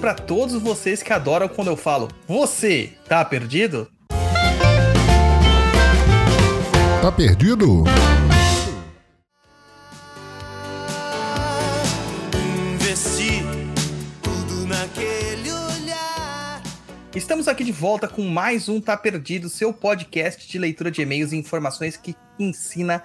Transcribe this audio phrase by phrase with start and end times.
[0.00, 2.08] Para todos vocês que adoram quando eu falo.
[2.28, 3.88] Você tá perdido?
[7.00, 7.84] Tá perdido?
[17.14, 21.32] Estamos aqui de volta com mais um Tá Perdido, seu podcast de leitura de e-mails
[21.32, 23.02] e informações que ensina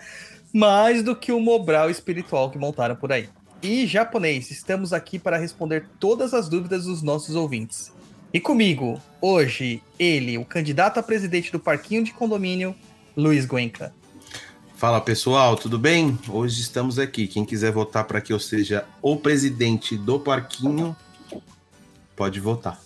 [0.53, 3.29] mais do que o Mobral espiritual que montaram por aí.
[3.63, 7.91] E japonês, estamos aqui para responder todas as dúvidas dos nossos ouvintes.
[8.33, 12.75] E comigo, hoje, ele, o candidato a presidente do Parquinho de Condomínio,
[13.15, 13.93] Luiz Guenca.
[14.75, 16.17] Fala pessoal, tudo bem?
[16.27, 17.27] Hoje estamos aqui.
[17.27, 20.95] Quem quiser votar para que eu seja o presidente do Parquinho,
[22.15, 22.81] pode votar.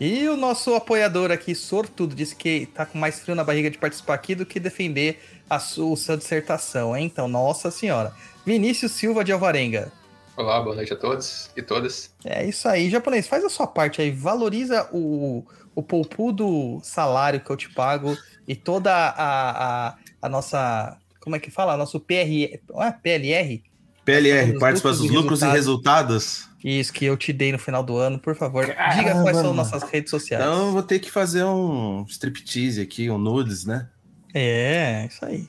[0.00, 3.76] E o nosso apoiador aqui, sortudo, disse que tá com mais frio na barriga de
[3.76, 7.04] participar aqui do que defender a sua, a sua dissertação, hein?
[7.04, 8.14] Então, nossa senhora.
[8.44, 9.92] Vinícius Silva de Alvarenga.
[10.36, 12.12] Olá, boa noite a todos e todas.
[12.24, 17.50] É isso aí, japonês, faz a sua parte aí, valoriza o, o poupudo salário que
[17.50, 18.16] eu te pago
[18.48, 21.76] e toda a, a, a nossa, como é que fala?
[21.76, 23.62] Nosso PR, ah, PLR?
[24.04, 26.48] PLR, participa dos lucros, e resultados.
[26.64, 28.66] Isso, que eu te dei no final do ano, por favor.
[28.66, 28.96] Caramba.
[28.96, 30.44] Diga quais são nossas redes sociais.
[30.44, 33.88] Então eu vou ter que fazer um striptease aqui, um nudes, né?
[34.34, 35.46] É, isso aí.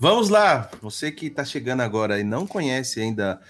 [0.00, 0.70] Vamos lá!
[0.80, 3.40] Você que está chegando agora e não conhece ainda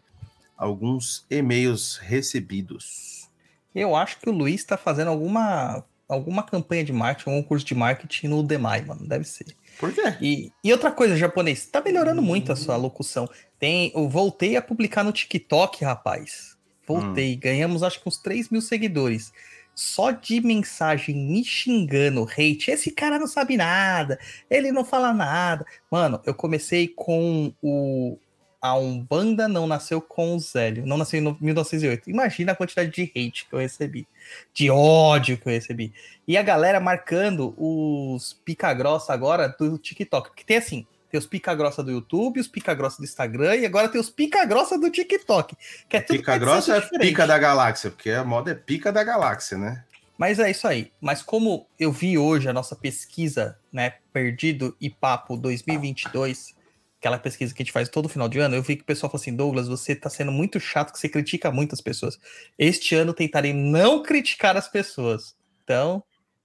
[0.56, 3.28] alguns e-mails recebidos.
[3.74, 7.74] Eu acho que o Luiz está fazendo alguma, alguma campanha de marketing, algum curso de
[7.74, 9.06] marketing no Demai, mano.
[9.06, 9.54] Deve ser.
[9.82, 10.16] Por quê?
[10.20, 12.24] E, e outra coisa, japonês, tá melhorando hum.
[12.24, 13.28] muito a sua locução.
[13.58, 16.56] Tem, eu voltei a publicar no TikTok, rapaz.
[16.86, 17.34] Voltei.
[17.34, 17.40] Hum.
[17.40, 19.32] Ganhamos acho que uns 3 mil seguidores.
[19.74, 22.70] Só de mensagem me xingando, hate.
[22.70, 24.20] Esse cara não sabe nada.
[24.48, 25.66] Ele não fala nada.
[25.90, 28.16] Mano, eu comecei com o,
[28.62, 32.08] a Umbanda não nasceu com o Zélio, não nasceu em 1908.
[32.08, 34.06] Imagina a quantidade de hate que eu recebi,
[34.54, 35.92] de ódio que eu recebi.
[36.28, 41.82] E a galera marcando os pica-grossa agora do TikTok, porque tem assim, tem os pica-grossa
[41.82, 45.56] do YouTube, os pica-grossa do Instagram e agora tem os pica-grossa do TikTok.
[45.88, 49.58] Que é tudo pica-grossa é pica da galáxia, porque a moda é pica da galáxia,
[49.58, 49.82] né?
[50.16, 50.92] Mas é isso aí.
[51.00, 56.54] Mas como eu vi hoje a nossa pesquisa, né, Perdido e Papo 2022,
[57.02, 59.10] aquela pesquisa que a gente faz todo final de ano, eu vi que o pessoal
[59.10, 62.16] falou assim: Douglas, você tá sendo muito chato que você critica muitas pessoas.
[62.56, 65.34] Este ano tentarei não criticar as pessoas.
[65.64, 66.04] Então,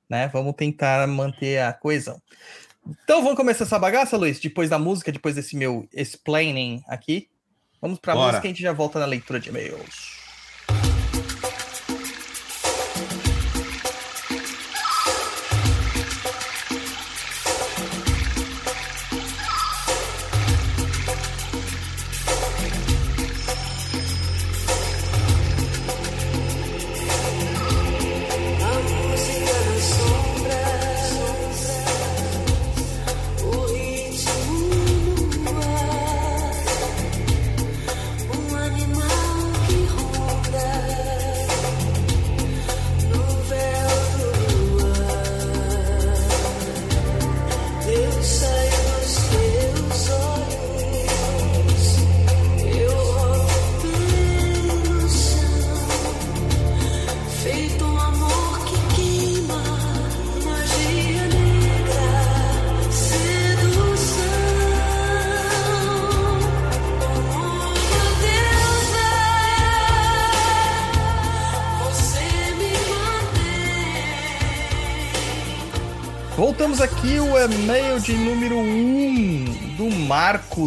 [0.10, 2.20] né, vamos tentar manter a coesão.
[3.04, 4.40] Então vamos começar essa bagaça, Luiz?
[4.40, 7.30] Depois da música, depois desse meu explaining aqui.
[7.80, 8.28] Vamos pra Bora.
[8.28, 10.17] música e a gente já volta na leitura de e-mails.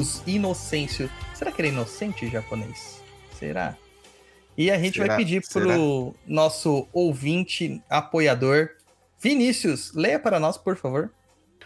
[0.00, 1.10] Marcos Inocêncio.
[1.34, 3.02] Será que ele é inocente japonês?
[3.38, 3.76] Será?
[4.56, 5.08] E a gente será?
[5.08, 8.70] vai pedir para o nosso ouvinte, apoiador,
[9.18, 11.10] Vinícius, leia para nós, por favor.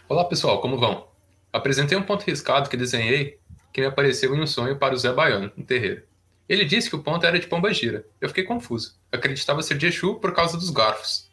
[0.09, 1.07] Olá, pessoal, como vão?
[1.53, 3.39] Apresentei um ponto riscado que desenhei
[3.71, 6.03] que me apareceu em um sonho para o Zé Baiano, no terreiro.
[6.47, 8.05] Ele disse que o ponto era de Pombagira.
[8.19, 8.97] Eu fiquei confuso.
[9.13, 11.31] Acreditava ser de Exu por causa dos garfos.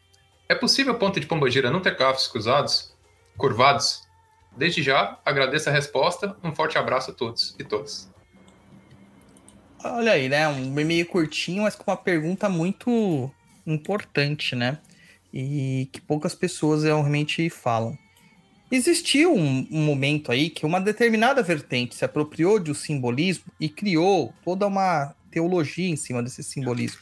[0.48, 2.94] É possível o ponto de Pombagira não ter garfos cruzados?
[3.36, 4.02] Curvados?
[4.56, 6.36] Desde já, agradeço a resposta.
[6.42, 8.10] Um forte abraço a todos e todas.
[9.84, 10.46] Olha aí, né?
[10.46, 13.30] Um e-mail curtinho, mas com uma pergunta muito
[13.66, 14.78] importante, né?
[15.32, 17.96] E que poucas pessoas realmente falam.
[18.70, 24.32] Existiu um, um, momento aí que uma determinada vertente se apropriou do simbolismo e criou
[24.44, 26.98] toda uma teologia em cima desse simbolismo,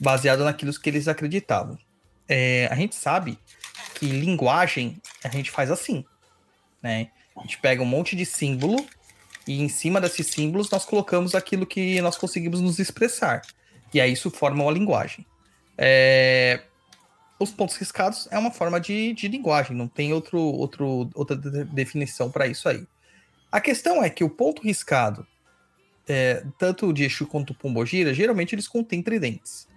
[0.00, 1.78] baseado naquilo que eles acreditavam.
[2.28, 3.38] É, a gente sabe
[3.94, 6.04] que linguagem a gente faz assim,
[6.86, 7.08] né?
[7.36, 8.86] A gente pega um monte de símbolo
[9.46, 13.42] e em cima desses símbolos nós colocamos aquilo que nós conseguimos nos expressar.
[13.92, 15.26] E aí isso forma uma linguagem.
[15.76, 16.62] É,
[17.38, 22.30] os pontos riscados é uma forma de, de linguagem, não tem outro, outro, outra definição
[22.30, 22.86] para isso aí.
[23.50, 25.26] A questão é que o ponto riscado,
[26.08, 29.68] é, tanto de Exu quanto Pombogira, geralmente eles contêm tridentes.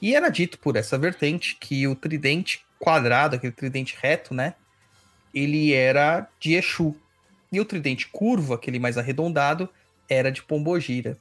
[0.00, 4.54] E era dito por essa vertente que o tridente quadrado, aquele tridente reto, né?
[5.34, 6.94] Ele era de Exu.
[7.50, 9.68] E o tridente curvo, aquele mais arredondado,
[10.08, 11.18] era de Pombogira.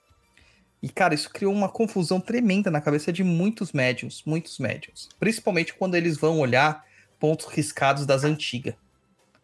[0.81, 5.10] E, cara, isso criou uma confusão tremenda na cabeça de muitos médiums, muitos médiums.
[5.19, 6.84] Principalmente quando eles vão olhar
[7.19, 8.74] pontos riscados das antigas.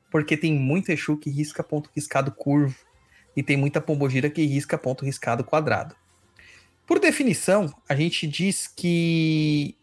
[0.10, 2.76] Porque tem muito Exu que risca ponto riscado curvo.
[3.36, 5.96] E tem muita pombogira que risca ponto riscado quadrado.
[6.88, 9.76] Por definição, a gente diz que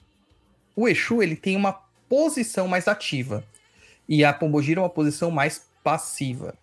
[0.75, 1.73] o Exu ele tem uma
[2.09, 3.45] posição mais ativa.
[4.09, 6.55] E a pombogira é uma posição mais passiva.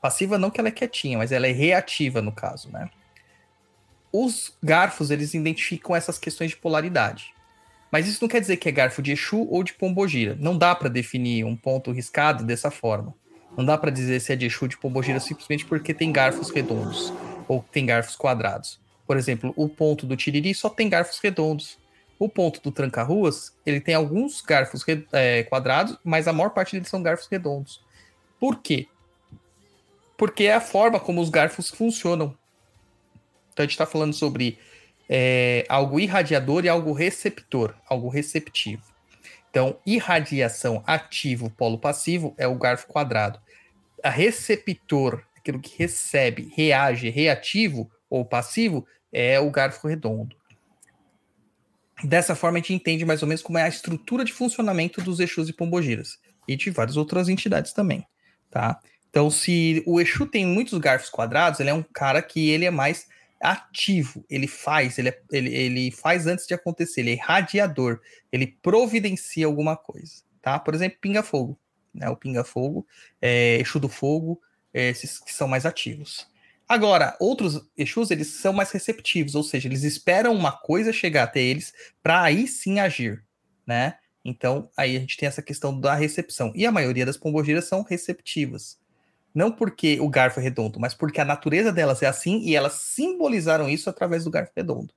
[0.00, 2.90] Passiva não que ela é quietinha, mas ela é reativa no caso, né?
[4.18, 7.34] os garfos eles identificam essas questões de polaridade.
[7.90, 10.36] Mas isso não quer dizer que é garfo de Exu ou de Pombogira.
[10.40, 13.14] Não dá para definir um ponto riscado dessa forma.
[13.56, 16.50] Não dá para dizer se é de Exu ou de Pombogira simplesmente porque tem garfos
[16.50, 17.12] redondos
[17.46, 18.80] ou tem garfos quadrados.
[19.06, 21.78] Por exemplo, o ponto do Tiriri só tem garfos redondos.
[22.18, 26.88] O ponto do Tranca-Ruas, ele tem alguns garfos é, quadrados, mas a maior parte deles
[26.88, 27.84] são garfos redondos.
[28.40, 28.88] Por quê?
[30.16, 32.36] Porque é a forma como os garfos funcionam.
[33.52, 34.58] Então a gente está falando sobre
[35.08, 38.82] é, algo irradiador e algo receptor, algo receptivo.
[39.50, 43.40] Então, irradiação ativo, polo passivo, é o garfo quadrado.
[44.02, 50.35] A receptor, aquilo que recebe, reage, reativo ou passivo, é o garfo redondo.
[52.04, 55.18] Dessa forma, a gente entende mais ou menos como é a estrutura de funcionamento dos
[55.18, 56.18] Exus e Pombogiras.
[56.46, 58.06] E de várias outras entidades também,
[58.50, 58.78] tá?
[59.10, 62.70] Então, se o Exu tem muitos garfos quadrados, ele é um cara que ele é
[62.70, 63.08] mais
[63.40, 68.00] ativo, ele faz, ele, é, ele, ele faz antes de acontecer, ele é radiador,
[68.30, 70.58] ele providencia alguma coisa, tá?
[70.58, 71.58] Por exemplo, pinga-fogo,
[71.94, 72.08] né?
[72.08, 72.86] O pinga-fogo,
[73.20, 74.40] é, Exu do fogo,
[74.72, 76.28] é, esses que são mais ativos.
[76.68, 81.40] Agora, outros Exus, eles são mais receptivos, ou seja, eles esperam uma coisa chegar até
[81.40, 83.24] eles para aí sim agir,
[83.64, 83.96] né?
[84.24, 86.52] Então, aí a gente tem essa questão da recepção.
[86.56, 88.76] E a maioria das pombogiras são receptivas.
[89.32, 92.72] Não porque o garfo é redondo, mas porque a natureza delas é assim e elas
[92.72, 94.92] simbolizaram isso através do garfo redondo.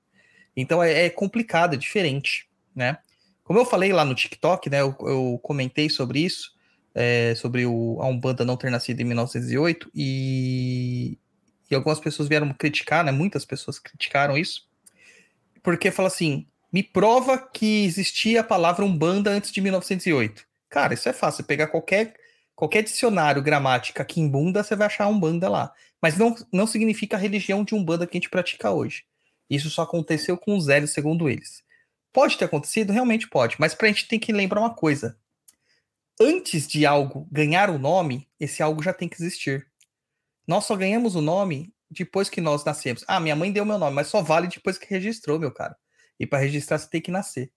[0.55, 2.97] Então é, é complicado, é diferente, né?
[3.43, 4.81] Como eu falei lá no TikTok, né?
[4.81, 6.53] Eu, eu comentei sobre isso,
[6.95, 11.19] é, sobre o, a Umbanda não ter nascido em 1908 e,
[11.69, 13.11] e algumas pessoas vieram criticar, né?
[13.11, 14.67] Muitas pessoas criticaram isso,
[15.61, 20.45] porque fala assim: me prova que existia a palavra Umbanda antes de 1908.
[20.69, 21.43] Cara, isso é fácil.
[21.43, 22.13] Pegar qualquer
[22.59, 25.73] Qualquer dicionário, gramática, quimbunda, você vai achar Umbanda lá.
[26.01, 29.05] Mas não, não significa a religião de Umbanda que a gente pratica hoje.
[29.49, 31.63] Isso só aconteceu com os Zélios, segundo eles.
[32.11, 32.91] Pode ter acontecido?
[32.91, 33.55] Realmente pode.
[33.59, 35.17] Mas pra gente tem que lembrar uma coisa.
[36.19, 39.65] Antes de algo ganhar o nome, esse algo já tem que existir.
[40.49, 43.05] Nós só ganhamos o nome depois que nós nascemos.
[43.07, 45.77] Ah, minha mãe deu meu nome, mas só vale depois que registrou, meu cara.
[46.19, 47.51] E para registrar você tem que nascer.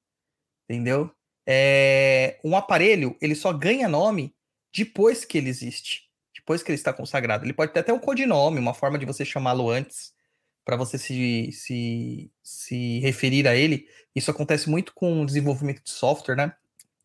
[0.69, 1.11] Entendeu?
[1.47, 2.39] É...
[2.45, 4.37] Um aparelho, ele só ganha nome
[4.77, 7.47] depois que ele existe, depois que ele está consagrado.
[7.47, 10.13] Ele pode ter até um codinome, uma forma de você chamá-lo antes,
[10.63, 13.87] para você se, se, se referir a ele.
[14.15, 16.55] Isso acontece muito com o desenvolvimento de software, né?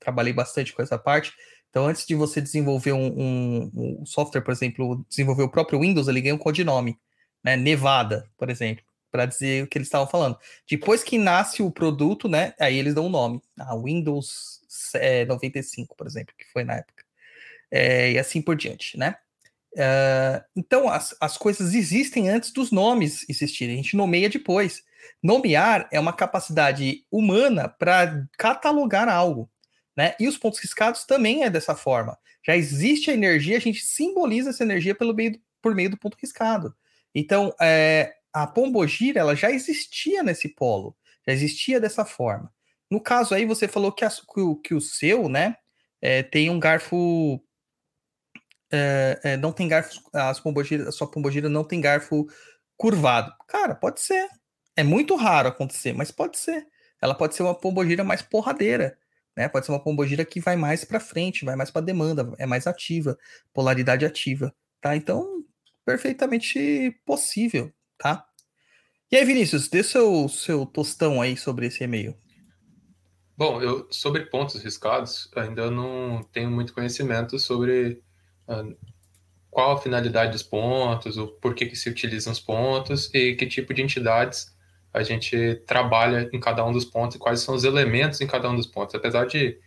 [0.01, 1.33] Trabalhei bastante com essa parte.
[1.77, 6.07] Então, antes de você desenvolver um, um, um software, por exemplo, desenvolver o próprio Windows,
[6.07, 6.97] ele ganha um codinome,
[7.43, 7.55] né?
[7.55, 10.39] Nevada, por exemplo, para dizer o que eles estavam falando.
[10.67, 12.55] Depois que nasce o produto, né?
[12.59, 13.43] Aí eles dão um nome.
[13.59, 14.59] Ah, Windows
[14.95, 17.03] é, 95, por exemplo, que foi na época.
[17.69, 19.15] é, e assim por diante, né?
[19.73, 24.83] Uh, então, as, as coisas existem antes dos nomes existirem, a gente nomeia depois.
[25.21, 29.47] Nomear é uma capacidade humana para catalogar algo,
[29.97, 30.13] né?
[30.19, 32.17] E os pontos riscados também é dessa forma.
[32.45, 36.15] Já existe a energia, a gente simboliza essa energia pelo meio, por meio do ponto
[36.21, 36.73] riscado.
[37.15, 42.53] Então, é, a pombogira ela já existia nesse polo, já existia dessa forma.
[42.89, 45.57] No caso aí, você falou que, a, que, o, que o seu, né,
[45.99, 47.41] é, tem um garfo.
[48.71, 49.99] É, é, não tem garfo.
[50.13, 52.27] As pombogira, a sua pombogira não tem garfo
[52.77, 53.33] curvado.
[53.47, 54.29] Cara, pode ser.
[54.75, 56.67] É muito raro acontecer, mas pode ser.
[57.01, 58.97] Ela pode ser uma pombogira mais porradeira.
[59.37, 59.47] Né?
[59.47, 62.65] Pode ser uma pombogira que vai mais para frente, vai mais para demanda, é mais
[62.65, 63.15] ativa,
[63.53, 64.51] polaridade ativa,
[64.81, 64.95] tá?
[64.95, 65.45] Então,
[65.85, 68.27] perfeitamente possível, tá?
[69.11, 72.17] E aí, Vinícius, dê seu, seu tostão aí sobre esse e-mail.
[73.37, 78.01] Bom, eu sobre pontos riscados ainda não tenho muito conhecimento sobre
[78.47, 78.75] uh,
[79.51, 83.71] qual a finalidade dos pontos, o porquê que se utilizam os pontos e que tipo
[83.71, 84.56] de entidades
[84.97, 88.49] a gente trabalha em cada um dos pontos e quais são os elementos em cada
[88.49, 88.95] um dos pontos.
[88.95, 89.57] Apesar de,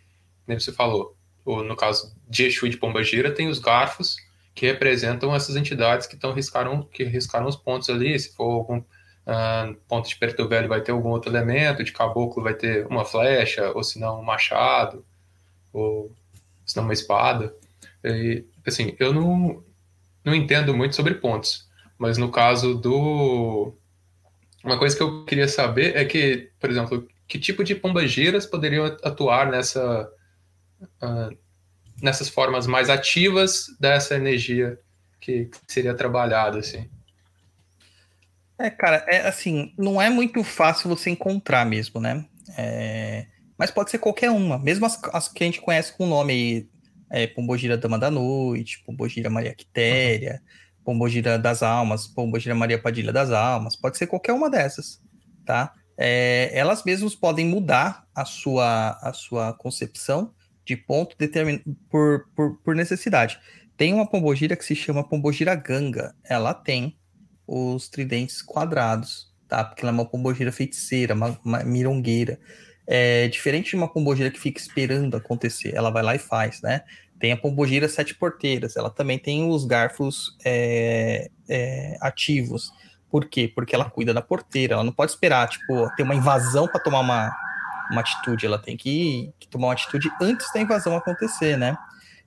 [0.45, 4.17] como você falou, no caso de Exu e de Pombagira, tem os garfos
[4.53, 8.17] que representam essas entidades que estão riscaram que riscaram os pontos ali.
[8.19, 8.83] Se for algum
[9.21, 13.05] Uh, ponto de preto velho vai ter algum outro elemento, de caboclo vai ter uma
[13.05, 15.05] flecha, ou se não um machado,
[15.71, 16.11] ou
[16.65, 17.55] se não uma espada.
[18.03, 19.63] E, assim, eu não,
[20.25, 23.73] não entendo muito sobre pontos, mas no caso do.
[24.63, 28.85] Uma coisa que eu queria saber é que, por exemplo, que tipo de pombagiras poderiam
[29.03, 30.11] atuar nessa,
[31.01, 31.37] uh,
[32.01, 34.79] nessas formas mais ativas dessa energia
[35.19, 36.89] que, que seria trabalhada, assim.
[38.59, 42.25] É, cara, é assim, não é muito fácil você encontrar mesmo, né?
[42.57, 43.25] É,
[43.57, 46.33] mas pode ser qualquer uma, mesmo as, as que a gente conhece com o nome
[46.33, 46.69] aí,
[47.09, 50.41] é, Pombogira Dama da Noite, Pombogira Maria Quitéria,
[50.83, 55.01] Pombogira das Almas, Pombogira Maria Padilha das Almas, pode ser qualquer uma dessas,
[55.45, 55.73] tá?
[55.97, 60.33] É, elas mesmas podem mudar a sua, a sua concepção
[60.65, 61.61] de ponto determin...
[61.89, 63.39] por, por, por necessidade.
[63.77, 66.15] Tem uma pombogira que se chama pombogira ganga.
[66.23, 66.97] Ela tem
[67.47, 69.63] os tridentes quadrados, tá?
[69.63, 72.39] Porque ela é uma pombogira feiticeira, uma, uma mirongueira.
[72.87, 76.81] É diferente de uma pombogira que fica esperando acontecer, ela vai lá e faz, né?
[77.21, 82.73] Tem a pombogira sete porteiras, ela também tem os garfos é, é, ativos.
[83.11, 83.51] Por quê?
[83.53, 87.01] Porque ela cuida da porteira, ela não pode esperar, tipo, ter uma invasão para tomar
[87.01, 87.31] uma,
[87.91, 91.77] uma atitude, ela tem que, que, tomar uma atitude antes da invasão acontecer, né?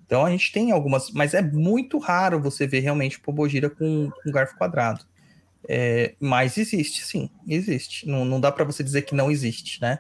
[0.07, 4.31] Então a gente tem algumas, mas é muito raro você ver realmente pombogira com, com
[4.31, 5.05] garfo quadrado.
[5.69, 8.07] É, mas existe, sim, existe.
[8.07, 9.99] Não, não dá para você dizer que não existe, né?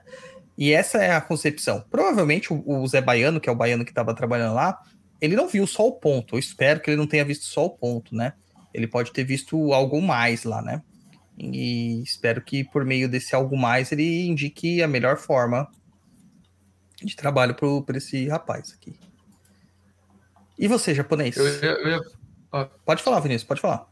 [0.56, 1.84] E essa é a concepção.
[1.90, 4.80] Provavelmente o, o Zé Baiano, que é o baiano que estava trabalhando lá,
[5.20, 6.36] ele não viu só o ponto.
[6.36, 8.34] Eu espero que ele não tenha visto só o ponto, né?
[8.72, 10.82] Ele pode ter visto algo mais lá, né?
[11.36, 15.68] E espero que por meio desse algo mais ele indique a melhor forma
[17.02, 18.98] de trabalho para esse rapaz aqui.
[20.58, 21.36] E você, japonês?
[21.36, 22.00] Eu, eu,
[22.52, 22.70] eu...
[22.84, 23.88] Pode falar, Vinícius, pode falar.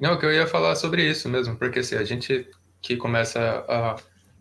[0.00, 2.48] Não, que eu ia falar sobre isso mesmo, porque se assim, a gente
[2.80, 3.96] que começa a,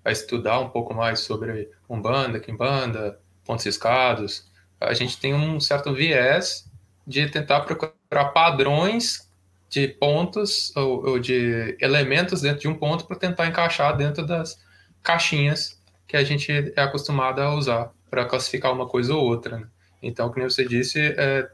[0.07, 4.49] a estudar um pouco mais sobre Umbanda, Kimbanda, pontos riscados,
[4.79, 6.65] a gente tem um certo viés
[7.05, 9.29] de tentar procurar padrões
[9.69, 14.57] de pontos ou, ou de elementos dentro de um ponto para tentar encaixar dentro das
[15.03, 19.59] caixinhas que a gente é acostumado a usar para classificar uma coisa ou outra.
[19.59, 19.67] Né?
[20.01, 21.49] Então, como você disse, é,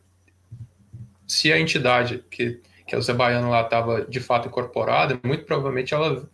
[1.26, 5.94] se a entidade que que a Zé Baiano lá estava de fato incorporada, muito provavelmente
[5.94, 6.30] ela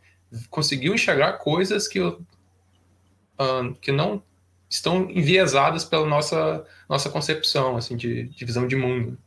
[0.49, 2.17] conseguiu enxergar coisas que, uh,
[3.81, 4.21] que não
[4.69, 9.17] estão enviesadas pela nossa, nossa concepção assim, de, de visão de mundo.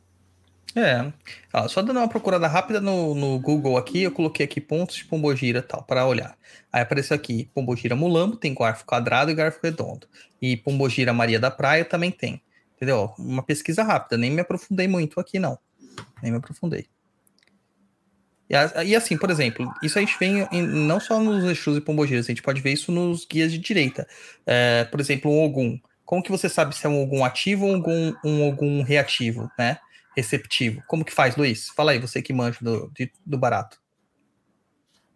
[0.75, 1.13] É,
[1.51, 5.05] ah, só dando uma procurada rápida no, no Google aqui, eu coloquei aqui pontos de
[5.05, 6.35] pombogira tal, para olhar.
[6.71, 10.07] Aí apareceu aqui, pombogira mulambo, tem garfo quadrado e garfo redondo.
[10.41, 12.41] E pombogira Maria da Praia também tem,
[12.75, 13.13] entendeu?
[13.19, 15.59] Uma pesquisa rápida, nem me aprofundei muito aqui não,
[16.23, 16.87] nem me aprofundei.
[18.49, 22.25] E, assim, por exemplo, isso a gente vê em, não só nos Exus e Pombogiras,
[22.25, 24.07] a gente pode ver isso nos guias de direita.
[24.45, 25.79] É, por exemplo, um Ogum.
[26.05, 29.49] Como que você sabe se é um Ogum ativo ou um Ogum, um Ogum reativo,
[29.57, 29.79] né?
[30.15, 30.83] Receptivo.
[30.87, 31.69] Como que faz, Luiz?
[31.69, 33.81] Fala aí, você que manja do, de, do barato.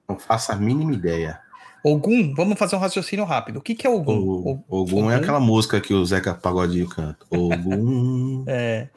[0.10, 1.39] Não faço a mínima ideia.
[1.84, 3.60] Ogum, vamos fazer um raciocínio rápido.
[3.60, 4.17] O que, que é Ogum?
[4.17, 7.25] O, Ogum, Ogum é aquela música que o Zeca Pagodinho canta.
[7.29, 8.46] Ogum.
[8.48, 8.88] é.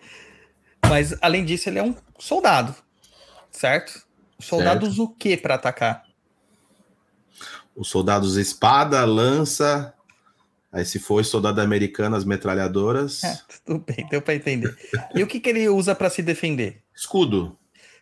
[0.88, 2.75] Mas, além disso, ele é um soldado,
[3.50, 4.08] certo?
[4.40, 5.02] Soldados certo.
[5.04, 6.04] o que para atacar?
[7.75, 9.94] Os soldados espada, lança,
[10.73, 13.25] Aí se for soldado americano, as metralhadoras.
[13.25, 14.76] É, tudo bem, deu para entender.
[15.14, 16.80] E o que, que ele usa para se defender?
[16.94, 17.59] Escudo.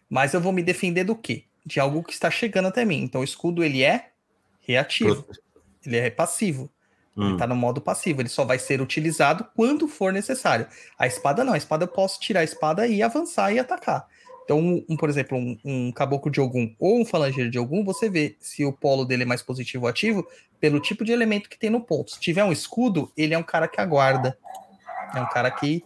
[0.08, 1.44] Mas eu vou me defender do quê?
[1.64, 3.02] De algo que está chegando até mim.
[3.02, 4.10] Então o escudo ele é
[4.60, 5.22] reativo.
[5.22, 5.34] Pro-
[5.86, 6.70] Ele é passivo.
[7.16, 7.32] Ele Hum.
[7.32, 8.20] está no modo passivo.
[8.20, 10.66] Ele só vai ser utilizado quando for necessário.
[10.98, 11.54] A espada não.
[11.54, 14.06] A espada eu posso tirar a espada e avançar e atacar.
[14.48, 18.08] Então, um, por exemplo, um, um caboclo de algum ou um falangeiro de algum, você
[18.08, 20.26] vê se o polo dele é mais positivo ou ativo
[20.58, 22.12] pelo tipo de elemento que tem no ponto.
[22.12, 24.38] Se tiver um escudo, ele é um cara que aguarda.
[25.14, 25.84] É um cara que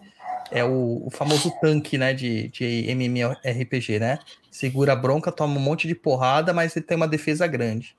[0.53, 4.21] é o, o famoso tanque, né, de, de MMORPG, né?
[4.49, 7.97] Segura a bronca, toma um monte de porrada, mas ele tem uma defesa grande.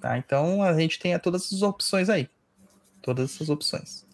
[0.00, 0.16] Tá?
[0.16, 2.28] Então a gente tem todas essas opções aí.
[3.02, 4.06] Todas essas opções.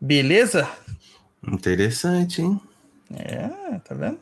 [0.00, 0.70] Beleza?
[1.44, 2.60] Interessante, hein?
[3.14, 4.18] É, tá vendo?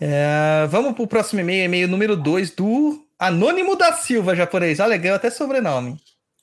[0.00, 4.80] É, vamos pro próximo e-mail, e-mail número 2 do Anônimo da Silva, japonês.
[4.80, 6.00] Olha, ganhou até sobrenome.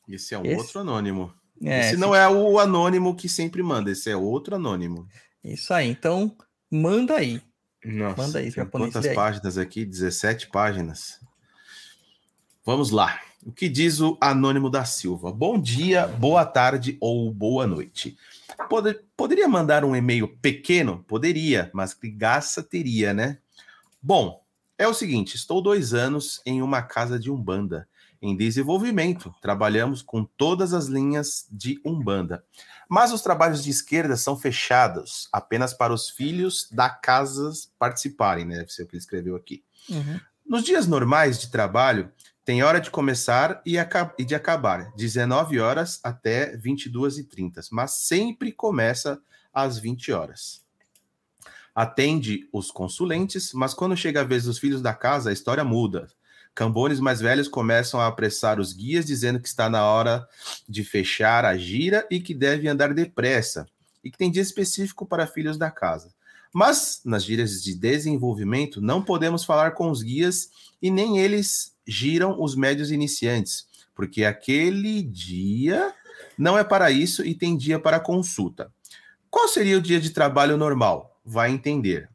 [0.08, 1.34] Esse é um Esse- outro anônimo.
[1.64, 5.08] É, esse não é o anônimo que sempre manda, esse é outro anônimo.
[5.44, 6.36] Isso aí, então
[6.72, 7.42] manda aí.
[7.84, 9.86] Nossa, Manda aí, japonês, quantas páginas aqui?
[9.86, 11.20] 17 páginas.
[12.66, 13.20] Vamos lá.
[13.46, 15.32] O que diz o Anônimo da Silva?
[15.32, 18.18] Bom dia, boa tarde ou boa noite.
[18.70, 21.04] Pode- poderia mandar um e-mail pequeno?
[21.08, 23.40] Poderia, mas que graça teria, né?
[24.02, 24.44] Bom,
[24.78, 27.88] é o seguinte: estou dois anos em uma casa de Umbanda
[28.22, 29.34] em desenvolvimento.
[29.42, 32.44] Trabalhamos com todas as linhas de Umbanda.
[32.90, 38.58] Mas os trabalhos de esquerda são fechados apenas para os filhos da casa participarem, né?
[38.58, 39.64] Deve ser o que ele escreveu aqui.
[39.90, 40.20] Uhum.
[40.46, 42.12] Nos dias normais de trabalho,
[42.48, 43.76] tem hora de começar e,
[44.18, 49.22] e de acabar, 19 horas até 22h30, mas sempre começa
[49.54, 50.62] às 20 horas.
[51.76, 56.08] Atende os consulentes, mas quando chega a vez dos filhos da casa, a história muda.
[56.56, 60.26] Cambones mais velhos começam a apressar os guias, dizendo que está na hora
[60.70, 63.68] de fechar a gira e que deve andar depressa,
[64.02, 66.14] e que tem dia específico para filhos da casa.
[66.54, 70.50] Mas nas gírias de desenvolvimento, não podemos falar com os guias
[70.82, 75.94] e nem eles giram os médios iniciantes, porque aquele dia
[76.38, 78.72] não é para isso e tem dia para consulta.
[79.30, 81.20] Qual seria o dia de trabalho normal?
[81.24, 82.10] Vai entender.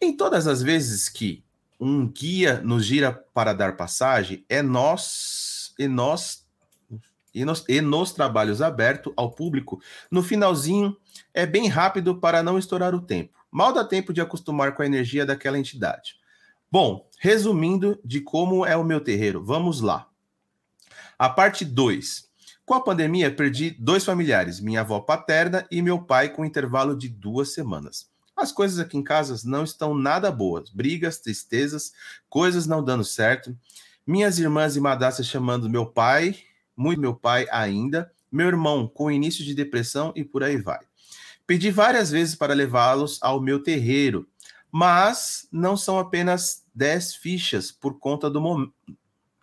[0.00, 1.44] Em todas as vezes que
[1.78, 6.46] um guia nos gira para dar passagem, é nós e nós
[7.34, 10.96] e nos, e nos trabalhos abertos ao público, no finalzinho
[11.32, 13.38] é bem rápido para não estourar o tempo.
[13.50, 16.19] Mal dá tempo de acostumar com a energia daquela entidade.
[16.72, 20.08] Bom, resumindo de como é o meu terreiro, vamos lá.
[21.18, 22.30] A parte 2.
[22.64, 27.08] Com a pandemia, perdi dois familiares, minha avó paterna e meu pai, com intervalo de
[27.08, 28.08] duas semanas.
[28.36, 30.70] As coisas aqui em casa não estão nada boas.
[30.70, 31.92] Brigas, tristezas,
[32.28, 33.56] coisas não dando certo.
[34.06, 36.36] Minhas irmãs e madrastas chamando meu pai,
[36.76, 40.78] muito meu pai ainda, meu irmão com início de depressão e por aí vai.
[41.46, 44.28] Pedi várias vezes para levá-los ao meu terreiro,
[44.72, 48.72] mas não são apenas 10 fichas por conta do momento.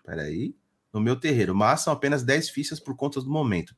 [0.04, 0.56] Peraí.
[0.94, 3.76] No meu terreiro, mas são apenas 10 fichas por conta do momento.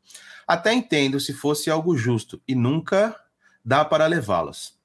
[0.47, 3.19] Até entendo se fosse algo justo e nunca
[3.65, 4.79] dá para levá-los.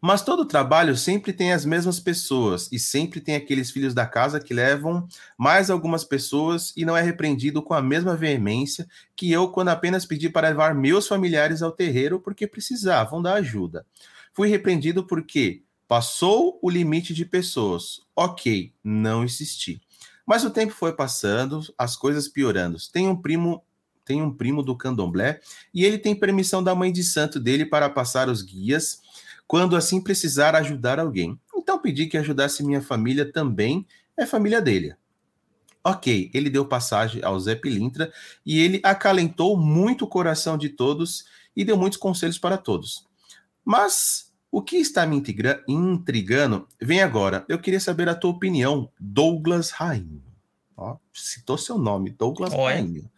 [0.00, 4.38] Mas todo trabalho sempre tem as mesmas pessoas e sempre tem aqueles filhos da casa
[4.38, 8.86] que levam mais algumas pessoas e não é repreendido com a mesma veemência
[9.16, 13.84] que eu quando apenas pedi para levar meus familiares ao terreiro porque precisavam da ajuda.
[14.32, 18.02] Fui repreendido porque passou o limite de pessoas.
[18.14, 19.80] Ok, não insisti.
[20.26, 22.76] Mas o tempo foi passando, as coisas piorando.
[22.92, 23.64] Tem um primo,
[24.04, 25.40] tem um primo do Candomblé
[25.72, 29.00] e ele tem permissão da mãe de santo dele para passar os guias
[29.46, 31.40] quando assim precisar ajudar alguém.
[31.56, 34.94] Então pedi que ajudasse minha família também, é família dele.
[35.82, 38.12] Ok, ele deu passagem ao Zé Pilintra
[38.44, 41.24] e ele acalentou muito o coração de todos
[41.56, 43.06] e deu muitos conselhos para todos.
[43.64, 47.44] Mas o que está me intriga intrigando vem agora.
[47.48, 50.22] Eu queria saber a tua opinião, Douglas Rainho.
[50.76, 52.56] Ó, citou seu nome, Douglas é?
[52.56, 53.10] Rainho.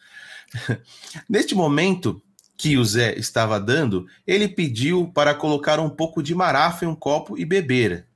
[1.28, 2.20] Neste momento
[2.56, 6.94] que o Zé estava dando, ele pediu para colocar um pouco de marafa em um
[6.94, 8.06] copo e beber.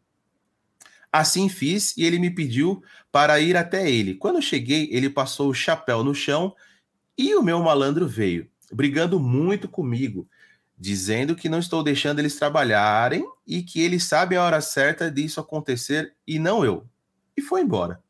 [1.13, 4.17] Assim fiz e ele me pediu para ir até ele.
[4.17, 6.55] Quando cheguei, ele passou o chapéu no chão
[7.17, 10.29] e o meu malandro veio, brigando muito comigo,
[10.79, 15.41] dizendo que não estou deixando eles trabalharem e que eles sabem a hora certa disso
[15.41, 16.87] acontecer e não eu.
[17.37, 18.03] E foi embora.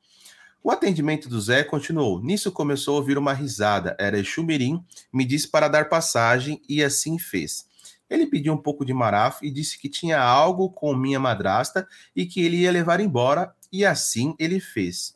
[0.63, 2.23] O atendimento do Zé continuou.
[2.23, 3.95] Nisso começou a ouvir uma risada.
[3.99, 7.67] Era Exumirim, me disse para dar passagem e assim fez.
[8.09, 12.25] Ele pediu um pouco de marafa e disse que tinha algo com minha madrasta e
[12.25, 15.15] que ele ia levar embora, e assim ele fez.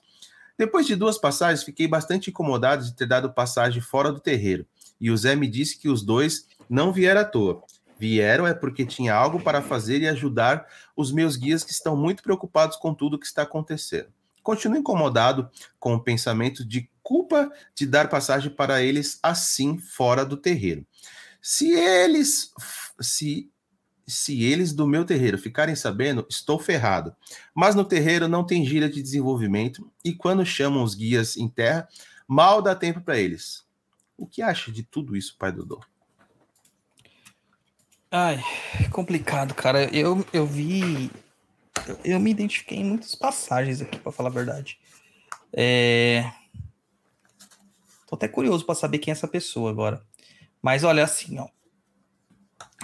[0.58, 4.66] Depois de duas passagens, fiquei bastante incomodado de ter dado passagem fora do terreiro.
[5.00, 7.62] E o Zé me disse que os dois não vieram à toa.
[7.98, 12.22] Vieram é porque tinha algo para fazer e ajudar os meus guias que estão muito
[12.22, 14.08] preocupados com tudo que está acontecendo.
[14.42, 15.50] Continuo incomodado
[15.80, 20.86] com o pensamento de culpa de dar passagem para eles assim fora do terreiro.
[21.42, 22.52] Se eles
[23.00, 23.50] se
[24.06, 27.14] se eles do meu terreiro ficarem sabendo, estou ferrado.
[27.54, 31.86] Mas no terreiro não tem gira de desenvolvimento e quando chamam os guias em terra,
[32.26, 33.66] mal dá tempo para eles.
[34.16, 35.80] O que acha de tudo isso, pai Dodô?
[38.10, 38.42] Ai,
[38.90, 39.84] complicado, cara.
[39.94, 41.10] Eu, eu vi.
[42.02, 44.78] Eu, me identifiquei em muitas passagens aqui, para falar a verdade.
[45.52, 46.30] É...
[48.06, 50.02] Tô até curioso para saber quem é essa pessoa agora.
[50.62, 51.48] Mas olha, assim, ó.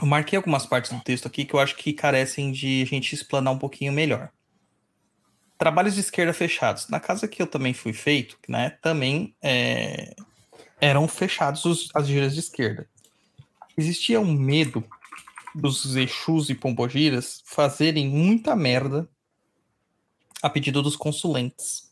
[0.01, 3.15] Eu marquei algumas partes do texto aqui que eu acho que carecem de a gente
[3.15, 4.31] explanar um pouquinho melhor.
[5.57, 6.89] Trabalhos de esquerda fechados.
[6.89, 10.15] Na casa que eu também fui feito, né, também é,
[10.81, 12.89] eram fechados os, as giras de esquerda.
[13.77, 14.85] Existia um medo
[15.55, 19.09] dos Exus e Pombogiras fazerem muita merda
[20.43, 21.91] a pedido dos consulentes.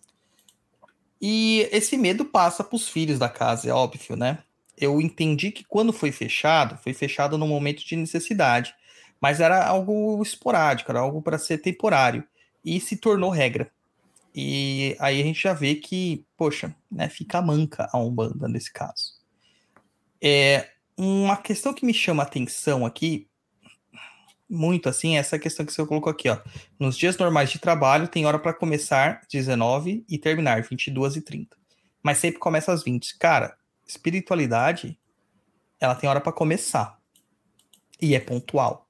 [1.21, 4.43] E esse medo passa para os filhos da casa, é óbvio, né?
[4.77, 8.75] eu entendi que quando foi fechado, foi fechado num momento de necessidade,
[9.21, 12.25] mas era algo esporádico, era algo para ser temporário
[12.65, 13.71] e se tornou regra.
[14.35, 19.13] E aí a gente já vê que, poxa, né, fica manca a Umbanda nesse caso.
[20.21, 23.29] É uma questão que me chama atenção aqui,
[24.53, 26.39] muito assim, é essa questão que você colocou aqui, ó.
[26.79, 31.57] Nos dias normais de trabalho tem hora para começar 19 e terminar 22 e 30.
[32.03, 33.17] Mas sempre começa às 20.
[33.17, 34.99] Cara, espiritualidade,
[35.81, 36.99] ela tem hora para começar.
[37.99, 38.87] E é pontual.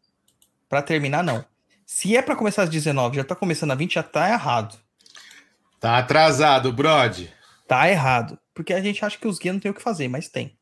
[0.68, 1.44] Para terminar, não.
[1.87, 4.77] Se é para começar às 19, já tá começando a 20, já tá errado.
[5.79, 7.29] Tá atrasado, Brod.
[7.68, 8.37] Tá errado.
[8.53, 10.59] Porque a gente acha que os guias não tem o que fazer, mas tem.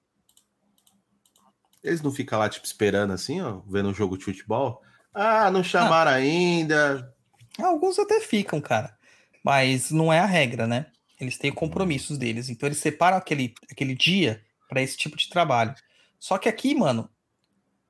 [1.82, 4.82] Eles não ficam lá, tipo, esperando assim, ó, vendo um jogo de futebol.
[5.14, 6.14] Ah, não chamaram ah.
[6.14, 7.14] ainda.
[7.58, 8.96] Alguns até ficam, cara.
[9.44, 10.86] Mas não é a regra, né?
[11.20, 12.48] Eles têm compromissos deles.
[12.48, 15.74] Então eles separam aquele, aquele dia para esse tipo de trabalho.
[16.18, 17.08] Só que aqui, mano,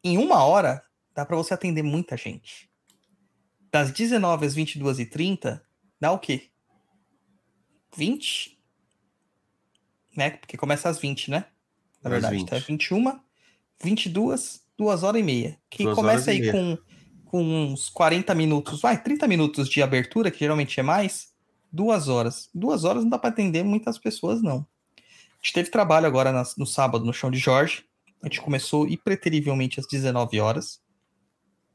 [0.02, 0.82] em uma hora
[1.14, 2.70] dá para você atender muita gente.
[3.70, 5.62] Das 19 às 22 e 30
[6.00, 6.48] dá o quê?
[7.96, 8.58] 20?
[10.16, 10.30] Né?
[10.30, 11.44] Porque começa às 20, né?
[12.02, 12.48] Na verdade, 20.
[12.48, 13.20] tá 21,
[13.82, 15.58] 22, 2 horas e meia.
[15.68, 16.78] Que duas começa aí com,
[17.30, 21.32] com uns 40 minutos, vai, 30 minutos de abertura, que geralmente é mais,
[21.70, 22.50] duas horas.
[22.52, 24.66] Duas horas não dá para atender muitas pessoas, não.
[24.96, 27.84] A gente teve trabalho agora no sábado no chão de Jorge.
[28.20, 30.82] A gente começou impreterivelmente às 19 horas.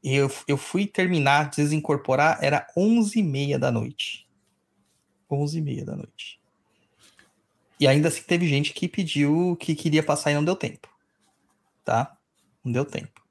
[0.04, 4.28] Eu, eu fui terminar, desincorporar, era 11h30 da noite.
[5.30, 6.38] 11h30 da noite.
[7.80, 10.86] E ainda assim teve gente que pediu que queria passar e não deu tempo.
[11.82, 12.14] Tá?
[12.62, 13.25] Não deu tempo.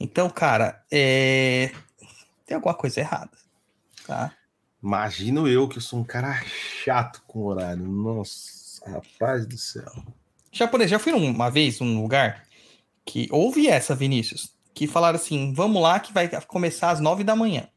[0.00, 1.70] Então, cara, é...
[2.46, 3.36] tem alguma coisa errada.
[4.06, 4.32] Tá?
[4.82, 6.42] Imagino eu que eu sou um cara
[6.82, 7.86] chato com horário.
[7.86, 9.92] Nossa, rapaz do céu.
[10.50, 12.44] Japonês, já fui uma vez num lugar
[13.04, 17.36] que houve essa, Vinícius, que falaram assim: vamos lá que vai começar às nove da
[17.36, 17.68] manhã.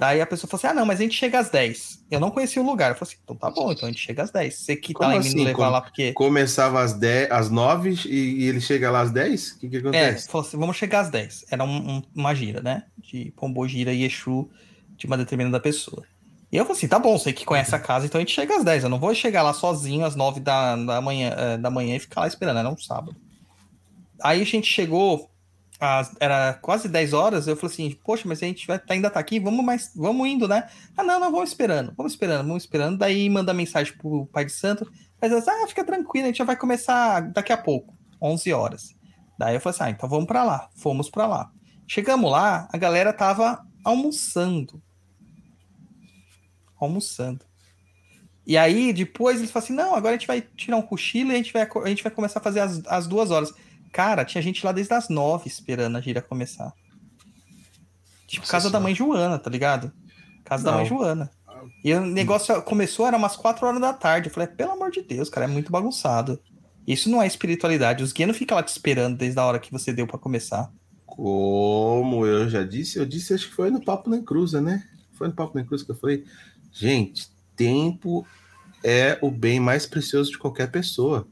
[0.00, 2.06] Daí a pessoa falou assim: ah, não, mas a gente chega às 10.
[2.10, 2.90] Eu não conhecia o lugar.
[2.90, 4.54] Eu falei assim: então tá bom, então a gente chega às 10.
[4.54, 5.34] Você que Como tá assim?
[5.34, 6.14] me levar Como, lá porque.
[6.14, 9.50] Começava às 10, às 9 e, ele chega lá às 10?
[9.50, 10.26] O que, que é, acontece?
[10.26, 11.44] É, falou assim: vamos chegar às 10.
[11.50, 12.84] Era um, um, uma gira, né?
[12.96, 14.48] De Pombogira e Exu
[14.96, 16.02] de uma determinada pessoa.
[16.50, 18.56] E eu falei assim, tá bom, sei que conhece a casa, então a gente chega
[18.56, 18.84] às 10.
[18.84, 22.00] Eu não vou chegar lá sozinho às 9 da, da, manhã, eh, da manhã e
[22.00, 23.14] ficar lá esperando, era um sábado.
[24.22, 25.30] Aí a gente chegou,
[26.18, 29.40] era quase 10 horas, eu falei assim, poxa, mas a gente vai, ainda tá aqui,
[29.40, 30.68] vamos mais, vamos indo, né?
[30.96, 32.98] Ah, não, não, vamos esperando, vamos esperando, vamos esperando.
[32.98, 34.90] Daí manda mensagem pro pai de santo,
[35.20, 38.94] mas ah, fica tranquilo, a gente já vai começar daqui a pouco, 11 horas.
[39.38, 40.68] Daí eu falei assim, ah, então vamos para lá.
[40.76, 41.50] Fomos para lá.
[41.86, 44.82] Chegamos lá, a galera tava almoçando
[46.84, 47.44] almoçando.
[48.46, 51.34] E aí, depois eles falam assim: não, agora a gente vai tirar um cochilo e
[51.34, 53.52] a gente vai, a gente vai começar a fazer as, as duas horas.
[53.92, 56.72] Cara, tinha gente lá desde as nove esperando a gira começar.
[58.26, 58.72] Tipo, Nossa casa senhora.
[58.72, 59.92] da mãe Joana, tá ligado?
[60.44, 60.72] Casa não.
[60.72, 61.30] da mãe Joana.
[61.84, 64.28] E o negócio começou, era umas quatro horas da tarde.
[64.28, 66.40] Eu falei, pelo amor de Deus, cara, é muito bagunçado.
[66.86, 68.02] Isso não é espiritualidade.
[68.02, 70.72] Os guias não ficam lá te esperando desde a hora que você deu para começar.
[71.06, 74.84] Como eu já disse, eu disse, acho que foi no Papo na Cruza, né?
[75.12, 76.24] Foi no Papo na Cruza que eu falei.
[76.72, 78.26] Gente, tempo
[78.82, 81.28] é o bem mais precioso de qualquer pessoa.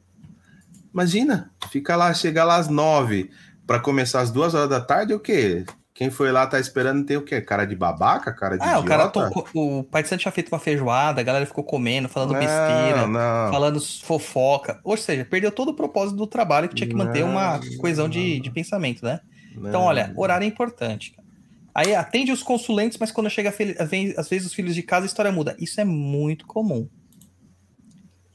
[0.93, 3.31] Imagina, fica lá, chegar lá às nove
[3.67, 5.65] para começar às duas horas da tarde, o quê?
[5.95, 7.41] Quem foi lá tá esperando tem o quê?
[7.41, 8.33] Cara de babaca?
[8.33, 9.31] Cara de Ah, o cara idiota?
[9.35, 12.39] tocou, o Pai de Santo tinha feito uma feijoada, a galera ficou comendo, falando Não,
[12.39, 13.51] besteira, não.
[13.53, 14.81] falando fofoca.
[14.85, 18.09] Ou seja, perdeu todo o propósito do trabalho que tinha que manter uma Não, coesão
[18.09, 18.41] de, não.
[18.43, 19.21] de pensamento, né?
[19.57, 19.69] Não.
[19.69, 21.11] Então, olha, horário é importante.
[21.13, 21.27] cara.
[21.75, 25.09] Aí atende os consulentes, mas quando chega, vezes- às vezes, os filhos de casa, a
[25.09, 25.57] história muda.
[25.59, 26.89] Isso é muito comum.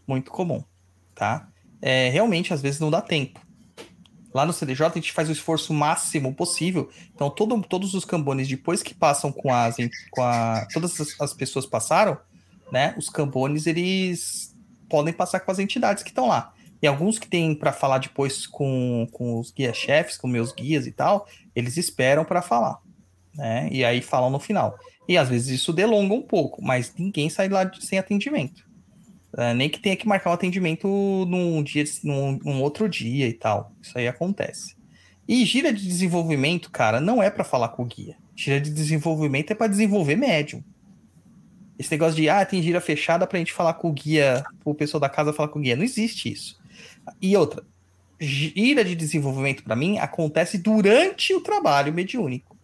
[0.06, 0.62] Muito comum,
[1.16, 1.48] tá?
[1.86, 3.41] É, realmente, às vezes, não dá tempo.
[4.34, 6.89] Lá no CDJ, a gente faz o esforço máximo possível.
[7.13, 9.76] Então, todo- todos os cambones, depois que passam com as...
[10.10, 12.17] Com a, todas as, as pessoas passaram,
[12.72, 12.96] né?
[12.98, 14.56] Os cambones, eles
[14.89, 16.54] podem passar com as entidades que estão lá.
[16.82, 20.91] E alguns que tem para falar depois com, com os guia-chefes, com meus guias e
[20.91, 22.80] tal, eles esperam para falar,
[23.36, 23.67] né?
[23.72, 24.78] E aí falam no final.
[25.08, 28.65] E às vezes isso delonga um pouco, mas ninguém sai lá sem atendimento.
[29.36, 33.34] É, nem que tenha que marcar um atendimento num dia, num, num outro dia e
[33.34, 33.72] tal.
[33.82, 34.76] Isso aí acontece.
[35.28, 38.15] E gira de desenvolvimento, cara, não é para falar com o guia.
[38.36, 40.63] Gira de desenvolvimento é para desenvolver médium.
[41.80, 45.02] Esse negócio de, ah, tem gira fechada pra gente falar com o guia, o pessoal
[45.02, 45.76] da casa falar com o guia.
[45.76, 46.60] Não existe isso.
[47.22, 47.63] E outra,
[48.19, 52.56] gira de desenvolvimento para mim acontece durante o trabalho mediúnico.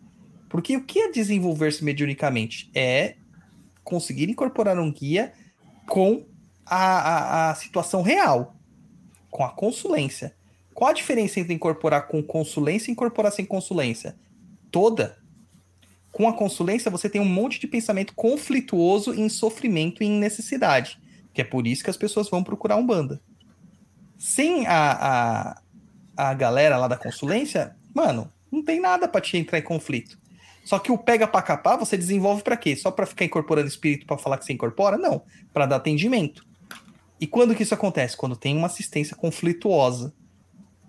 [0.47, 2.69] Porque o que é desenvolver-se mediunicamente?
[2.75, 3.15] É
[3.83, 5.33] conseguir incorporar um guia
[5.87, 6.25] com
[6.69, 8.55] a, a, a situação real,
[9.29, 10.35] com a consulência.
[10.73, 14.15] Qual a diferença entre incorporar com consulência e incorporar sem consulência?
[14.71, 15.17] Toda.
[16.11, 20.99] Com a consulência, você tem um monte de pensamento conflituoso em sofrimento e em necessidade.
[21.33, 23.21] Que é por isso que as pessoas vão procurar um banda.
[24.17, 25.55] Sem a,
[26.17, 30.17] a, a galera lá da consulência, mano, não tem nada pra te entrar em conflito.
[30.63, 32.75] Só que o pega pra capar, você desenvolve pra quê?
[32.75, 34.97] Só pra ficar incorporando espírito pra falar que você incorpora?
[34.97, 36.45] Não, Pra dar atendimento.
[37.19, 38.15] E quando que isso acontece?
[38.15, 40.13] Quando tem uma assistência conflituosa.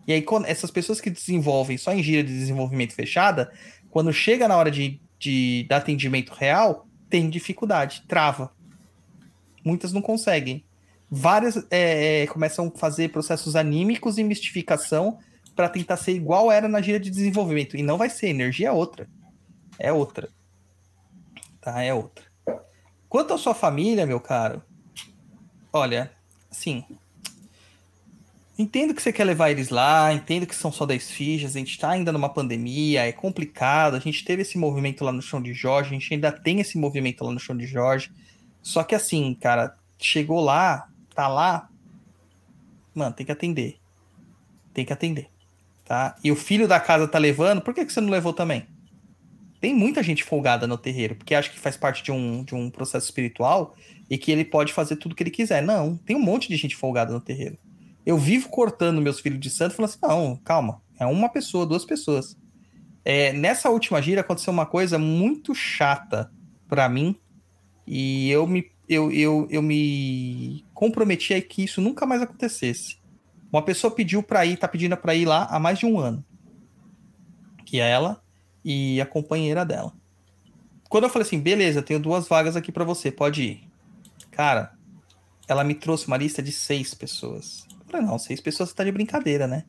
[0.06, 3.52] E aí, essas pessoas que desenvolvem só em gira de desenvolvimento fechada,
[3.90, 8.52] quando chega na hora de, de dar atendimento real, tem dificuldade, trava.
[9.64, 10.64] Muitas não conseguem.
[11.10, 15.18] Várias é, é, começam a fazer processos anímicos e mistificação
[15.56, 17.76] para tentar ser igual era na gira de desenvolvimento.
[17.76, 19.08] E não vai ser, energia é outra.
[19.78, 20.28] É outra.
[21.60, 22.24] Tá, é outra.
[23.08, 24.62] Quanto à sua família, meu caro,
[25.72, 26.12] olha,
[26.50, 26.84] assim,
[28.58, 31.78] entendo que você quer levar eles lá, entendo que são só 10 fichas, a gente
[31.78, 35.54] tá ainda numa pandemia, é complicado, a gente teve esse movimento lá no chão de
[35.54, 38.10] Jorge, a gente ainda tem esse movimento lá no chão de Jorge,
[38.62, 41.68] só que assim, cara, chegou lá, tá lá,
[42.94, 43.78] mano, tem que atender.
[44.72, 45.28] Tem que atender,
[45.84, 46.16] tá?
[46.22, 48.66] E o filho da casa tá levando, por que, que você não levou também?
[49.60, 52.70] Tem muita gente folgada no terreiro, porque acha que faz parte de um, de um
[52.70, 53.76] processo espiritual
[54.08, 55.62] e que ele pode fazer tudo que ele quiser.
[55.62, 57.58] Não, tem um monte de gente folgada no terreiro.
[58.06, 61.84] Eu vivo cortando meus filhos de santo falando assim: não, calma, é uma pessoa, duas
[61.84, 62.38] pessoas.
[63.04, 66.30] É, nessa última gira aconteceu uma coisa muito chata
[66.66, 67.16] para mim
[67.86, 72.98] e eu me, eu, eu, eu me comprometi a que isso nunca mais acontecesse.
[73.52, 76.24] Uma pessoa pediu para ir, tá pedindo para ir lá há mais de um ano.
[77.66, 78.22] Que é ela
[78.64, 79.92] e a companheira dela.
[80.88, 83.68] Quando eu falei assim, beleza, tenho duas vagas aqui para você, pode ir.
[84.30, 84.72] Cara,
[85.46, 87.64] ela me trouxe uma lista de seis pessoas.
[87.70, 89.64] Eu falei, não, seis pessoas você tá de brincadeira, né?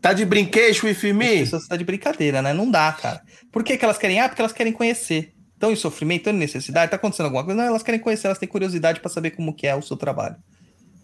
[0.00, 1.40] Tá de brinquedo with Seis me?
[1.40, 2.52] pessoas você tá de brincadeira, né?
[2.52, 3.22] Não dá, cara.
[3.50, 4.20] Por que, que elas querem?
[4.20, 5.34] Ah, porque elas querem conhecer.
[5.54, 7.60] Estão em sofrimento, estão em necessidade, tá acontecendo alguma coisa?
[7.60, 10.36] Não, elas querem conhecer, elas têm curiosidade para saber como que é o seu trabalho.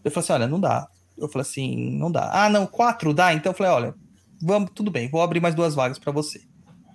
[0.04, 0.86] Eu falei assim, olha, não dá.
[1.18, 2.30] Eu falei assim, não dá.
[2.32, 3.34] Ah, não, quatro dá?
[3.34, 3.94] Então eu falei, olha,
[4.40, 6.42] vamos, tudo bem, vou abrir mais duas vagas para você.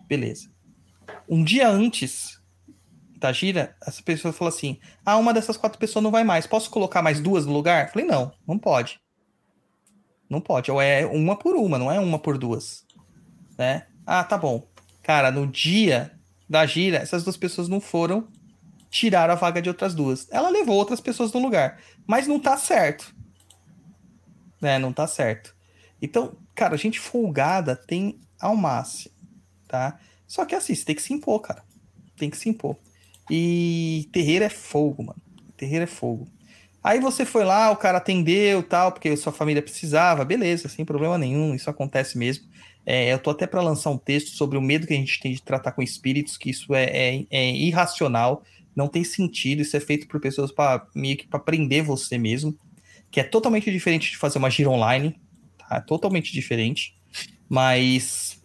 [0.10, 0.50] Beleza.
[1.30, 2.42] Um dia antes
[3.16, 6.48] da gira, essa pessoa falou assim: Ah, uma dessas quatro pessoas não vai mais.
[6.48, 7.92] Posso colocar mais duas no lugar?
[7.92, 9.00] Falei, não, não pode.
[10.28, 10.72] Não pode.
[10.72, 12.86] Ou é uma por uma, não é uma por duas.
[13.56, 13.86] Né?
[14.06, 14.68] Ah, tá bom.
[15.04, 16.12] Cara, no dia
[16.50, 18.28] da gira, essas duas pessoas não foram
[18.90, 20.28] tirar a vaga de outras duas.
[20.32, 21.80] Ela levou outras pessoas no lugar.
[22.08, 23.14] Mas não tá certo.
[24.60, 24.80] Né?
[24.80, 25.56] Não tá certo.
[26.02, 29.14] Então, cara, gente folgada tem ao máximo,
[29.70, 29.98] tá?
[30.28, 31.64] Só que assim, você tem que se impor, cara.
[32.18, 32.76] Tem que se impor.
[33.30, 35.22] E terreiro é fogo, mano.
[35.56, 36.28] Terreiro é fogo.
[36.84, 41.18] Aí você foi lá, o cara atendeu tal, porque sua família precisava, beleza, sem problema
[41.18, 42.46] nenhum, isso acontece mesmo.
[42.86, 45.34] É, eu tô até para lançar um texto sobre o medo que a gente tem
[45.34, 48.44] de tratar com espíritos, que isso é, é, é irracional,
[48.76, 52.58] não tem sentido, isso é feito por pessoas para meio que para prender você mesmo,
[53.12, 55.20] que é totalmente diferente de fazer uma gira online,
[55.58, 55.82] tá?
[55.82, 56.96] Totalmente diferente,
[57.50, 58.39] mas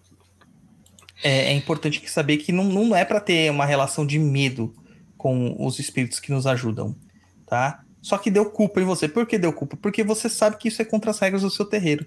[1.25, 4.75] é, é importante saber que não, não é para ter uma relação de medo
[5.17, 6.95] com os espíritos que nos ajudam,
[7.47, 7.83] tá?
[8.03, 9.09] Só que deu culpa em você.
[9.09, 9.79] Por que deu culpa?
[9.79, 12.07] Porque você sabe que isso é contra as regras do seu terreiro.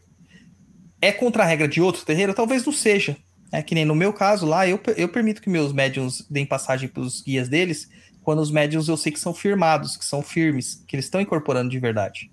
[1.01, 2.35] É contra a regra de outro terreiro?
[2.35, 3.17] Talvez não seja.
[3.51, 6.87] É que nem no meu caso lá, eu, eu permito que meus médiums deem passagem
[6.87, 7.89] para os guias deles,
[8.21, 11.71] quando os médiums eu sei que são firmados, que são firmes, que eles estão incorporando
[11.71, 12.29] de verdade.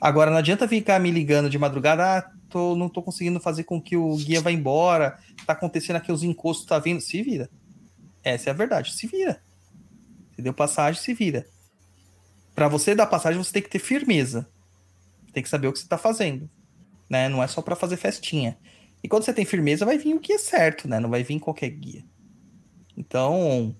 [0.00, 3.82] Agora, não adianta ficar me ligando de madrugada, ah, tô, não tô conseguindo fazer com
[3.82, 5.18] que o guia vá embora,
[5.48, 7.00] tá acontecendo aqui os encostos, tá vindo.
[7.00, 7.50] Se vira.
[8.22, 9.40] Essa é a verdade, se vira.
[10.34, 11.46] Você deu passagem, se vira.
[12.54, 14.48] Para você dar passagem, você tem que ter firmeza.
[15.32, 16.48] Tem que saber o que você tá fazendo.
[17.08, 17.28] Né?
[17.28, 18.58] Não é só para fazer festinha.
[19.02, 20.98] E quando você tem firmeza, vai vir o que é certo, né?
[20.98, 22.04] Não vai vir qualquer guia.
[22.96, 23.76] Então,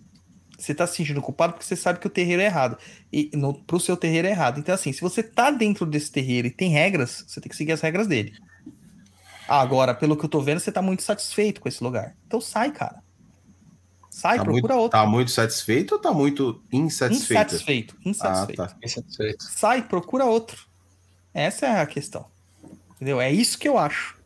[0.56, 2.78] você tá se sentindo culpado porque você sabe que o terreiro é errado.
[3.12, 4.60] E no, pro seu terreiro é errado.
[4.60, 7.72] Então, assim, se você tá dentro desse terreiro e tem regras, você tem que seguir
[7.72, 8.32] as regras dele.
[9.48, 12.14] Agora, pelo que eu tô vendo, você tá muito satisfeito com esse lugar.
[12.26, 13.02] Então sai, cara.
[14.10, 14.98] Sai, tá procura muito, outro.
[14.98, 17.32] Tá muito satisfeito ou tá muito insatisfeito?
[17.32, 17.96] Insatisfeito.
[18.04, 18.62] Insatisfeito.
[18.62, 18.76] Ah, tá.
[18.82, 19.44] Insatisfeito.
[19.44, 20.66] Sai, procura outro.
[21.32, 22.26] Essa é a questão.
[22.96, 23.20] Entendeu?
[23.20, 24.18] É isso que eu acho.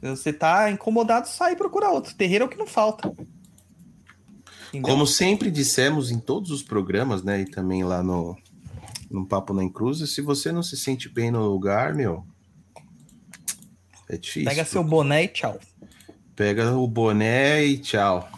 [0.00, 2.14] Você tá incomodado, sai e procura outro.
[2.14, 3.08] Terreiro é o que não falta.
[4.68, 4.82] Entendeu?
[4.82, 7.42] Como sempre dissemos em todos os programas, né?
[7.42, 8.36] E também lá no,
[9.10, 12.26] no Papo na Encruzes, se você não se sente bem no lugar, meu.
[14.08, 14.48] É difícil.
[14.48, 15.58] Pega seu boné e tchau.
[16.34, 18.28] Pega o boné e tchau.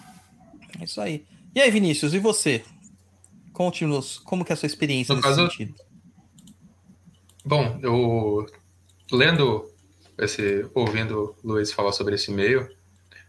[0.80, 1.24] É isso aí.
[1.54, 2.64] E aí, Vinícius, e você?
[3.52, 5.74] Conte-nos como que é a sua experiência No nesse caso- sentido.
[7.44, 8.46] Bom, eu
[9.10, 9.70] lendo
[10.18, 12.68] esse, ouvindo o Luiz falar sobre esse e-mail,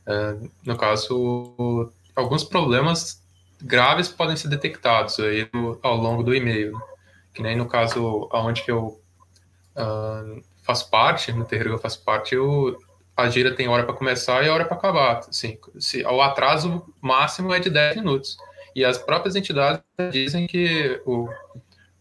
[0.06, 3.21] é, no caso, alguns problemas
[3.62, 5.49] graves podem ser detectados aí
[5.82, 6.80] ao longo do e-mail, né?
[7.34, 8.99] que nem no caso aonde que eu
[9.75, 10.36] ah,
[10.70, 12.78] faço parte, no terreiro faço parte, eu,
[13.18, 15.22] a gira tem hora para começar e hora para acabar.
[15.28, 18.38] Assim, se, o atraso máximo é de 10 minutos.
[18.76, 21.28] E as próprias entidades dizem que o,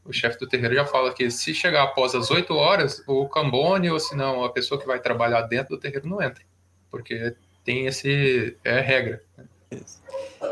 [0.04, 3.90] o chefe do terreiro já fala que se chegar após as 8 horas, o cambone
[3.90, 6.44] ou se não, a pessoa que vai trabalhar dentro do terreiro não entra.
[6.90, 8.54] Porque tem esse.
[8.62, 9.22] É regra.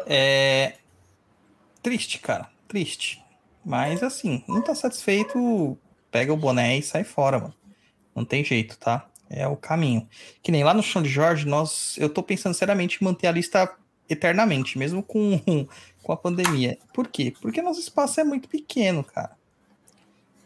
[0.07, 0.73] É.
[1.83, 2.49] Triste, cara.
[2.67, 3.23] Triste.
[3.63, 5.77] Mas assim, não tá satisfeito,
[6.11, 7.56] pega o boné e sai fora, mano.
[8.17, 9.07] Não tem jeito, tá?
[9.29, 10.09] É o caminho.
[10.43, 11.97] Que nem lá no chão de Jorge, nós.
[11.99, 13.71] Eu tô pensando seriamente em manter a lista
[14.09, 15.39] eternamente, mesmo com,
[16.03, 16.79] com a pandemia.
[16.95, 17.35] Por quê?
[17.43, 19.33] Porque nosso espaço é muito pequeno, cara.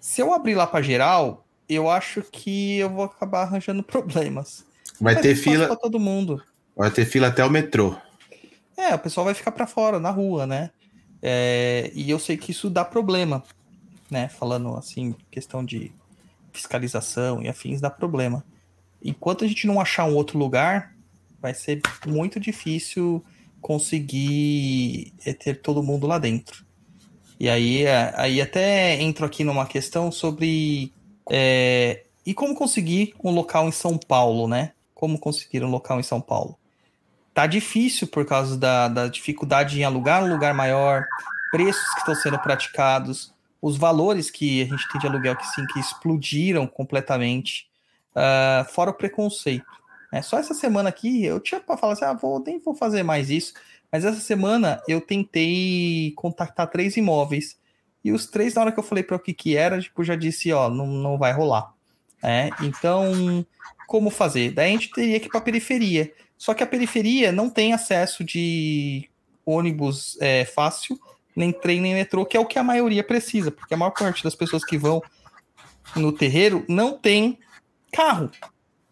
[0.00, 4.66] Se eu abrir lá pra geral, eu acho que eu vou acabar arranjando problemas.
[5.00, 6.42] Vai Mas ter fila, pra todo mundo.
[6.76, 7.96] vai ter fila até o metrô.
[8.76, 10.70] É, o pessoal vai ficar pra fora, na rua, né?
[11.22, 13.42] É, e eu sei que isso dá problema,
[14.10, 14.28] né?
[14.28, 15.92] Falando assim, questão de
[16.52, 18.44] fiscalização e afins, dá problema.
[19.02, 20.94] Enquanto a gente não achar um outro lugar,
[21.40, 23.24] vai ser muito difícil
[23.60, 26.64] conseguir é, ter todo mundo lá dentro.
[27.38, 30.92] E aí, é, aí até entro aqui numa questão sobre
[31.30, 34.72] é, e como conseguir um local em São Paulo, né?
[34.94, 36.58] Como conseguir um local em São Paulo?
[37.32, 41.06] Tá difícil por causa da, da dificuldade em alugar um lugar maior,
[41.50, 45.66] preços que estão sendo praticados, os valores que a gente tem de aluguel que sim,
[45.66, 47.68] que explodiram completamente,
[48.14, 49.66] ah, fora o preconceito.
[50.12, 53.02] É, só essa semana aqui eu tinha para falar assim, ah, vou, nem vou fazer
[53.02, 53.54] mais isso,
[53.92, 57.58] mas essa semana eu tentei contactar três imóveis
[58.04, 60.16] e os três, na hora que eu falei para o que que era, tipo, já
[60.16, 61.74] disse, ó, não, não vai rolar.
[62.22, 63.44] É, então,
[63.86, 64.52] como fazer?
[64.52, 66.12] Daí a gente teria que ir para periferia.
[66.36, 69.08] Só que a periferia não tem acesso de
[69.44, 70.98] ônibus é, fácil,
[71.34, 74.22] nem trem, nem metrô, que é o que a maioria precisa, porque a maior parte
[74.24, 75.02] das pessoas que vão
[75.96, 77.38] no terreiro não tem
[77.92, 78.30] carro,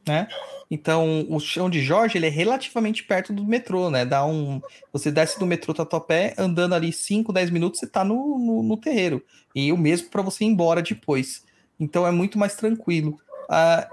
[0.07, 0.29] né?
[0.71, 4.05] Então, o chão de Jorge, ele é relativamente perto do metrô, né?
[4.05, 4.61] Dá um...
[4.93, 8.77] Você desce do metrô Tatuapé, andando ali 5, 10 minutos, você tá no, no, no
[8.77, 9.25] terreiro.
[9.55, 11.43] E o mesmo para você ir embora depois.
[11.81, 13.19] Então, é muito mais tranquilo.
[13.49, 13.89] Ah,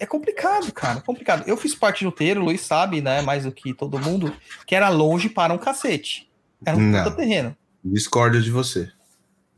[0.00, 1.46] é complicado, cara, é complicado.
[1.46, 4.34] Eu fiz parte do terreiro, o Luiz sabe, né, mais do que todo mundo,
[4.66, 6.28] que era longe para um cacete.
[6.64, 7.56] Era um terreno.
[7.84, 8.90] Discordo de você.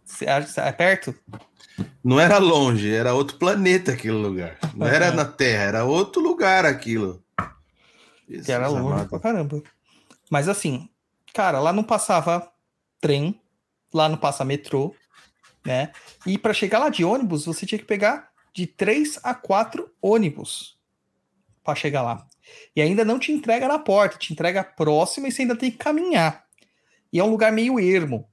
[0.05, 1.15] Você acha- É perto?
[2.05, 4.59] Não era longe, era outro planeta aquele lugar.
[4.75, 7.23] Não era na Terra, era outro lugar aquilo.
[8.29, 9.09] Jesus Que era longe amado.
[9.09, 9.63] pra caramba.
[10.31, 10.89] Mas assim,
[11.33, 12.51] cara, lá não passava
[13.01, 13.41] trem,
[13.93, 14.95] lá não passa metrô,
[15.65, 15.93] né?
[16.27, 20.77] E para chegar lá de ônibus, você tinha que pegar de três a quatro ônibus
[21.65, 22.27] para chegar lá.
[22.77, 25.79] E ainda não te entrega na porta, te entrega próxima e você ainda tem que
[25.79, 26.45] caminhar.
[27.13, 28.29] E é um lugar meio ermo.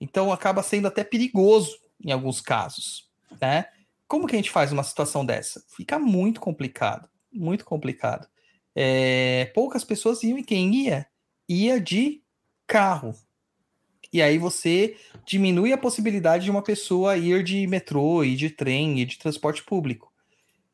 [0.00, 3.08] Então acaba sendo até perigoso em alguns casos,
[3.40, 3.66] né?
[4.06, 5.64] Como que a gente faz uma situação dessa?
[5.74, 8.28] Fica muito complicado, muito complicado.
[8.74, 11.06] É, poucas pessoas iam e quem ia?
[11.48, 12.22] Ia de
[12.66, 13.14] carro.
[14.12, 19.00] E aí você diminui a possibilidade de uma pessoa ir de metrô, ir de trem,
[19.00, 20.12] ir de transporte público.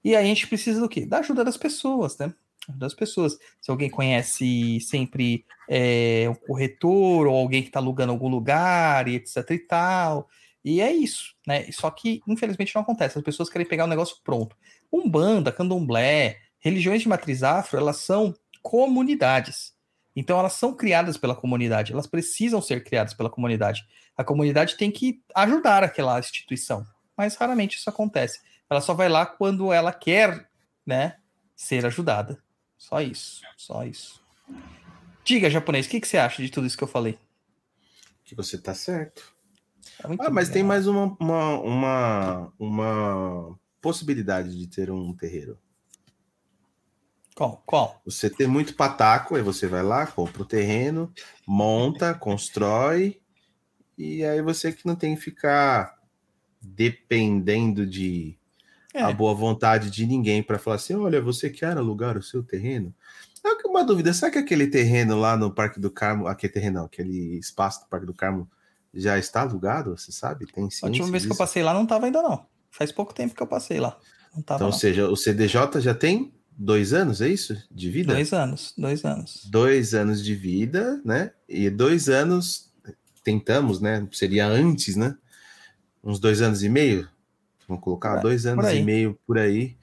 [0.03, 1.07] E aí a gente precisa do quê?
[1.07, 2.35] Da ajuda das pessoas, né?
[2.69, 3.39] Ajuda as pessoas.
[3.61, 9.17] Se alguém conhece sempre é, um corretor ou alguém que está alugando algum lugar e
[9.17, 10.29] etc e tal.
[10.65, 11.71] E é isso, né?
[11.73, 13.19] Só que, infelizmente, não acontece.
[13.19, 14.57] As pessoas querem pegar o negócio pronto.
[14.93, 19.73] Umbanda, candomblé, religiões de matriz afro, elas são comunidades.
[20.15, 21.93] Então, elas são criadas pela comunidade.
[21.93, 23.87] Elas precisam ser criadas pela comunidade.
[24.17, 26.85] A comunidade tem que ajudar aquela instituição.
[27.17, 28.41] Mas raramente isso acontece.
[28.69, 30.49] Ela só vai lá quando ela quer,
[30.85, 31.17] né,
[31.57, 32.43] ser ajudada.
[32.81, 33.43] Só isso.
[33.59, 34.24] Só isso.
[35.22, 37.18] Diga, japonês, o que, que você acha de tudo isso que eu falei?
[38.24, 39.35] Que você tá certo.
[39.99, 40.55] Tá Ah, mas bem.
[40.55, 45.59] tem mais uma, uma, uma, uma possibilidade de ter um terreiro.
[47.35, 47.62] Qual?
[47.66, 48.01] Qual?
[48.07, 51.12] Você tem muito pataco, aí você vai lá, compra o terreno,
[51.47, 53.20] monta, constrói,
[53.97, 55.99] e aí você que não tem que ficar
[56.62, 58.39] dependendo de
[58.93, 59.03] É.
[59.03, 62.95] a boa vontade de ninguém para falar assim: olha, você quer alugar o seu terreno?
[63.45, 66.84] É uma dúvida, será que aquele terreno lá no Parque do Carmo, aquele terreno, não,
[66.86, 68.51] aquele espaço do Parque do Carmo
[68.93, 69.97] já está alugado?
[69.97, 70.45] Você sabe?
[70.47, 71.38] Tem A ciência última vez que eu disso?
[71.38, 72.45] passei lá não tava ainda, não.
[72.70, 73.97] Faz pouco tempo que eu passei lá.
[74.36, 77.57] Então, ou seja, o CDJ já tem dois anos, é isso?
[77.70, 78.12] De vida?
[78.12, 79.45] Dois anos, dois anos.
[79.51, 81.32] dois anos de vida, né?
[81.49, 82.70] E dois anos,
[83.24, 84.07] tentamos, né?
[84.12, 85.16] Seria antes, né?
[86.05, 87.09] Uns dois anos e meio,
[87.71, 89.77] vamos colocar, É, dois anos e meio por aí,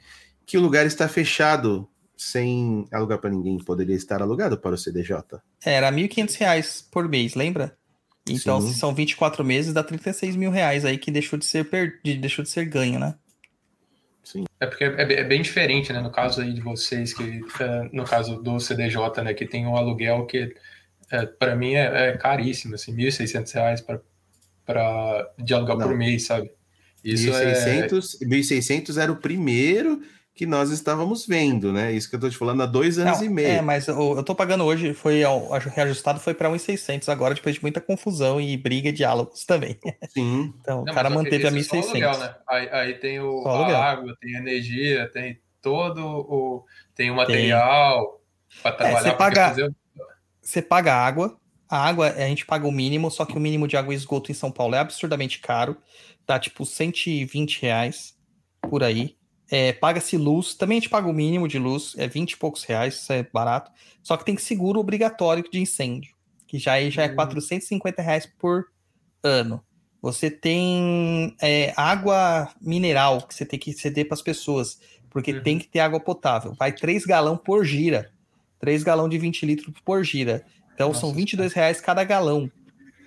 [0.46, 3.58] que o lugar está fechado, sem alugar para ninguém.
[3.58, 5.40] Poderia estar alugado para o CDJ.
[5.66, 7.78] É, Era 1.500 reais por mês, lembra?
[8.30, 8.74] Então, Sim.
[8.74, 12.00] se são 24 meses, dá 36 mil reais aí que deixou de ser, per...
[12.04, 13.16] de- deixou de ser ganho, né?
[14.24, 14.44] Sim.
[14.60, 16.02] É porque é, bem- é bem diferente, né?
[16.02, 19.34] No caso aí de vocês, que é, no caso do CDJ, né?
[19.34, 20.54] Que tem um aluguel que
[21.10, 24.02] é, para mim é, é caríssimo, assim, 1.600 reais pra,
[24.66, 25.88] pra, de aluguel Não.
[25.88, 26.52] por mês, sabe?
[27.14, 30.02] Isso é 1.600, 1.600 era o primeiro
[30.34, 31.92] que nós estávamos vendo, né?
[31.92, 33.48] Isso que eu tô te falando há dois anos Não, e meio.
[33.48, 37.34] É, mas eu, eu tô pagando hoje, foi ao- acho reajustado, foi para 1.600 agora,
[37.34, 39.80] depois de muita confusão e briga e diálogos também.
[40.10, 40.54] Sim.
[40.62, 41.90] Então, Não, o cara manteve a esse é só 1.600.
[42.04, 42.36] aluguel, né?
[42.48, 43.78] Aí, aí tem o, Só a aluguel.
[43.82, 46.66] água, tem a energia, tem todo o.
[46.94, 48.22] Tem o material
[48.62, 49.00] para trabalhar.
[49.02, 49.76] você porque paga- fazer-
[50.42, 51.36] Você paga água,
[51.70, 54.32] a água a gente paga o mínimo, só que o mínimo de água e esgoto
[54.32, 55.78] em São Paulo é absurdamente caro,
[56.26, 58.16] tá tipo 120 reais
[58.62, 59.16] por aí.
[59.50, 62.64] É, Paga-se luz, também a gente paga o mínimo de luz, é 20 e poucos
[62.64, 63.72] reais, isso é barato.
[64.04, 66.14] Só que tem seguro obrigatório de incêndio,
[66.48, 67.16] que já, é- já é Hum.
[67.16, 68.66] 450 reais por
[69.24, 69.64] ano.
[70.02, 75.42] Você tem é, água mineral que você tem que ceder para as pessoas, porque Uhum.
[75.44, 76.54] tem que ter água potável.
[76.54, 78.12] Vai 3 galão por gira.
[78.60, 80.46] 3 galão de 20 litros por gira.
[80.78, 82.52] Então Nossa são 22 reais cada galão,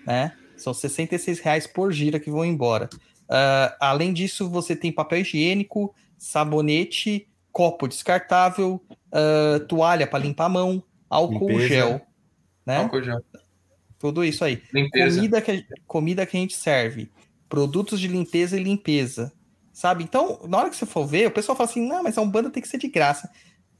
[0.04, 0.32] né?
[0.56, 2.90] São 66 reais por gira que vão embora.
[3.28, 10.48] Ah, além disso, você tem papel higiênico, sabonete, copo descartável, ah, toalha para limpar a
[10.48, 11.68] mão, álcool Limpeza.
[11.68, 12.00] gel,
[12.66, 12.78] né?
[12.78, 13.24] Álcool gel.
[14.00, 14.60] Tudo isso aí.
[14.74, 15.14] Limpeza.
[15.14, 17.08] Comida que, comida que a gente serve,
[17.48, 19.32] produtos de limpeza e limpeza,
[19.72, 20.02] sabe?
[20.02, 22.50] Então, na hora que você for ver, o pessoal fala assim, não, mas a Umbanda
[22.50, 23.30] tem que ser de graça.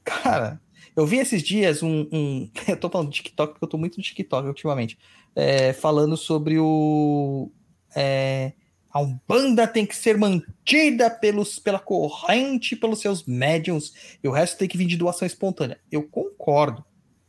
[0.05, 0.61] Cara,
[1.01, 2.07] eu vi esses dias um...
[2.13, 4.99] um- eu tô falando de TikTok porque eu tô muito no TikTok ultimamente,
[5.35, 7.51] é, falando sobre o...
[7.95, 8.53] é,
[8.93, 13.93] a Umbanda tem que ser mantida pelos, pela corrente, pelos seus médiums,
[14.23, 15.79] e o resto tem que vir de doação espontânea.
[15.93, 16.85] Eu concordo.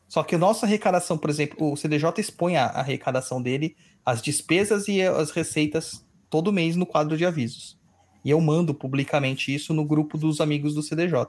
[0.07, 4.87] Só que nossa arrecadação, por exemplo, o CDJ expõe a a arrecadação dele, as despesas
[4.87, 7.79] e as receitas todo mês no quadro de avisos.
[8.25, 11.27] E eu mando publicamente isso no grupo dos amigos do CDJ.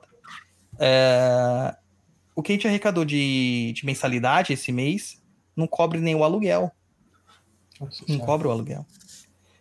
[0.78, 1.76] É,
[2.34, 5.20] O que a gente arrecadou de, de mensalidade esse mês
[5.56, 6.72] não cobre nem o aluguel
[7.80, 8.86] Nossa não cobra o aluguel.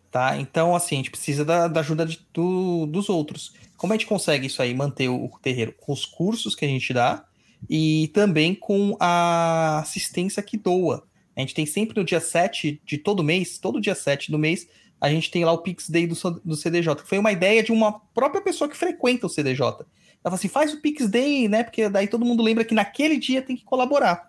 [0.10, 0.38] Tá?
[0.38, 3.54] Então, assim, a gente precisa da, da ajuda de- do- dos outros.
[3.78, 5.74] Como a gente consegue isso aí, manter o, o terreiro?
[5.80, 7.26] Com os cursos que a gente dá
[7.70, 11.04] e também com a assistência que doa.
[11.36, 14.68] A gente tem sempre no dia 7 de todo mês, todo dia 7 do mês,
[15.00, 17.72] a gente tem lá o Pix Day do, do CDJ, que foi uma ideia de
[17.72, 19.86] uma própria pessoa que frequenta o CDJ.
[20.24, 21.64] Ela falou assim: faz o Pix Day, né?
[21.64, 24.28] Porque daí todo mundo lembra que naquele dia tem que colaborar.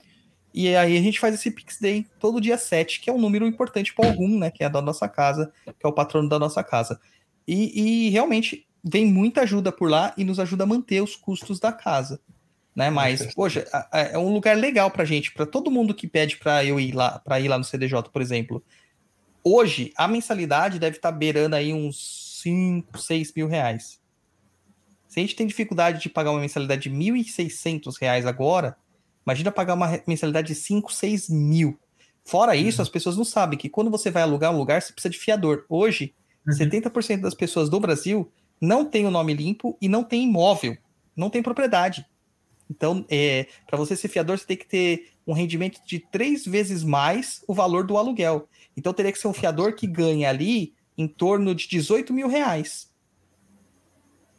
[0.55, 3.47] E aí a gente faz esse Pix Day todo dia 7, que é um número
[3.47, 4.51] importante para algum, né?
[4.51, 7.01] Que é da nossa casa, que é o patrono da nossa casa.
[7.47, 11.59] E, e realmente vem muita ajuda por lá e nos ajuda a manter os custos
[11.59, 12.21] da casa.
[12.75, 12.91] Né?
[12.91, 16.81] Mas, poxa, é um lugar legal pra gente, para todo mundo que pede para eu
[16.81, 18.63] ir lá, para ir lá no CDJ, por exemplo.
[19.45, 24.01] Hoje, a mensalidade deve estar beirando aí uns 5, 6 mil reais.
[25.13, 28.77] Se a gente tem dificuldade de pagar uma mensalidade de 1.600 reais agora,
[29.27, 31.79] imagina pagar uma mensalidade de 5, 6 mil.
[32.25, 35.11] Fora isso, as pessoas não sabem que quando você vai alugar um lugar, você precisa
[35.11, 35.67] de fiador.
[35.69, 36.15] Hoje,
[36.47, 36.55] Uhum.
[36.55, 40.77] 70% das pessoas do Brasil não tem o nome limpo e não tem imóvel,
[41.17, 42.07] não tem propriedade.
[42.71, 46.83] Então, é, para você ser fiador, você tem que ter um rendimento de três vezes
[46.83, 48.49] mais o valor do aluguel.
[48.75, 52.92] Então, teria que ser um fiador que ganha ali em torno de 18 mil reais.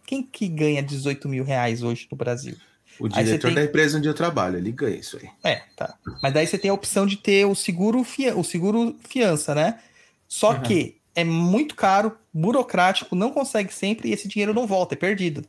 [0.05, 2.55] Quem que ganha 18 mil reais hoje no Brasil?
[2.99, 3.55] O diretor tem...
[3.55, 5.29] da empresa onde eu trabalho, ele ganha isso aí.
[5.43, 5.95] É, tá.
[6.21, 8.37] Mas daí você tem a opção de ter o seguro, fia...
[8.37, 9.79] o seguro fiança, né?
[10.27, 10.61] Só uhum.
[10.61, 15.45] que é muito caro, burocrático, não consegue sempre e esse dinheiro não volta, é perdido.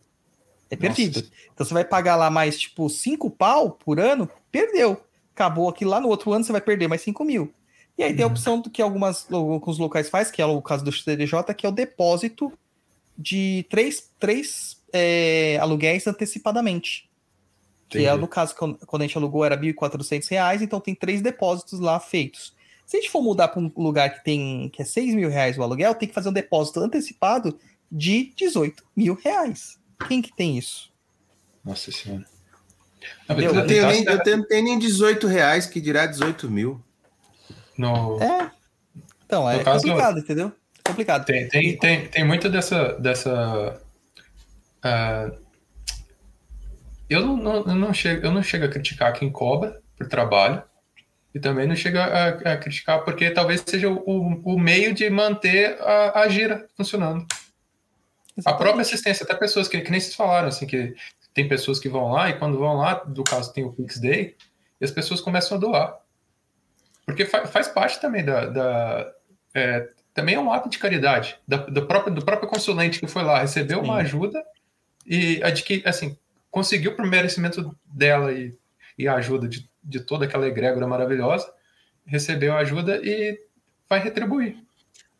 [0.70, 1.20] É perdido.
[1.20, 1.32] Nossa.
[1.52, 5.00] Então você vai pagar lá mais, tipo, 5 pau por ano, perdeu.
[5.34, 7.52] Acabou aqui lá no outro ano, você vai perder mais 5 mil.
[7.96, 8.16] E aí uhum.
[8.16, 8.32] tem a uhum.
[8.32, 11.68] opção do que algumas, alguns locais faz, que é o caso do CDJ, que é
[11.68, 12.52] o depósito
[13.16, 17.08] de três, três é, aluguéis antecipadamente.
[17.88, 21.78] Que é no caso, quando a gente alugou era R$ 1.400, então tem três depósitos
[21.78, 22.54] lá feitos.
[22.86, 25.56] Se a gente for mudar para um lugar que tem que é 6 mil reais
[25.56, 27.58] o aluguel, tem que fazer um depósito antecipado
[27.90, 29.78] de 18 mil reais.
[30.08, 30.92] Quem que tem isso?
[31.64, 32.24] Nossa senhora.
[33.28, 36.82] Não, eu, eu, tenho nem, eu tenho, tenho nem 18 reais, que dirá 18 mil.
[37.76, 38.20] No...
[38.20, 38.50] É.
[39.24, 40.52] Então, é caso, complicado, entendeu?
[40.86, 41.24] Complicado.
[41.24, 42.94] Tem, tem, tem, tem muito dessa.
[42.94, 43.80] dessa
[44.84, 45.38] uh,
[47.08, 50.62] eu, não, não, eu, não chego, eu não chego a criticar quem cobra por trabalho.
[51.34, 55.76] E também não chega a, a criticar porque talvez seja o, o meio de manter
[55.80, 57.26] a, a gira funcionando.
[58.36, 58.46] Exatamente.
[58.46, 60.94] A própria assistência, até pessoas que, que nem vocês falaram, assim, que
[61.32, 64.36] tem pessoas que vão lá e quando vão lá, do caso tem o Pix Day,
[64.80, 65.98] e as pessoas começam a doar.
[67.04, 68.46] Porque fa faz parte também da.
[68.46, 69.12] da
[69.54, 73.22] é, também é um ato de caridade da, do, próprio, do próprio consulente que foi
[73.22, 73.84] lá, recebeu Sim.
[73.84, 74.42] uma ajuda
[75.06, 76.16] e adquire, assim,
[76.50, 78.54] conseguiu por merecimento dela e,
[78.96, 81.52] e a ajuda de de toda aquela egrégora maravilhosa,
[82.06, 83.38] recebeu ajuda e
[83.88, 84.56] vai retribuir.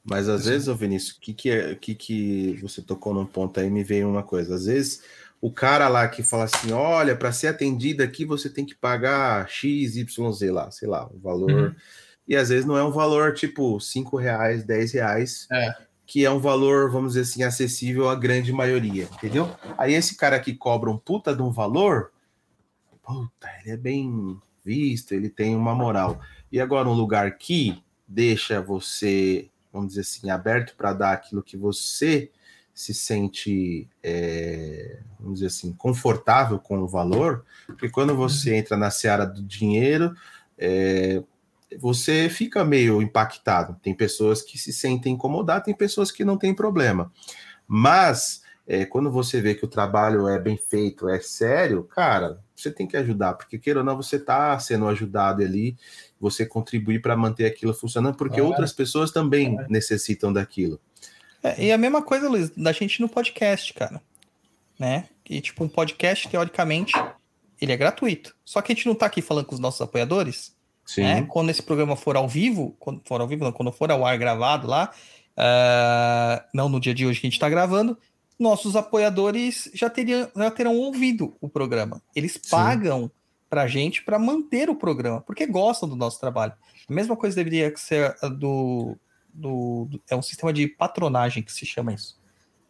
[0.03, 3.59] Mas às vezes, ô Vinícius, o que, que, é, que, que você tocou num ponto
[3.61, 4.55] aí, me veio uma coisa.
[4.55, 5.03] Às vezes,
[5.40, 9.49] o cara lá que fala assim: olha, para ser atendido aqui você tem que pagar
[9.49, 11.51] X, Y, Z lá, sei lá, o valor.
[11.51, 11.74] Uhum.
[12.27, 15.75] E às vezes não é um valor tipo 5 reais, 10 reais, é.
[16.07, 19.55] que é um valor, vamos dizer assim, acessível à grande maioria, entendeu?
[19.77, 22.12] Aí esse cara que cobra um puta de um valor,
[23.03, 26.18] puta, ele é bem visto, ele tem uma moral.
[26.51, 31.57] E agora, um lugar que deixa você, vamos dizer assim, aberto para dar aquilo que
[31.57, 32.31] você
[32.72, 38.57] se sente, é, vamos dizer assim, confortável com o valor, porque quando você uhum.
[38.57, 40.14] entra na seara do dinheiro,
[40.59, 41.22] é,
[41.79, 43.77] você fica meio impactado.
[43.83, 47.12] Tem pessoas que se sentem incomodadas, tem pessoas que não têm problema.
[47.66, 52.70] Mas é, quando você vê que o trabalho é bem feito, é sério, cara, você
[52.70, 55.77] tem que ajudar, porque queira ou não, você está sendo ajudado ali,
[56.18, 60.81] você contribuir para manter aquilo funcionando, porque outras pessoas também necessitam daquilo.
[61.43, 64.01] É, e a mesma coisa, Luiz, da gente no podcast, cara.
[64.79, 65.09] Né?
[65.29, 66.95] E tipo, um podcast, teoricamente,
[67.61, 68.35] ele é gratuito.
[68.45, 70.57] Só que a gente não está aqui falando com os nossos apoiadores.
[70.85, 71.03] Sim.
[71.03, 71.22] Né?
[71.22, 74.18] Quando esse programa for ao vivo, quando for ao vivo, não, quando for ao ar
[74.18, 74.91] gravado lá,
[75.39, 77.99] uh, não no dia de hoje que a gente está gravando,
[78.39, 82.03] nossos apoiadores já, teriam, já terão ouvido o programa.
[82.14, 83.11] Eles pagam
[83.49, 86.53] para a gente para manter o programa, porque gostam do nosso trabalho.
[86.89, 88.97] A mesma coisa deveria ser do,
[89.32, 92.18] do, do, É um sistema de patronagem que se chama isso.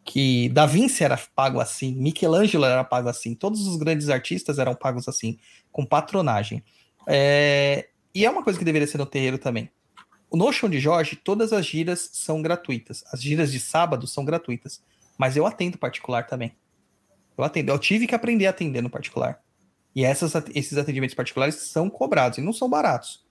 [0.05, 4.75] Que Da Vinci era pago assim, Michelangelo era pago assim, todos os grandes artistas eram
[4.75, 5.39] pagos assim,
[5.73, 6.63] com patronagem.
[7.07, 9.71] É, e é uma coisa que deveria ser no terreiro também.
[10.33, 13.05] No Chão de Jorge, todas as giras são gratuitas.
[13.13, 14.83] As giras de sábado são gratuitas.
[15.19, 16.55] Mas eu atendo particular também.
[17.37, 17.73] Eu atendo.
[17.73, 19.41] Eu tive que aprender a atender no particular.
[19.95, 23.25] E essas, esses atendimentos particulares são cobrados e não são baratos.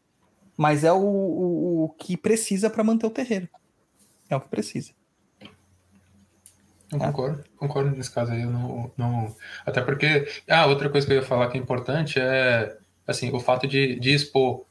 [0.55, 3.49] Mas é o, o, o que precisa para manter o terreiro.
[4.29, 4.91] É o que precisa.
[6.91, 8.45] Eu concordo, concordo nesse caso aí.
[8.45, 9.35] Não, não...
[9.65, 10.27] Até porque.
[10.47, 13.99] Ah, outra coisa que eu ia falar que é importante é assim, o fato de,
[13.99, 14.65] de expor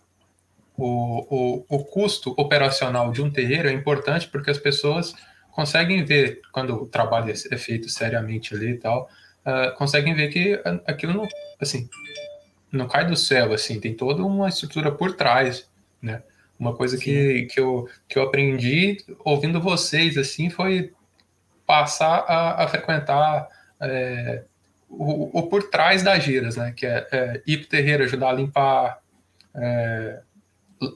[0.83, 5.15] o, o, o custo operacional de um terreiro é importante porque as pessoas
[5.53, 9.09] conseguem ver, quando o trabalho é feito seriamente ali e tal,
[9.47, 11.29] uh, conseguem ver que aquilo não,
[11.61, 11.89] assim,
[12.73, 15.69] não cai do céu, assim, tem toda uma estrutura por trás,
[16.01, 16.23] né?
[16.59, 20.93] Uma coisa que, que, eu, que eu aprendi ouvindo vocês, assim, foi
[21.67, 23.49] passar a, a frequentar
[23.81, 24.45] é,
[24.89, 26.73] o, o, por trás das giras, né?
[26.73, 28.99] Que é, é ir para o terreiro, ajudar a limpar,
[29.55, 30.21] é,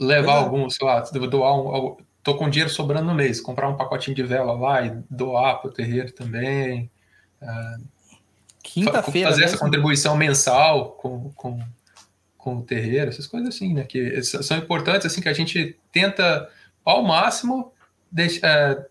[0.01, 4.17] levar algum, sei lá, doar um, tô com dinheiro sobrando no mês, comprar um pacotinho
[4.17, 6.91] de vela lá e doar para o terreiro também.
[7.41, 7.85] Uh,
[8.63, 9.31] Quinta-feira.
[9.31, 9.55] Fazer mesmo.
[9.55, 11.61] essa contribuição mensal com, com,
[12.37, 13.85] com o terreiro, essas coisas assim, né?
[13.85, 16.51] Que são importantes, assim, que a gente tenta
[16.85, 17.73] ao máximo
[18.11, 18.87] deixar, é,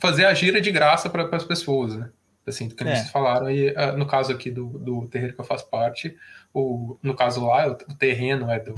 [0.00, 2.10] fazer a gira de graça para as pessoas, né?
[2.46, 2.96] assim, que É.
[2.96, 3.50] vocês falaram.
[3.50, 6.16] E ah, no caso aqui do, do terreiro que eu faço parte,
[6.54, 8.74] o, no caso lá, o, o terreno é do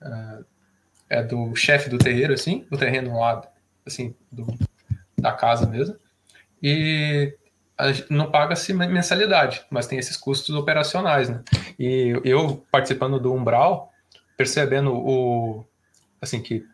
[0.00, 0.40] ah,
[1.08, 3.42] é do chefe do terreiro, assim, o terreno lá,
[3.86, 4.46] assim, do,
[5.16, 5.94] da casa mesmo.
[6.62, 7.36] E
[8.08, 11.42] não paga-se mensalidade, mas tem esses custos operacionais, né?
[11.78, 13.92] E eu participando do Umbral,
[14.36, 15.64] percebendo o
[16.20, 16.64] assim que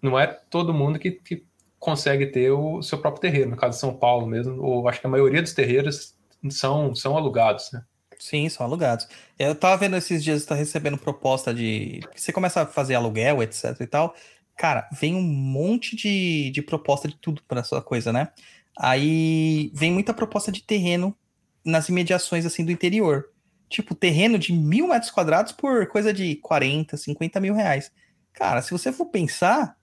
[0.00, 1.44] não é todo mundo que, que
[1.78, 3.50] consegue ter o seu próprio terreiro.
[3.50, 6.14] No caso de São Paulo mesmo, ou acho que a maioria dos terreiros
[6.50, 7.82] são, são alugados, né?
[8.18, 9.06] Sim, são alugados.
[9.38, 12.00] Eu tava vendo esses dias, tá recebendo proposta de.
[12.14, 14.14] Você começa a fazer aluguel, etc e tal.
[14.56, 18.28] Cara, vem um monte de, de proposta de tudo para sua coisa, né?
[18.76, 21.16] Aí vem muita proposta de terreno
[21.64, 23.30] nas imediações assim do interior.
[23.68, 27.92] Tipo, terreno de mil metros quadrados por coisa de 40, 50 mil reais.
[28.32, 29.76] Cara, se você for pensar,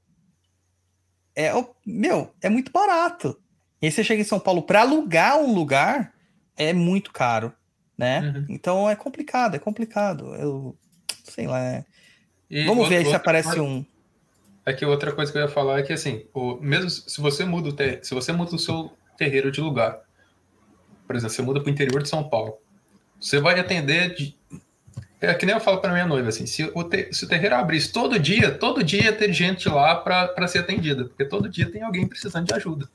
[1.36, 1.52] é,
[1.86, 3.40] meu, é muito barato.
[3.82, 6.14] E aí você chega em São Paulo para alugar um lugar,
[6.56, 7.54] é muito caro,
[7.98, 8.22] né?
[8.22, 8.46] Uhum.
[8.50, 10.36] Então é complicado, é complicado.
[10.36, 10.76] Eu
[11.24, 11.60] sei lá.
[11.60, 11.86] é-
[12.66, 13.86] Vamos ver aí se aparece coisa- um.
[14.66, 17.46] É que outra coisa que eu ia falar é que assim, o, mesmo se você
[17.46, 20.00] muda o ter, se você muda o seu terreiro de lugar,
[21.06, 22.58] por exemplo, você muda para o interior de São Paulo,
[23.20, 24.36] você vai atender de,
[25.22, 27.56] é que nem eu falo para minha noiva assim, se o, te- se o terreiro
[27.56, 31.70] abrisse todo dia, todo dia ia ter gente lá para ser atendida, porque todo dia
[31.72, 32.90] tem alguém precisando de ajuda,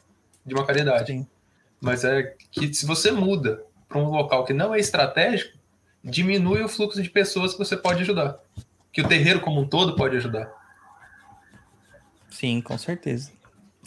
[0.44, 1.12] de uma caridade.
[1.12, 1.26] Sim.
[1.80, 5.58] Mas é que se você muda para um local que não é estratégico,
[6.02, 8.38] diminui o fluxo de pessoas que você pode ajudar,
[8.92, 10.48] que o terreiro como um todo pode ajudar.
[12.30, 13.32] Sim, com certeza.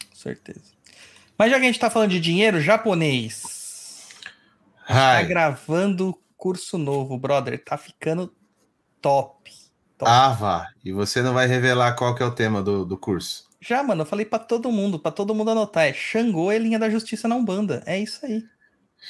[0.10, 0.74] Com certeza.
[1.38, 4.10] Mas já que a gente tá falando de dinheiro, japonês.
[4.86, 7.64] Tá gravando curso novo, brother.
[7.64, 8.32] Tá ficando
[9.02, 9.50] top.
[9.98, 10.12] top.
[10.12, 10.70] ah, vá.
[10.84, 13.50] E você não vai revelar qual que é o tema do, do curso.
[13.62, 15.86] Já, mano, eu falei pra todo mundo, pra todo mundo anotar.
[15.86, 17.82] É Xangô é linha da justiça na Umbanda.
[17.86, 18.44] É isso aí.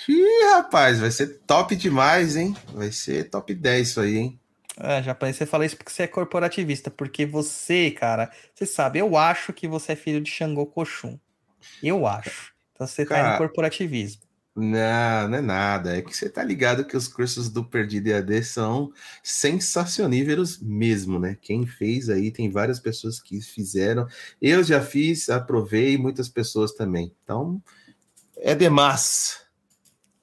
[0.07, 2.55] Ih, rapaz, vai ser top demais, hein?
[2.73, 4.39] Vai ser top 10 isso aí, hein?
[4.77, 6.89] Ah, japonês, você fala isso porque você é corporativista.
[6.91, 11.19] Porque você, cara, você sabe, eu acho que você é filho de Xangô Koshun.
[11.81, 12.53] Eu acho.
[12.73, 14.23] Então você tá aí no Cara, corporativismo.
[14.55, 15.97] Não, não é nada.
[15.97, 21.35] É que você tá ligado que os cursos do Perdido EAD são sensacioníveros mesmo, né?
[21.41, 24.07] Quem fez aí, tem várias pessoas que fizeram.
[24.39, 27.15] Eu já fiz, aprovei, muitas pessoas também.
[27.23, 27.61] Então,
[28.37, 29.42] é demais.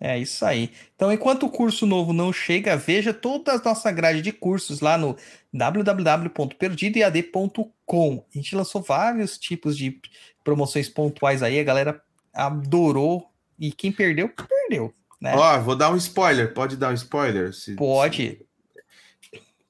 [0.03, 0.71] É isso aí.
[0.97, 4.97] Então, enquanto o curso novo não chega, veja toda a nossa grade de cursos lá
[4.97, 5.15] no
[5.53, 8.25] www.perdidoead.com.
[8.35, 10.01] A gente lançou vários tipos de
[10.43, 13.29] promoções pontuais aí, a galera adorou.
[13.59, 14.95] E quem perdeu, perdeu.
[15.21, 15.35] Né?
[15.37, 16.55] Ó, vou dar um spoiler.
[16.55, 17.53] Pode dar um spoiler?
[17.53, 18.41] Se- Pode.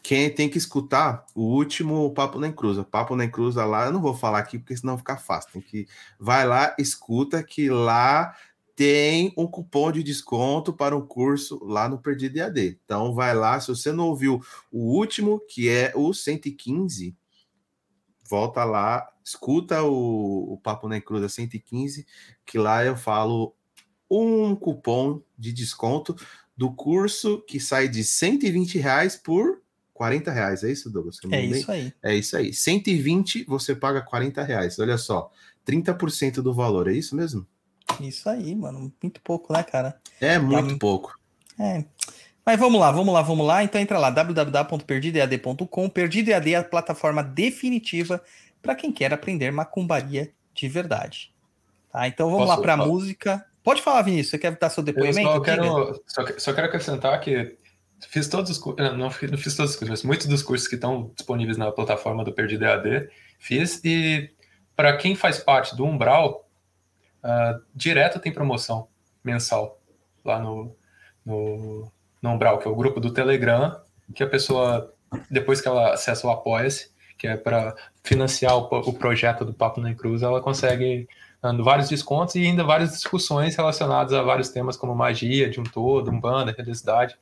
[0.02, 2.84] Quem tem que escutar o último Papo Nem Cruza.
[2.84, 5.50] Papo Nem Cruza lá, eu não vou falar aqui porque senão fica fácil.
[5.52, 8.34] Tem que vai lá, escuta que lá
[8.80, 12.80] tem um cupom de desconto para um curso lá no Perdido EAD.
[12.82, 14.40] Então vai lá, se você não ouviu
[14.72, 17.14] o último, que é o 115,
[18.26, 22.06] volta lá, escuta o, o Papo Nem Cruza 115,
[22.46, 23.54] que lá eu falo
[24.10, 26.16] um cupom de desconto
[26.56, 29.60] do curso que sai de 120 reais por
[29.92, 30.64] 40 reais.
[30.64, 31.18] É isso, Douglas?
[31.30, 31.92] É isso aí.
[32.02, 32.54] É isso aí.
[32.54, 34.78] 120 você paga 40 reais.
[34.78, 35.30] Olha só,
[35.66, 36.88] 30% do valor.
[36.88, 37.46] É isso mesmo?
[37.98, 38.92] Isso aí, mano.
[39.02, 39.96] Muito pouco, né, cara?
[40.20, 40.78] É muito Tá.
[40.78, 41.18] pouco.
[41.58, 41.84] É.
[42.44, 43.62] Mas vamos lá, vamos lá, vamos lá.
[43.62, 45.88] Então entra lá, www.perdidoead.com.
[45.88, 48.22] Perdido EAD é a plataforma definitiva
[48.62, 51.32] para quem quer aprender macumbaria de verdade.
[51.92, 52.06] Tá?
[52.08, 53.44] Então vamos Posso- lá para a música.
[53.62, 55.22] Pode falar, Vinícius, você quer dar seu Eu depoimento?
[55.22, 55.44] só Diga.
[55.44, 57.56] quero, só, que- só quero acrescentar que
[58.08, 60.76] fiz todos os cursos, não, não fiz todos os cursos, mas muitos dos cursos que
[60.76, 64.30] estão disponíveis na plataforma do Perdido EAD, fiz e
[64.74, 66.48] para quem faz parte do Umbral,
[67.22, 68.88] ah, direto tem promoção
[69.22, 69.80] mensal
[70.24, 70.74] lá no,
[71.24, 71.90] no,
[72.20, 73.80] no Umbral, que é o grupo do Telegram,
[74.14, 74.92] que a pessoa,
[75.30, 79.80] depois que ela acessa o Apoia-se, que é para financiar o, o projeto do Papo
[79.80, 81.06] na Cruz, ela consegue
[81.42, 85.64] dando vários descontos e ainda várias discussões relacionadas a vários temas como magia de um
[85.64, 87.16] todo, umbanda, religiosidade,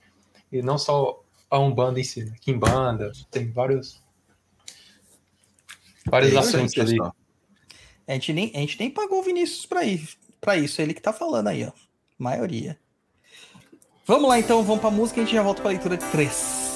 [0.51, 2.35] e não só a umbanda em si, né?
[2.41, 4.03] Kimbanda, tem vários
[6.11, 6.99] É aí, assuntos ali.
[8.09, 10.09] A gente nem, a gente nem pagou o Vinícius para ir,
[10.41, 11.73] para isso, é ele que tá falando aí, ó.
[12.19, 12.79] Maioria.
[14.07, 16.68] Vamos lá então, vamos pra música e a gente já volta pra leitura de três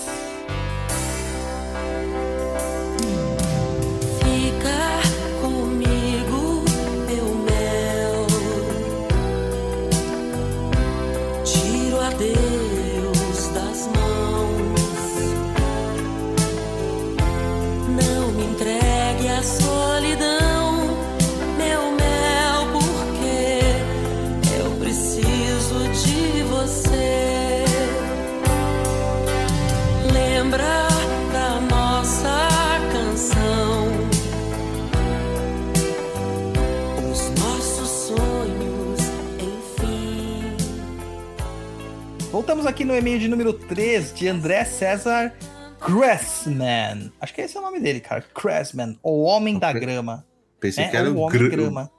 [42.62, 45.34] Voltamos aqui no e-mail de número 3 de André César
[45.80, 47.12] Cressman.
[47.20, 48.22] Acho que esse é o nome dele, cara.
[48.22, 50.24] Cressman, o homem da grama.
[50.60, 51.90] Pensei É, que era o homem Gr- grama.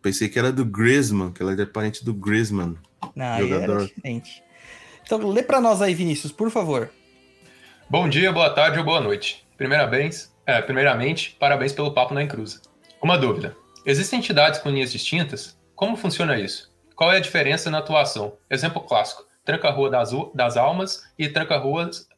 [0.00, 2.76] Pensei que era do Griezmann, que ela é parente do Griezmann.
[3.16, 3.86] Não, era Jogador.
[3.88, 4.44] diferente.
[5.04, 6.88] Então, lê pra nós aí, Vinícius, por favor.
[7.90, 9.44] Bom dia, boa tarde ou boa noite.
[9.58, 12.60] Primeiramente, é, primeiramente, parabéns pelo papo na Encruza.
[13.02, 13.56] Uma dúvida.
[13.84, 15.58] Existem entidades com linhas distintas?
[15.74, 16.72] Como funciona isso?
[16.94, 18.34] Qual é a diferença na atuação?
[18.48, 19.24] Exemplo clássico.
[19.44, 22.08] Tranca-rua das, das Almas e Tranca-ruas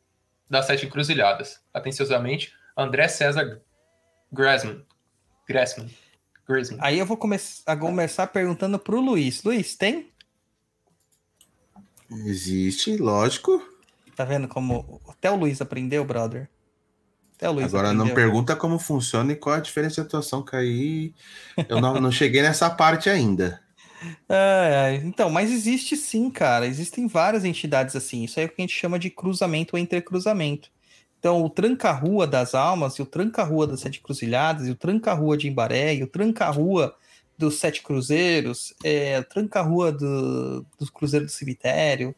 [0.48, 1.60] das Sete Encruzilhadas.
[1.72, 3.60] Atenciosamente, André César
[4.32, 4.84] Gressman.
[5.48, 5.90] Gressman.
[6.46, 6.78] Gressman.
[6.82, 9.42] Aí eu vou come a começar perguntando pro Luiz.
[9.42, 10.12] Luiz, tem?
[12.10, 13.62] Existe, lógico.
[14.14, 16.48] Tá vendo como até o Luiz aprendeu, brother?
[17.36, 18.14] Até o Luiz Agora não aprendeu.
[18.14, 21.14] pergunta como funciona e qual a diferença de atuação, que aí
[21.68, 23.63] eu não, não cheguei nessa parte ainda.
[24.28, 24.96] Ai.
[25.04, 26.66] Então, mas existe sim, cara.
[26.66, 28.24] Existem várias entidades assim.
[28.24, 30.70] Isso aí é o que a gente chama de cruzamento ou entrecruzamento.
[31.18, 35.48] Então, o tranca-rua das almas, e o tranca-rua das sete cruzilhadas, e o tranca-rua de
[35.48, 36.94] Imbaré, e o tranca-rua
[37.38, 42.14] dos sete cruzeiros, é, o tranca-rua do, dos cruzeiros do cemitério.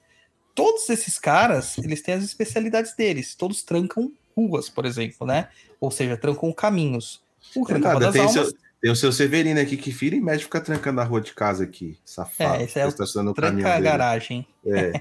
[0.55, 3.35] Todos esses caras, eles têm as especialidades deles.
[3.35, 5.49] Todos trancam ruas, por exemplo, né?
[5.81, 7.23] Ou seja, trancam caminhos.
[7.55, 10.61] O tranca-rua das almas seu, tem o seu Severino aqui que vira e mede fica
[10.61, 12.61] trancando a rua de casa aqui, safado.
[12.61, 12.93] É, esse é o
[13.35, 14.47] tranca a garagem.
[14.65, 14.93] É.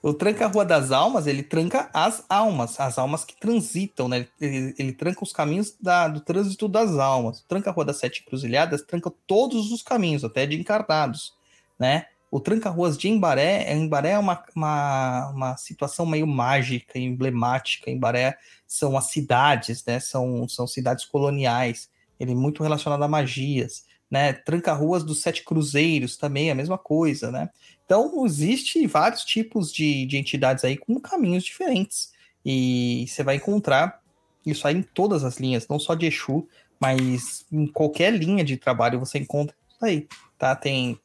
[0.00, 4.28] O tranca-rua das almas, ele tranca as almas, as almas que transitam, né?
[4.40, 7.40] Ele, ele tranca os caminhos da- do trânsito das almas.
[7.40, 11.34] O tranca-rua das sete encruzilhadas tranca todos os caminhos, até de encarnados,
[11.78, 12.06] né?
[12.30, 17.90] O tranca-ruas de Embaré, Embaré é uma, uma, uma situação meio mágica, emblemática.
[17.90, 19.98] Embaré são as cidades, né?
[19.98, 21.88] São, são cidades coloniais.
[22.18, 24.32] Ele é muito relacionado a magias, né?
[24.32, 27.50] Tranca-ruas dos sete cruzeiros também, é a mesma coisa, né?
[27.84, 32.12] Então, existe vários tipos de, de entidades aí com caminhos diferentes.
[32.44, 34.00] E você vai encontrar
[34.44, 36.46] isso aí em todas as linhas, não só de Exu,
[36.80, 40.06] mas em qualquer linha de trabalho você encontra isso aí,
[40.38, 40.54] tá?
[40.54, 40.98] Tem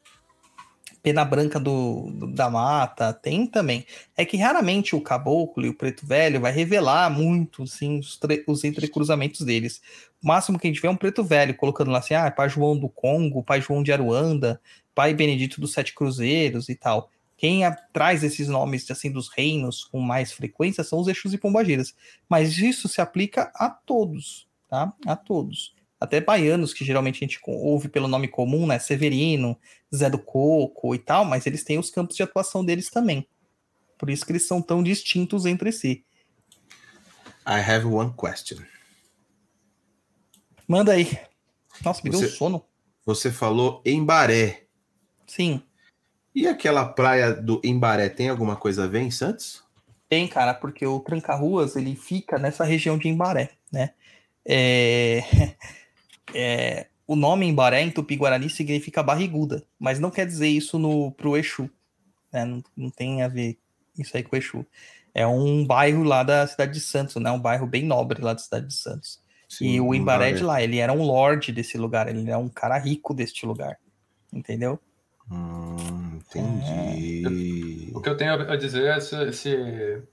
[1.01, 3.85] pena branca do, do- da mata, tem também.
[4.15, 8.63] É que raramente o caboclo e o preto velho vai revelar muito, sim, os, os
[8.63, 9.81] entrecruzamentos deles.
[10.23, 12.47] O máximo que a gente vê é um preto velho colocando lá assim, ah, pai
[12.47, 14.61] João do Congo, pai João de Aruanda,
[14.95, 17.11] pai Benedito dos Sete Cruzeiros e tal.
[17.35, 21.93] Quem traz esses nomes assim dos reinos com mais frequência são os Exus e Pombagiras.
[22.29, 24.93] Mas isso se aplica a todos, tá?
[25.05, 25.75] A todos.
[25.99, 28.79] Até baianos, que geralmente a gente ouve pelo nome comum, né?
[28.79, 29.57] Severino,
[29.93, 33.27] Zé do Coco e tal, mas eles têm os campos de atuação deles também.
[33.97, 36.05] Por isso que eles são tão distintos entre si.
[37.45, 38.63] I have one question.
[40.67, 41.17] Manda aí.
[41.83, 42.65] Nossa, me deu Você- um sono.
[43.05, 44.63] Você falou Embaré.
[45.27, 45.61] Sim.
[46.33, 49.63] E aquela praia do Embaré tem alguma coisa a ver em Santos?
[50.09, 53.91] Tem, cara, porque o Tranca-Ruas, ele fica nessa região de Embaré, né?
[54.45, 55.21] É...
[56.33, 61.35] é, O nome Embaré, em Tupi-Guarani, significa barriguda, mas não quer dizer isso no, pro
[61.37, 61.69] Exu,
[62.31, 62.45] né?
[62.45, 63.57] Não, não tem a ver
[63.97, 64.65] isso aí com o Exu.
[65.13, 67.29] É um bairro lá da cidade de Santos, né?
[67.31, 69.21] Um bairro bem nobre lá da cidade de Santos.
[69.61, 72.49] E o Embaré é de lá, ele era um lord desse lugar, ele era um
[72.49, 73.77] cara rico deste lugar,
[74.31, 74.79] entendeu?
[75.31, 77.91] Hum, entendi.
[77.93, 80.03] O que eu tenho a dizer é se, se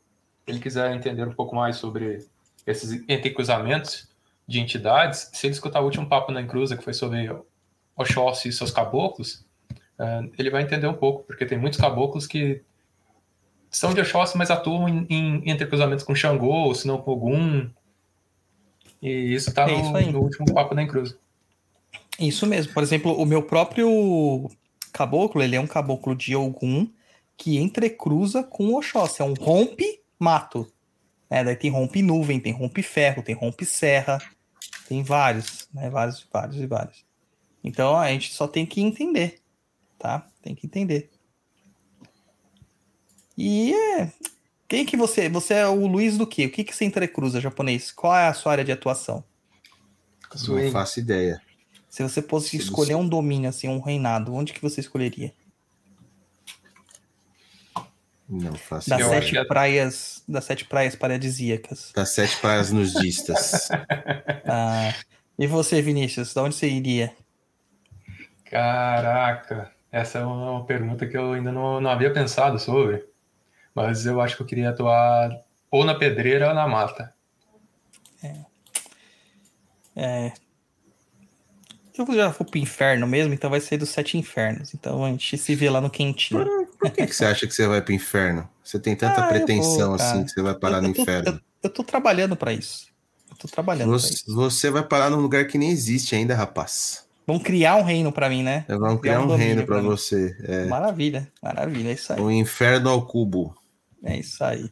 [0.47, 2.27] ele quiser entender um pouco mais sobre
[2.67, 4.09] esses entrecruzamentos
[4.47, 7.31] de entidades, se ele escutar o último papo na Encruza, que foi sobre
[7.97, 9.45] Oxóssi e seus caboclos,
[9.99, 12.63] eh, ele vai entender um pouco, porque tem muitos caboclos que
[13.71, 17.71] são de Oxóssi, mas atuam em, em entrecruzamentos com Xangô, ou se não com Ogum.
[19.03, 20.13] E isso tá É isso no, aí.
[20.13, 21.17] no último papo na Encruza.
[22.19, 22.73] Isso mesmo.
[22.73, 24.51] Por exemplo, o meu próprio
[24.93, 26.89] caboclo, ele é um caboclo de Ogum
[27.37, 29.23] que entrecruza com Oxóssi.
[29.23, 30.71] É um rompe-mato.
[31.31, 31.43] né?
[31.43, 34.19] daí tem rompe-nuvem, tem rompe-ferro, tem rompe-serra.
[34.87, 35.89] Tem vários, né?
[35.89, 37.05] Vários, vários e vários.
[37.63, 39.41] Então a gente só tem que entender,
[39.99, 40.27] tá?
[40.43, 41.11] Tem que entender.
[43.39, 44.13] E é...
[44.71, 45.29] Quem que você...
[45.29, 46.47] Você é o Luiz do quê?
[46.47, 47.91] O que que você entrecruza, japonês?
[47.91, 49.25] Qual é a sua área de atuação?
[50.47, 51.43] Não faço ideia.
[51.89, 55.35] Se você fosse Se escolher você- um domínio, assim, um reinado, onde que você escolheria?
[58.29, 59.21] Não faço Das ideia.
[59.23, 61.91] sete praias, das sete praias paradisíacas.
[61.93, 63.69] Das sete praias nudistas.
[64.53, 64.95] Ah,
[65.39, 67.13] e você, Vinícius, de onde você iria?
[68.45, 73.05] Caraca, essa é uma pergunta que eu ainda não, não havia pensado sobre.
[73.83, 75.31] Mas eu acho que eu queria atuar
[75.71, 77.13] ou na pedreira ou na mata.
[79.97, 80.33] É,
[81.99, 84.73] eu já vou pro inferno mesmo, então vai ser dos sete infernos.
[84.73, 86.45] Então a gente se vê lá no quentinho.
[86.79, 88.49] Por que, que você acha que você vai pro inferno?
[88.65, 91.29] Você tem tanta Ah, pretensão vou, assim que você vai parar no eu, tô, inferno.
[91.33, 92.87] eu, eu tô trabalhando pra isso.
[93.31, 94.35] Eu tô trabalhando pra Você, isso.
[94.35, 97.05] você vai parar num lugar que nem existe ainda, rapaz.
[97.27, 98.65] Vão criar um reino pra mim, né?
[98.69, 99.89] Vão Criar criar um um reino mim.
[99.89, 100.37] você.
[100.43, 102.21] É, Maravilha, maravilha, é isso aí.
[102.21, 103.55] o inferno ao cubo.
[104.05, 104.71] É isso aí.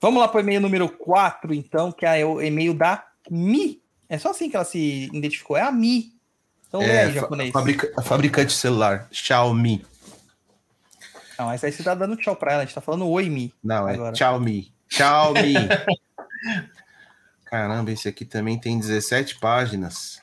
[0.00, 3.82] Vamos lá pro e-mail número 4, então, que é o e-mail da Mi.
[4.08, 6.12] É só assim que ela se identificou, é a Mi.
[6.68, 7.50] Então, lê É, fa- japonês.
[7.52, 9.84] fabrica- fabricante celular, Xiaomi.
[11.38, 13.52] Não, mas aí você tá dando tchau pra ela, a gente tá falando oi, Mi.
[13.62, 14.14] Não, é Agora.
[14.14, 14.72] Xiaomi.
[14.88, 15.54] Xiaomi.
[17.44, 20.19] Caramba, esse aqui também tem 17 páginas.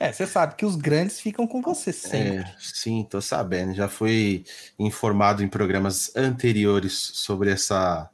[0.00, 2.48] É, você sabe que os grandes ficam com você sempre.
[2.48, 3.74] É, sim, tô sabendo.
[3.74, 4.44] Já fui
[4.78, 8.08] informado em programas anteriores sobre essa.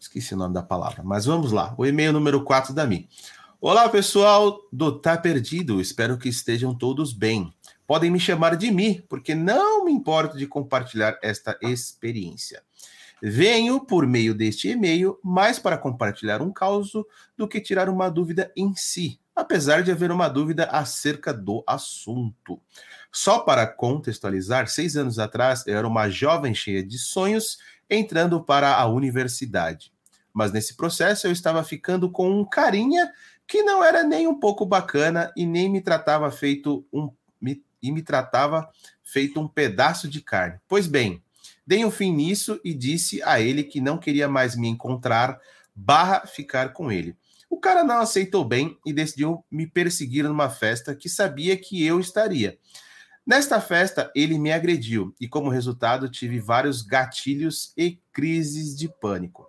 [0.00, 1.74] Esqueci o nome da palavra, mas vamos lá.
[1.76, 3.08] O e-mail número 4 da Mi.
[3.60, 5.80] Olá, pessoal do Tá Perdido.
[5.80, 7.52] Espero que estejam todos bem.
[7.86, 12.62] Podem me chamar de Mi, porque não me importo de compartilhar esta experiência.
[13.22, 16.92] Venho por meio deste e-mail mais para compartilhar um caos
[17.36, 22.60] do que tirar uma dúvida em si, apesar de haver uma dúvida acerca do assunto.
[23.10, 27.58] Só para contextualizar, seis anos atrás eu era uma jovem cheia de sonhos
[27.88, 29.92] entrando para a universidade.
[30.32, 33.10] Mas nesse processo eu estava ficando com um carinha
[33.46, 37.10] que não era nem um pouco bacana e nem me tratava feito um
[37.40, 38.68] me, e me tratava
[39.02, 40.58] feito um pedaço de carne.
[40.66, 41.22] Pois bem,
[41.66, 45.38] dei um fim nisso e disse a ele que não queria mais me encontrar
[45.74, 47.16] barra ficar com ele.
[47.54, 52.00] O cara não aceitou bem e decidiu me perseguir numa festa que sabia que eu
[52.00, 52.58] estaria.
[53.24, 59.46] Nesta festa, ele me agrediu e, como resultado, tive vários gatilhos e crises de pânico.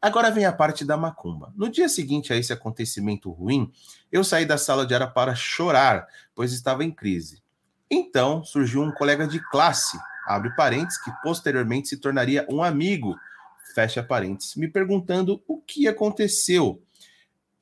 [0.00, 1.52] Agora vem a parte da macumba.
[1.54, 3.70] No dia seguinte a esse acontecimento ruim,
[4.10, 7.42] eu saí da sala de aula para chorar, pois estava em crise.
[7.90, 13.14] Então surgiu um colega de classe, abre parênteses, que posteriormente se tornaria um amigo,
[13.74, 16.80] fecha parênteses, me perguntando o que aconteceu.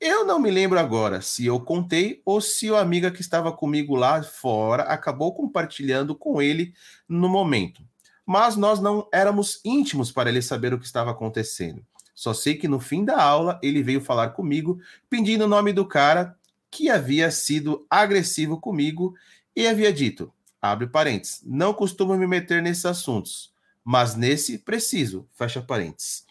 [0.05, 3.95] Eu não me lembro agora se eu contei ou se a amiga que estava comigo
[3.95, 6.73] lá fora acabou compartilhando com ele
[7.07, 7.81] no momento.
[8.25, 11.81] Mas nós não éramos íntimos para ele saber o que estava acontecendo.
[12.13, 14.77] Só sei que no fim da aula ele veio falar comigo,
[15.09, 16.37] pedindo o nome do cara
[16.69, 19.15] que havia sido agressivo comigo
[19.55, 23.53] e havia dito, abre parênteses, não costumo me meter nesses assuntos,
[23.85, 26.25] mas nesse preciso, fecha parênteses.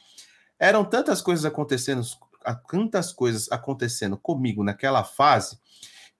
[0.58, 2.02] Eram tantas coisas acontecendo,
[2.68, 5.58] tantas coisas acontecendo comigo naquela fase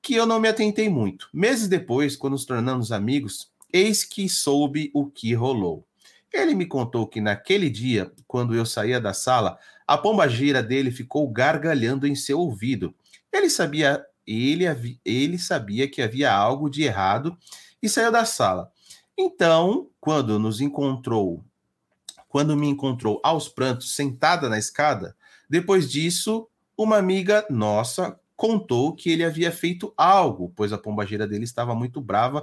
[0.02, 1.28] que eu não me atentei muito.
[1.32, 5.86] Meses depois, quando nos tornamos amigos, eis que soube o que rolou.
[6.32, 11.28] Ele me contou que naquele dia, quando eu saía da sala, a pombagira dele ficou
[11.28, 12.94] gargalhando em seu ouvido.
[13.32, 14.64] Ele sabia, ele,
[15.04, 17.36] ele sabia que havia algo de errado
[17.82, 18.72] e saiu da sala.
[19.16, 21.44] Então, quando nos encontrou,
[22.28, 25.14] quando me encontrou aos prantos sentada na escada,
[25.52, 31.44] depois disso, uma amiga nossa contou que ele havia feito algo, pois a pombagira dele
[31.44, 32.42] estava muito brava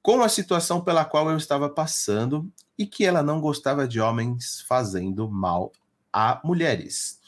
[0.00, 2.48] com a situação pela qual eu estava passando
[2.78, 5.72] e que ela não gostava de homens fazendo mal
[6.12, 7.18] a mulheres.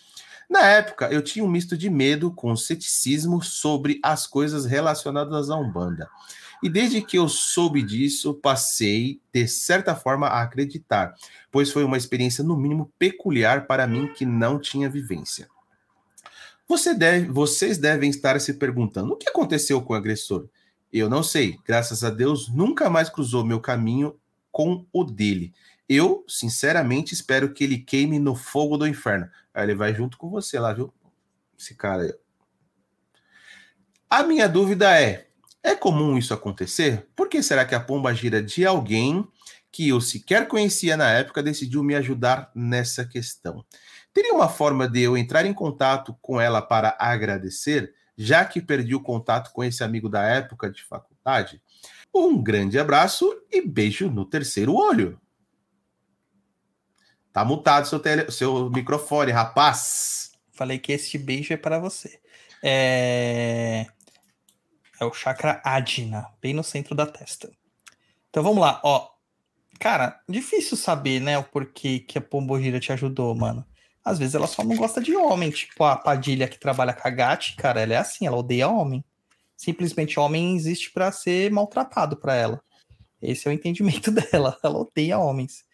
[0.48, 5.56] Na época, eu tinha um misto de medo com ceticismo sobre as coisas relacionadas à
[5.56, 6.08] Umbanda.
[6.66, 11.14] E desde que eu soube disso, passei, de certa forma, a acreditar,
[11.48, 15.48] pois foi uma experiência, no mínimo, peculiar para mim que não tinha vivência.
[16.66, 20.48] Você deve, vocês devem estar se perguntando: o que aconteceu com o agressor?
[20.92, 21.56] Eu não sei.
[21.64, 24.18] Graças a Deus, nunca mais cruzou meu caminho
[24.50, 25.54] com o dele.
[25.88, 29.30] Eu, sinceramente, espero que ele queime no fogo do inferno.
[29.54, 30.92] Aí ele vai junto com você lá, viu?
[31.56, 32.14] Esse cara aí.
[34.10, 35.28] A minha dúvida é:
[35.66, 37.08] é comum isso acontecer?
[37.16, 39.26] Por que será que a pomba gira de alguém
[39.72, 43.64] que eu sequer conhecia na época decidiu me ajudar nessa questão?
[44.14, 48.94] Teria uma forma de eu entrar em contato com ela para agradecer, já que perdi
[48.94, 51.60] o contato com esse amigo da época de faculdade?
[52.14, 55.20] Um grande abraço e beijo no terceiro olho.
[57.32, 58.30] Tá mutado seu, tele...
[58.30, 60.30] seu microfone, rapaz.
[60.52, 62.20] Falei que esse beijo é para você.
[62.62, 63.86] É...
[65.00, 67.50] é o chakra Adina, bem no centro da testa.
[68.30, 69.08] Então vamos lá, ó.
[69.78, 73.64] Cara, difícil saber, né, o porquê que a Pombogira te ajudou, mano.
[74.04, 77.10] Às vezes ela só não gosta de homem, tipo a Padilha que trabalha com a
[77.10, 79.04] Gatti, cara, ela é assim, ela odeia homem.
[79.56, 82.62] Simplesmente homem existe para ser maltratado para ela.
[83.20, 85.64] Esse é o entendimento dela, ela odeia homens.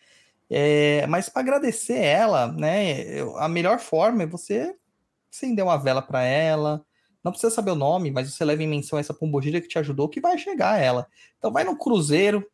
[0.48, 4.74] É, mas para agradecer ela, né, a melhor forma é você
[5.32, 6.84] acender uma vela para ela.
[7.22, 10.08] Não precisa saber o nome, mas você leva em menção essa pombogira que te ajudou,
[10.08, 11.06] que vai chegar a ela.
[11.38, 12.44] Então vai no cruzeiro,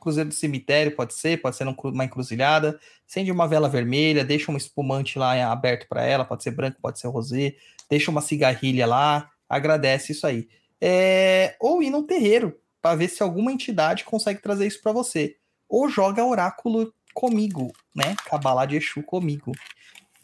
[0.00, 2.80] cruzeiro do cemitério, pode ser, pode ser uma encruzilhada.
[3.08, 6.78] Acende uma vela vermelha, deixa um espumante lá em- aberto para ela, pode ser branco,
[6.82, 7.54] pode ser rosé.
[7.88, 10.48] Deixa uma cigarrilha lá, agradece isso aí.
[10.80, 15.36] É, ou ir num terreiro para ver se alguma entidade consegue trazer isso para você.
[15.68, 18.16] Ou joga oráculo comigo, né?
[18.26, 19.52] Cabalá de Exu comigo.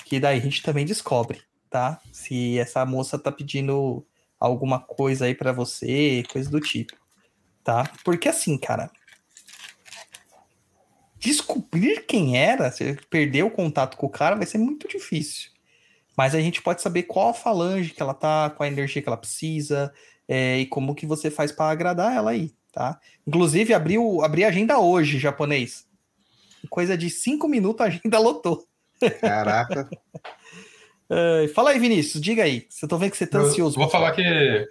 [0.05, 2.01] Que daí a gente também descobre, tá?
[2.12, 4.05] Se essa moça tá pedindo
[4.39, 6.97] alguma coisa aí para você, coisa do tipo,
[7.64, 7.91] tá?
[8.05, 8.91] Porque assim, cara,
[11.19, 15.51] descobrir quem era, você perdeu o contato com o cara, vai ser muito difícil.
[16.16, 19.09] Mas a gente pode saber qual a falange que ela tá, qual a energia que
[19.09, 19.93] ela precisa,
[20.27, 23.01] é, e como que você faz para agradar ela aí, tá?
[23.27, 25.87] Inclusive, abriu, abri a agenda hoje, japonês.
[26.69, 28.66] Coisa de cinco minutos a agenda lotou.
[29.21, 29.89] Caraca.
[31.11, 32.67] É, fala aí, Vinícius, diga aí.
[32.69, 33.77] Você tô vendo que você tá Eu ansioso.
[33.77, 34.69] Vou pra falar que.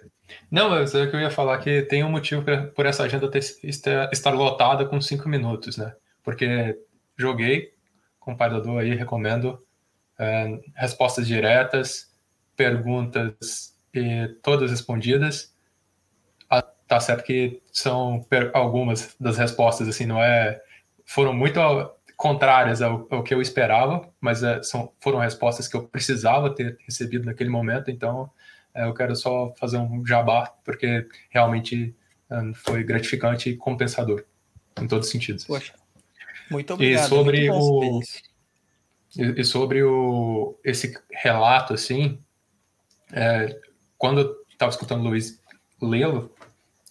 [0.50, 3.40] Não, é que eu ia falar que tem um motivo pra- por essa agenda ter-
[4.12, 5.94] estar lotada com cinco minutos, né?
[6.22, 6.78] Porque
[7.16, 7.72] joguei
[8.20, 9.58] com o pai Dodô aí, recomendo.
[10.20, 12.12] é, respostas diretas,
[12.56, 15.54] perguntas e todas respondidas.
[16.50, 20.60] Ah, tá certo que são algumas das respostas, assim, não é.
[21.06, 21.60] Foram muito
[22.18, 26.76] contrárias ao, ao que eu esperava, mas é, são, foram respostas que eu precisava ter
[26.84, 28.28] recebido naquele momento, então
[28.74, 31.94] é, eu quero só fazer um jabá, porque realmente
[32.28, 34.24] é, foi gratificante e compensador,
[34.82, 35.44] em todos os sentidos.
[35.44, 35.74] Poxa,
[36.50, 37.04] muito obrigado.
[37.04, 38.00] é sobre o-.
[39.16, 42.20] E, e sobre o, esse relato, assim,
[43.12, 43.60] é,
[43.96, 45.40] quando eu estava escutando o Luiz
[45.80, 46.34] lê-lo,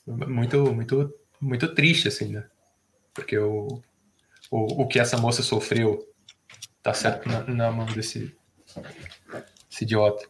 [0.08, 2.46] muito, muito, muito triste, assim, né?
[3.14, 3.82] Porque o,
[4.52, 6.00] o, o que essa moça sofreu
[6.82, 8.36] tá certo na, na mão desse,
[9.70, 10.26] esse idiota.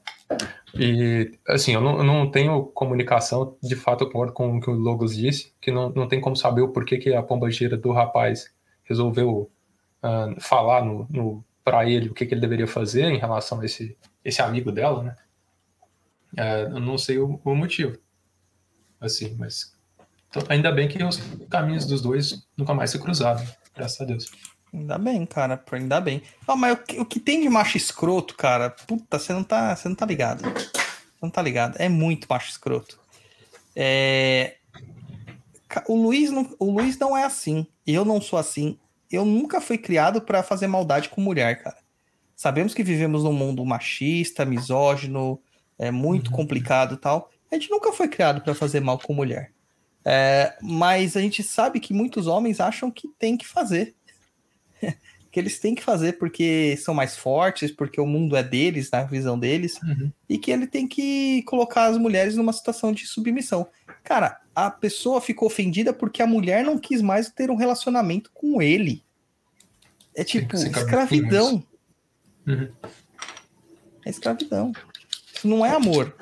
[0.74, 4.70] E, assim, eu não, eu não tenho comunicação, de fato, eu concordo com o que
[4.70, 7.78] o Logos disse, que não, não tem como saber o porquê que a pomba gira
[7.78, 8.54] do rapaz
[8.84, 9.50] resolveu
[10.02, 13.66] ah, falar no, no, para ele o que, que ele deveria fazer em relação a
[13.66, 15.16] esse, esse amigo dela, né?
[16.36, 17.98] É, eu não sei o, o motivo,
[19.00, 19.78] assim, mas
[20.30, 21.18] então, ainda bem que os
[21.50, 23.44] caminhos dos dois nunca mais se cruzaram,
[23.78, 24.32] graças a Deus.
[24.74, 26.22] Ainda bem, cara, ainda bem.
[26.48, 29.76] Ah, mas o que, o que tem de macho escroto, cara, puta, você não tá,
[29.76, 30.42] você não tá ligado.
[30.44, 31.78] Você não tá ligado.
[31.80, 33.00] É muito macho escroto.
[33.76, 34.56] É...
[35.88, 37.66] O Luiz, não, o Luiz não é assim.
[37.86, 38.78] Eu não sou assim.
[39.10, 41.78] Eu nunca fui criado pra fazer maldade com mulher, cara.
[42.36, 45.40] Sabemos que vivemos num mundo machista, misógino,
[45.80, 46.36] é muito Uhum.
[46.36, 47.30] complicado e tal.
[47.52, 49.52] A gente nunca foi criado pra fazer mal com mulher.
[50.06, 53.94] É, mas a gente sabe que muitos homens acham que tem que fazer
[55.32, 59.04] que eles têm que fazer porque são mais fortes, porque o mundo é deles, na
[59.04, 60.12] visão deles, Uhum.
[60.28, 63.68] e que ele tem que colocar as mulheres numa situação de submissão.
[64.04, 68.62] Cara, a pessoa ficou ofendida porque a mulher não quis mais ter um relacionamento com
[68.62, 69.04] ele.
[70.16, 71.64] É tipo escravidão.
[72.48, 72.72] Uhum.
[74.06, 74.72] É escravidão.
[75.36, 76.16] Isso não é amor.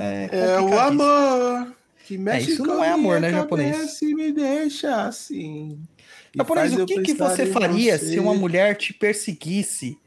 [0.00, 1.72] É, É o amor
[2.04, 4.00] que mexe isso com não é amor, né, japonês?
[4.02, 5.80] me deixa assim.
[6.34, 8.06] Japonês, o que, que você faria você.
[8.06, 9.98] se uma mulher te perseguisse?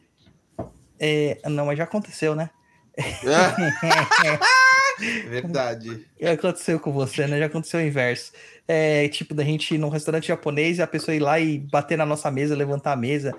[1.00, 2.50] É, não, mas já aconteceu, né?
[5.28, 6.06] Verdade.
[6.18, 7.38] Que aconteceu com você, né?
[7.38, 8.32] Já aconteceu o inverso.
[8.68, 11.98] É, tipo, da gente ir num restaurante japonês e a pessoa ir lá e bater
[11.98, 13.34] na nossa mesa, levantar a mesa.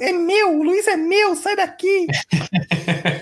[0.00, 2.06] É meu, o Luiz é meu, sai daqui!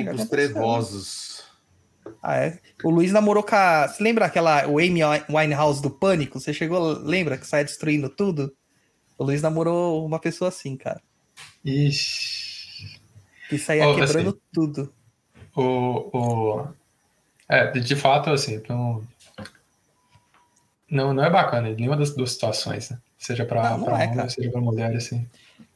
[0.00, 1.42] É, Tempos trevosos.
[2.22, 2.58] Ah, é.
[2.82, 3.88] O Luiz namorou com a.
[3.88, 4.66] Você lembra aquela.
[4.66, 6.40] O Amy Winehouse do Pânico?
[6.40, 8.54] Você chegou, lembra que sai destruindo tudo?
[9.18, 11.00] O Luiz namorou uma pessoa assim, cara.
[11.64, 13.00] Ixi.
[13.48, 14.40] Que saía Oh, quebrando assim.
[14.52, 14.92] tudo.
[15.54, 15.62] O,
[16.12, 16.68] o...
[17.48, 19.06] É, de, fato, assim, não,
[20.90, 22.98] não, não é bacana em nenhuma das duas situações, né?
[23.18, 25.28] Seja pra é, homem, seja pra mulher, assim.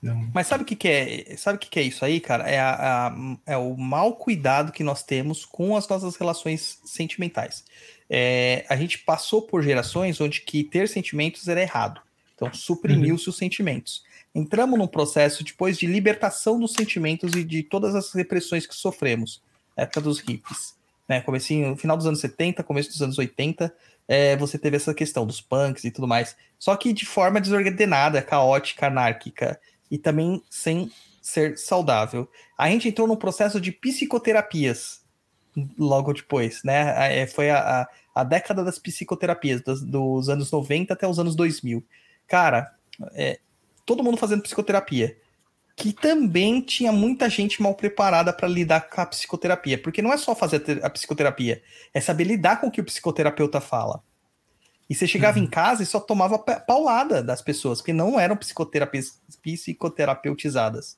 [0.03, 0.31] Não...
[0.35, 1.37] Mas sabe o que, que é?
[1.37, 2.49] Sabe o que, que é isso aí, cara?
[2.49, 7.65] É, a- a- é o mau cuidado que nós temos com as nossas relações sentimentais.
[8.09, 12.01] É, a gente passou por gerações onde que ter sentimentos era errado.
[12.35, 14.05] Então, suprimiu-se os sentimentos.
[14.35, 19.43] Entramos num processo depois de libertação dos sentimentos e de todas as repressões que sofremos.
[19.75, 20.77] Época dos hippies.
[21.09, 21.21] Né?
[21.23, 23.75] Comecinho, no final dos anos 70, começo dos anos 80,
[24.07, 26.37] é, você teve essa questão dos punks e tudo mais.
[26.59, 29.59] Só que de forma desordenada, caótica, anárquica
[29.91, 30.91] e também sem
[31.23, 32.29] ser saudável.
[32.57, 35.03] A gente entrou num processo de psicoterapias
[35.79, 37.21] logo depois, né?
[37.23, 37.89] É, Foi a, a,
[38.21, 41.83] a década das psicoterapias, dos, dos anos 90 até os anos 2000.
[42.27, 42.75] Cara,
[43.13, 43.39] é,
[43.85, 45.17] todo mundo fazendo psicoterapia.
[45.77, 50.17] que também tinha muita gente mal preparada para lidar com a psicoterapia, porque não é
[50.17, 51.63] só fazer a te- a psicoterapia,
[51.93, 54.03] é saber lidar com o que o psicoterapeuta fala.
[54.89, 58.37] E você chegava em casa e só tomava pa- paulada das pessoas, que não eram
[58.37, 60.97] psicoterapeutizadas.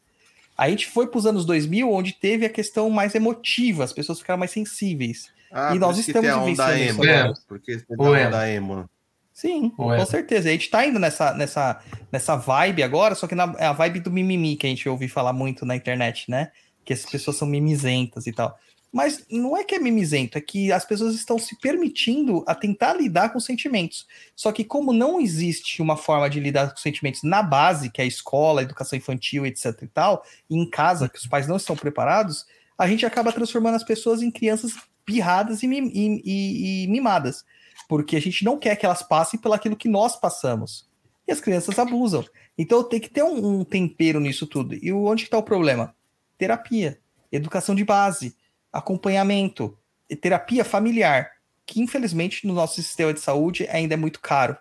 [0.57, 3.93] Aí a gente foi para os anos 2000, onde teve a questão mais emotiva, as
[3.93, 5.30] pessoas ficaram mais sensíveis.
[5.51, 7.05] Ah, E nós estamos tem a onda vivenciando emo.
[7.05, 7.34] isso agora.
[7.47, 8.26] Porque você O dá a emo.
[8.26, 8.91] onda emo.
[9.32, 9.99] Sim, Ou é?
[9.99, 10.49] com certeza.
[10.49, 11.80] A gente tá indo nessa, nessa,
[12.11, 15.07] nessa vibe agora, só que na, é a vibe do mimimi que a gente ouve
[15.09, 16.51] falar muito na internet, né?
[16.84, 18.59] Que as pessoas são mimizentas e tal.
[18.99, 22.94] Mas não é que é mimizento, é que as pessoas estão se permitindo a tentar
[22.94, 24.09] lidar com sentimentos.
[24.34, 28.05] Só que como não existe uma forma de lidar com sentimentos na base, que é
[28.05, 31.59] a escola, a educação infantil, etc e tal, e em casa, que os pais não
[31.59, 32.44] estão preparados,
[32.76, 34.72] a gente acaba transformando as pessoas em crianças
[35.05, 37.44] pirradas e, mim- e- e- e mimadas
[37.88, 40.88] porque a gente não quer que elas passem pelo aquilo que nós passamos.
[41.26, 42.24] E as crianças abusam.
[42.59, 44.74] Então tem que ter um, um tempero nisso tudo.
[44.74, 45.94] E onde está o problema?
[46.36, 46.99] Terapia,
[47.30, 48.34] educação de base,
[48.73, 49.77] acompanhamento,
[50.09, 51.31] e terapia familiar,
[51.66, 54.57] que infelizmente no nosso sistema de saúde ainda é muito caro.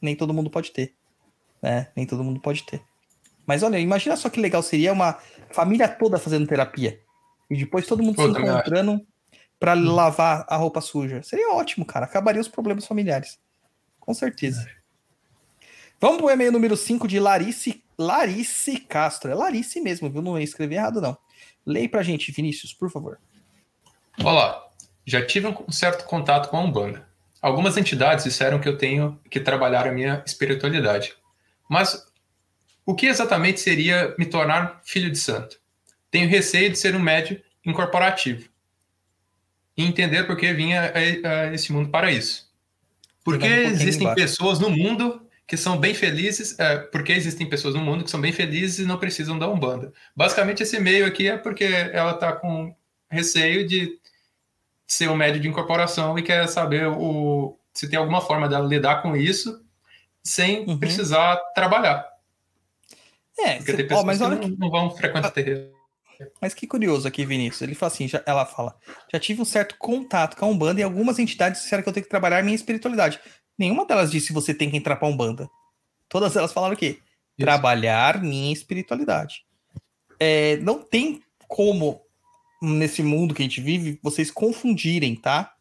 [0.00, 0.94] Nem todo mundo pode ter.
[1.62, 1.88] Né?
[1.96, 2.82] Nem todo mundo pode ter.
[3.46, 5.18] Mas olha, imagina só que legal seria uma
[5.50, 7.00] família toda fazendo terapia.
[7.50, 9.06] E depois todo mundo Pô, se encontrando
[9.58, 11.22] para lavar a roupa suja.
[11.22, 12.04] Seria ótimo, cara.
[12.04, 13.40] Acabaria os problemas familiares.
[13.98, 14.68] Com certeza.
[15.98, 19.30] Vamos pro e-mail número 5 de Larice, Larice Castro.
[19.30, 20.22] É Larice mesmo, viu?
[20.22, 21.16] Não escrevi errado, não.
[21.64, 23.18] Leia pra gente, Vinícius, por favor.
[24.22, 24.68] Olá,
[25.06, 27.08] já tive um certo contato com a Umbanda.
[27.40, 31.14] Algumas entidades disseram que eu tenho que trabalhar a minha espiritualidade.
[31.68, 32.06] Mas
[32.84, 35.60] o que exatamente seria me tornar filho de santo?
[36.10, 38.48] Tenho receio de ser um médio incorporativo
[39.76, 42.50] e entender por que vinha a, a esse mundo para isso.
[43.22, 47.80] Porque um existem pessoas no mundo que são bem felizes, é, porque existem pessoas no
[47.80, 49.92] mundo que são bem felizes e não precisam da Umbanda.
[50.14, 52.72] Basicamente, esse e-mail aqui é porque ela está com
[53.10, 53.98] receio de
[54.86, 59.00] ser um médio de incorporação e quer saber o, se tem alguma forma dela lidar
[59.02, 59.64] com isso
[60.22, 60.78] sem Uhum.
[60.78, 62.06] precisar trabalhar.
[63.38, 65.70] É, Porque cê- tem ó, pessoas mas que olha não, que, não vão frequentar terreiro.
[66.42, 67.62] mas que curioso aqui, Vinícius.
[67.62, 68.76] Ele fala assim, já- ela fala,
[69.10, 72.04] já tive um certo contato com a Umbanda e algumas entidades disseram que eu tenho
[72.04, 73.20] que trabalhar minha espiritualidade.
[73.58, 75.50] Nenhuma delas disse você tem que entrar pra Umbanda.
[76.08, 76.98] Todas elas falaram o quê?
[77.36, 79.44] Trabalhar minha espiritualidade.
[80.18, 82.00] É, não tem como,
[82.62, 85.54] nesse mundo que a gente vive, vocês confundirem, tá?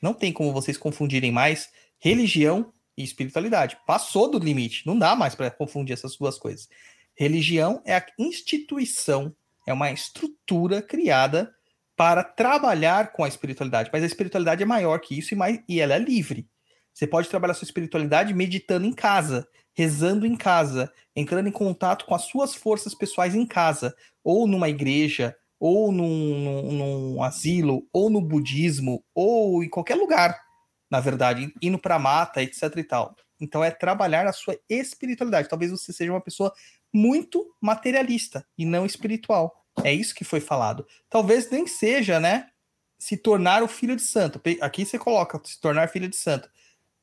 [0.00, 3.78] Não tem como vocês confundirem mais religião e espiritualidade.
[3.86, 4.86] Passou do limite.
[4.86, 6.68] Não dá mais para confundir essas duas coisas.
[7.14, 9.34] Religião é a instituição,
[9.66, 11.54] é uma estrutura criada
[11.96, 13.90] para trabalhar com a espiritualidade.
[13.92, 16.48] Mas a espiritualidade é maior que isso e, mais, e ela é livre.
[16.92, 22.14] Você pode trabalhar sua espiritualidade meditando em casa, rezando em casa, entrando em contato com
[22.14, 28.10] as suas forças pessoais em casa, ou numa igreja, ou num, num- num asilo, ou
[28.10, 30.38] no budismo, ou em qualquer lugar,
[30.90, 33.16] na verdade, indo para mata, etc e tal.
[33.40, 35.48] Então é trabalhar a sua espiritualidade.
[35.48, 36.52] Talvez você seja uma pessoa
[36.92, 39.64] muito materialista e não espiritual.
[39.82, 40.86] É isso que foi falado.
[41.08, 42.48] Talvez nem seja, né?
[42.98, 44.40] Se tornar o filho de santo.
[44.60, 46.48] Aqui você coloca se tornar filho de santo.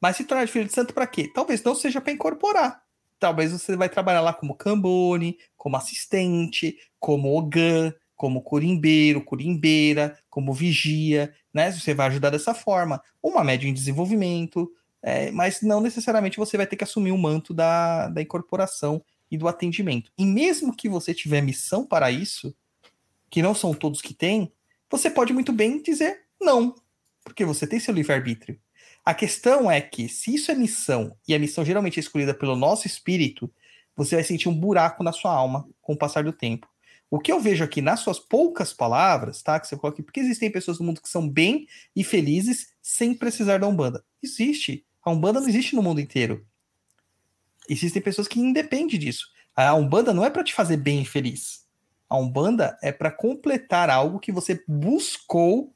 [0.01, 1.29] Mas se tornar filho de santo para quê?
[1.33, 2.81] Talvez não seja para incorporar.
[3.19, 10.53] Talvez você vai trabalhar lá como cambone, como assistente, como ogã, como curimbeiro, curimbeira, como
[10.53, 11.71] vigia, né?
[11.71, 13.01] Você vai ajudar dessa forma.
[13.21, 14.71] Uma média em desenvolvimento,
[15.01, 19.37] é, mas não necessariamente você vai ter que assumir o manto da, da incorporação e
[19.37, 20.11] do atendimento.
[20.17, 22.55] E mesmo que você tiver missão para isso,
[23.29, 24.51] que não são todos que têm,
[24.89, 26.73] você pode muito bem dizer não,
[27.23, 28.59] porque você tem seu livre-arbítrio.
[29.09, 32.55] A questão é que, se isso é missão, e a missão geralmente é escolhida pelo
[32.55, 33.51] nosso espírito,
[33.95, 36.69] você vai sentir um buraco na sua alma com o passar do tempo.
[37.09, 39.59] O que eu vejo aqui nas suas poucas palavras, tá?
[39.59, 41.65] Que você coloca aqui, porque existem pessoas no mundo que são bem
[41.95, 44.05] e felizes sem precisar da Umbanda.
[44.21, 44.85] Existe.
[45.03, 46.45] A Umbanda não existe no mundo inteiro.
[47.67, 49.25] Existem pessoas que independem disso.
[49.55, 51.65] A Umbanda não é para te fazer bem e feliz.
[52.07, 55.73] A Umbanda é para completar algo que você buscou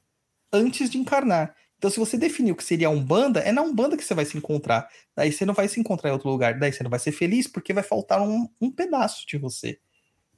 [0.52, 1.56] antes de encarnar.
[1.84, 4.38] Então, se você definiu que seria a Umbanda, é na Umbanda que você vai se
[4.38, 4.88] encontrar.
[5.14, 6.58] Daí você não vai se encontrar em outro lugar.
[6.58, 9.78] Daí você não vai ser feliz porque vai faltar um, um pedaço de você.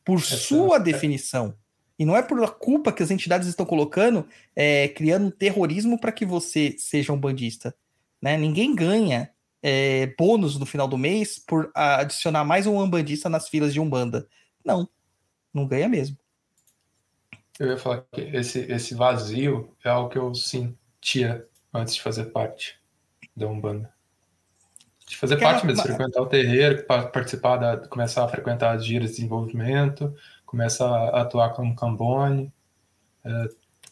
[0.04, 1.56] Por sua definição.
[2.00, 6.12] E não é por culpa que as entidades estão colocando, é, criando um terrorismo para
[6.12, 7.76] que você seja um bandista.
[8.20, 8.36] Né?
[8.38, 9.30] Ninguém ganha
[9.62, 14.28] é, bônus no final do mês por adicionar mais um umbandista nas filas de Umbanda.
[14.66, 14.90] Não,
[15.54, 16.18] não ganha mesmo.
[17.60, 20.34] Eu ia falar que esse, esse vazio é algo que eu
[21.06, 22.80] sentia antes de fazer parte
[23.38, 23.94] da Umbanda.
[25.08, 29.12] De fazer parte mesmo, frequentar o terreiro, pa- participar da, começar a frequentar as giras
[29.12, 30.16] de desenvolvimento,
[30.48, 32.52] começar a atuar como cambone.
[33.24, 33.50] É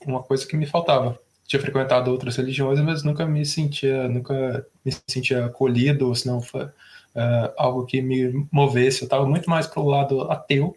[0.07, 1.19] uma coisa que me faltava.
[1.45, 6.41] Tinha frequentado outras religiões, mas nunca me sentia, nunca me sentia acolhido, ou se não
[6.41, 6.67] foi
[7.13, 9.03] é, algo que me movesse.
[9.03, 10.75] Eu estava muito mais pro lado ateu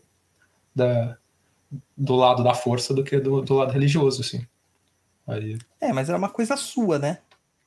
[0.75, 1.17] da,
[1.97, 4.47] do lado da força do que do, do lado religioso, assim.
[5.27, 7.19] Aí, É, mas era uma coisa sua, né?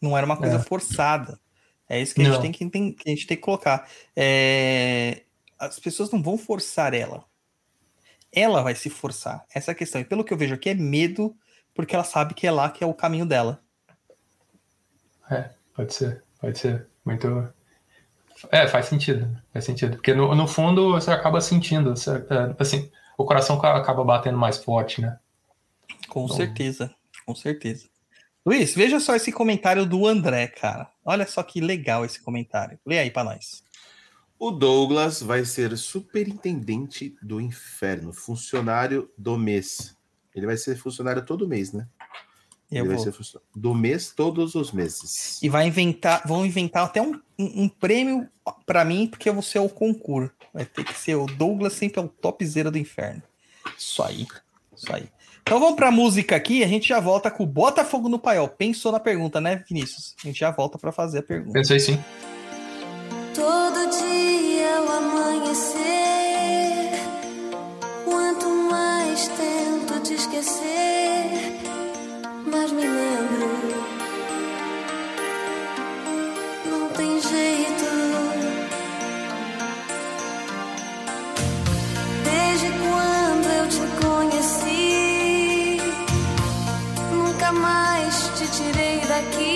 [0.02, 0.60] Não era uma coisa É.
[0.60, 1.40] forçada.
[1.88, 3.88] É isso que a gente tem que, enten- que a gente tem que colocar.
[4.16, 5.24] É,
[5.58, 7.26] As pessoas não vão forçar ela.
[8.32, 9.44] Ela vai se forçar.
[9.54, 10.00] Essa é a questão.
[10.00, 11.36] E pelo que eu vejo aqui é medo,
[11.74, 13.62] porque ela sabe que é lá que é o caminho dela.
[15.30, 16.88] É, pode ser, pode ser.
[17.04, 17.52] Muito.
[18.52, 19.30] É, faz sentido.
[19.52, 19.98] Faz sentido.
[19.98, 24.38] Porque no, no fundo você acaba sentindo, você, é, assim, o coração ca- acaba batendo
[24.38, 25.20] mais forte, né?
[26.08, 26.96] Com Então- certeza.
[27.30, 27.88] Com certeza.
[28.44, 30.90] Luiz, veja só esse comentário do André, cara.
[31.06, 32.80] Olha só que legal esse comentário.
[32.84, 33.64] Lê aí pra nós.
[34.40, 39.96] O Douglas vai ser superintendente do inferno, funcionário do mês.
[40.34, 41.88] Ele vai ser funcionário todo mês, né?
[42.72, 43.06] Eu Ele vai vou.
[43.06, 45.40] ser funcionário do mês, todos os meses.
[45.44, 48.28] E vai inventar, vão inventar até um, um, um prêmio
[48.66, 50.34] pra mim, porque eu vou ser o concurso.
[50.52, 53.22] Vai ter que ser o Douglas sempre é o topzera do inferno.
[53.78, 54.26] Isso aí.
[54.76, 55.08] Isso aí.
[55.50, 58.48] Então vamos pra música aqui, a gente já volta com o Botafogo no Paiol.
[58.48, 60.14] Pensou na pergunta, né, Vinícius?
[60.24, 61.54] A gente já volta pra fazer a pergunta.
[61.54, 62.00] Pensei sim.
[63.34, 65.82] Todo dia ao amanhecer,
[68.06, 71.49] quanto mais tento te esquecer,
[89.20, 89.49] aquí.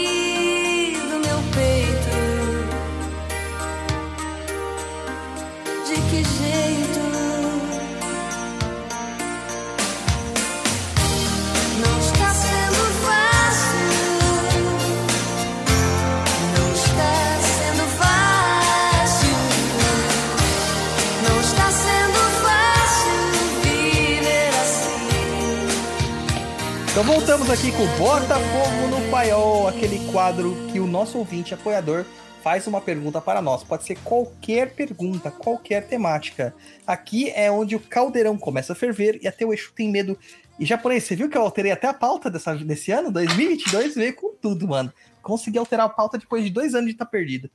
[27.53, 32.03] Aqui com Botafogo no Paiol, aquele quadro que o nosso ouvinte apoiador
[32.41, 33.63] faz uma pergunta para nós.
[33.63, 36.55] Pode ser qualquer pergunta, qualquer temática.
[36.87, 40.17] Aqui é onde o caldeirão começa a ferver e até o Exu tem medo.
[40.57, 43.11] E japonês, você viu que eu alterei até a pauta dessa, desse ano?
[43.11, 44.91] 2022 veio com tudo, mano.
[45.21, 47.51] Consegui alterar a pauta depois de dois anos de estar perdida.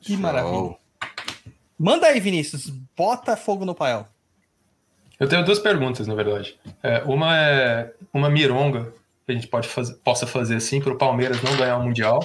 [0.00, 0.20] Que Show.
[0.20, 0.76] maravilha.
[1.78, 2.68] Manda aí, Vinícius.
[2.96, 4.08] Bota fogo no paiol.
[5.22, 6.56] Eu tenho duas perguntas, na verdade.
[6.82, 8.92] É, uma é uma mironga
[9.24, 12.18] que a gente pode fazer, possa fazer assim para o Palmeiras não ganhar o Mundial.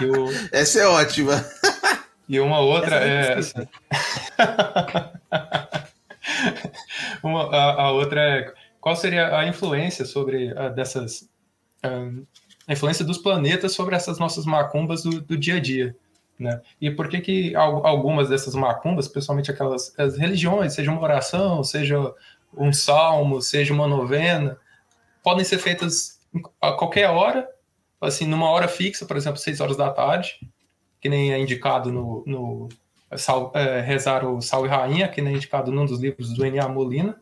[0.00, 1.44] E, o- Essa é ótima.
[2.28, 3.38] e uma outra Essa eu é.
[3.40, 3.68] esqueci.
[7.22, 11.30] Uma- a, a outra é qual seria a influência sobre ah, dessas
[12.68, 15.96] a influência dos planetas sobre essas nossas macumbas do, do dia a dia,
[16.38, 16.60] né?
[16.80, 21.64] E por que que al- algumas dessas macumbas, principalmente aquelas as religiões, seja uma oração,
[21.64, 21.98] seja
[22.56, 24.56] um salmo, seja uma novena,
[25.22, 26.20] podem ser feitas
[26.60, 27.48] a qualquer hora,
[28.00, 30.38] assim, numa hora fixa, por exemplo, seis horas da tarde,
[31.00, 32.68] que nem é indicado no, no
[33.18, 36.44] sal, é, rezar o Sal e Rainha, que nem é indicado num dos livros do
[36.44, 36.68] N.A.
[36.68, 37.20] Molina,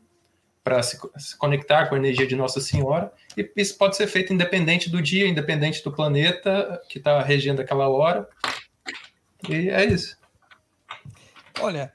[0.63, 3.13] para se, se conectar com a energia de Nossa Senhora.
[3.37, 7.89] E isso pode ser feito independente do dia, independente do planeta que está regendo aquela
[7.89, 8.29] hora.
[9.49, 10.17] E é isso.
[11.61, 11.93] Olha,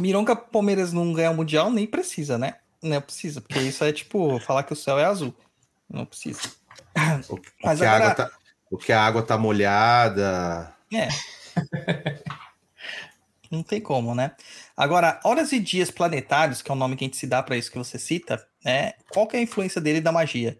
[0.00, 2.56] Mironca Palmeiras não ganhar o Mundial nem precisa, né?
[2.82, 5.34] Não precisa, porque isso é tipo falar que o céu é azul.
[5.88, 6.40] Não precisa.
[7.28, 8.30] O, o Mas que a agora- água tá,
[8.70, 10.74] o que a água tá molhada.
[10.92, 11.08] É.
[13.52, 14.34] Não tem como, né?
[14.74, 17.54] Agora, horas e dias planetários, que é o nome que a gente se dá para
[17.54, 18.94] isso que você cita, né?
[19.12, 20.58] Qual que é a influência dele da magia?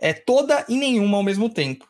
[0.00, 1.88] É toda e nenhuma ao mesmo tempo,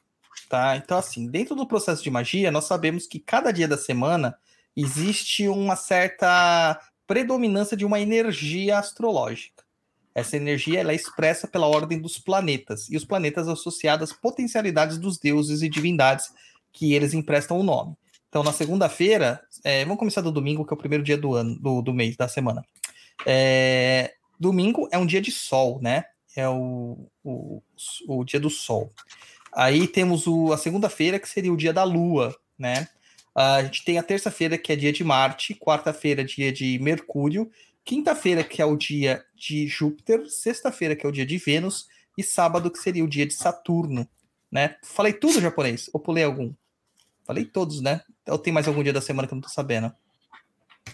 [0.48, 0.74] tá?
[0.78, 4.38] Então, assim, dentro do processo de magia, nós sabemos que cada dia da semana
[4.74, 9.62] existe uma certa predominância de uma energia astrológica.
[10.14, 14.96] Essa energia ela é expressa pela ordem dos planetas, e os planetas associados às potencialidades
[14.96, 16.32] dos deuses e divindades
[16.72, 17.94] que eles emprestam o nome.
[18.28, 21.58] Então, na segunda-feira, é, vamos começar do domingo, que é o primeiro dia do ano,
[21.58, 22.64] do, do mês, da semana.
[23.26, 26.04] É, domingo é um dia de sol, né?
[26.36, 27.62] É o, o,
[28.06, 28.92] o dia do sol.
[29.52, 32.36] Aí temos o, a segunda-feira, que seria o dia da lua.
[32.58, 32.88] né?
[33.34, 37.50] A gente tem a terça-feira, que é dia de Marte, quarta-feira, dia de Mercúrio,
[37.84, 41.86] quinta-feira, que é o dia de Júpiter, sexta-feira, que é o dia de Vênus,
[42.16, 44.08] e sábado, que seria o dia de Saturno,
[44.50, 44.76] né?
[44.82, 46.52] Falei tudo japonês, ou pulei algum?
[47.28, 48.00] Falei todos, né?
[48.26, 49.92] Ou tem mais algum dia da semana que eu não tô sabendo?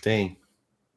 [0.02, 0.36] Tem.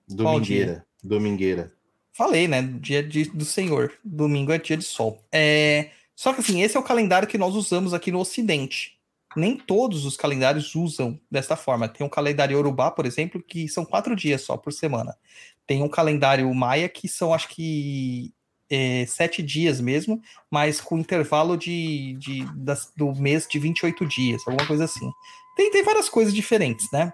[0.08, 0.84] Domingueira.
[1.04, 1.72] Domingueira.
[2.12, 2.64] Falei, né?
[2.64, 3.94] Dia de- do Senhor.
[4.04, 5.24] Domingo é dia de sol.
[5.32, 5.92] É...
[6.16, 8.98] Só que assim, esse é o calendário que nós usamos aqui no Ocidente.
[9.36, 11.88] Nem todos os calendários usam desta forma.
[11.88, 15.16] Tem um calendário Yorubá, por exemplo, que são quatro dias só por semana.
[15.68, 18.34] Tem um calendário Maia que são, acho que,
[18.70, 20.22] é, sete dias mesmo,
[20.52, 25.10] mas com intervalo de, de- das- do mês de 28 dias, alguma coisa assim.
[25.56, 27.12] Tem, tem várias coisas diferentes, né?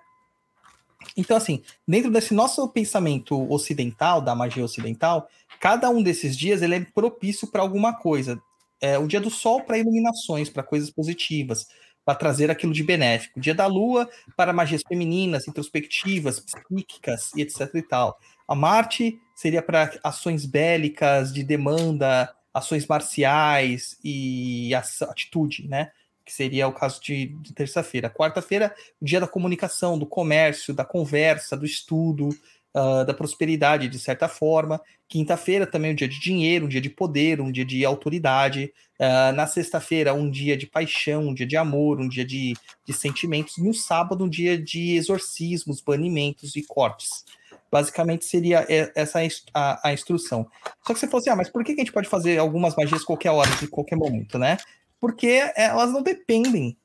[1.18, 5.28] Então, assim, dentro desse nosso pensamento ocidental, da magia ocidental,
[5.60, 8.42] cada um desses dias ele é propício para alguma coisa.
[8.82, 11.68] É, o dia do sol para iluminações, para coisas positivas,
[12.06, 13.40] para trazer aquilo de benéfico.
[13.40, 18.18] O dia da lua para magias femininas, introspectivas, psíquicas e etc e tal.
[18.48, 25.92] A Marte seria para ações bélicas, de demanda, ações marciais e atitude, né?
[26.26, 28.10] Que seria o caso de, de terça-feira.
[28.10, 32.30] Quarta-feira, o dia da comunicação, do comércio, da conversa, do estudo,
[32.76, 34.82] ah, da prosperidade, de certa forma.
[35.08, 38.74] Quinta-feira também um dia de dinheiro, um dia de poder, um dia de autoridade.
[39.00, 42.54] Ah, na sexta-feira, um dia de paixão, um dia de amor, um dia de,
[42.84, 43.58] de sentimentos.
[43.58, 47.26] No sábado, um dia de exorcismos, banimentos e cortes.
[47.74, 50.48] Basicamente seria essa a ins- a, a instrução.
[50.86, 53.04] Só que você falou assim, ah, mas por que a gente pode fazer algumas magias
[53.04, 54.58] qualquer hora, de qualquer momento, né?
[55.00, 56.78] Porque elas não dependem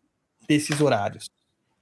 [0.48, 1.28] desses horários.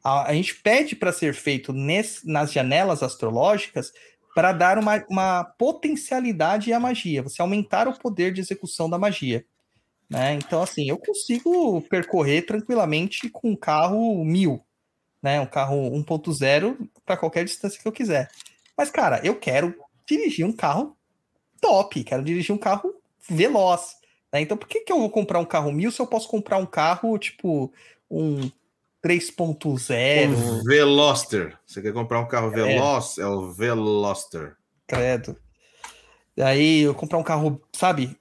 [0.02, 3.92] A, gente pede para ser feito nas janelas astrológicas
[4.34, 9.44] para dar uma, uma potencialidade à magia, você aumentar o poder de execução da magia.
[10.10, 10.34] Né?
[10.34, 14.60] Então, assim, eu consigo percorrer tranquilamente com um carro mil,
[15.22, 15.40] né?
[15.40, 18.28] Um carro 1.0 para qualquer distância que eu quiser.
[18.76, 19.74] Mas, cara, eu quero
[20.06, 20.96] dirigir um carro
[21.60, 22.94] top, quero dirigir um carro
[23.28, 23.96] veloz.
[24.32, 24.40] né?
[24.40, 26.66] Então, por que, que eu vou comprar um carro mil se eu posso comprar um
[26.66, 27.72] carro, tipo,
[28.10, 28.50] um
[29.02, 31.56] 3.0, Um Veloster.
[31.64, 33.18] Você quer comprar um carro veloz?
[33.18, 34.56] É, o Veloster.
[34.86, 35.36] credo.
[36.38, 38.16] Aí eu comprar um carro, sabe,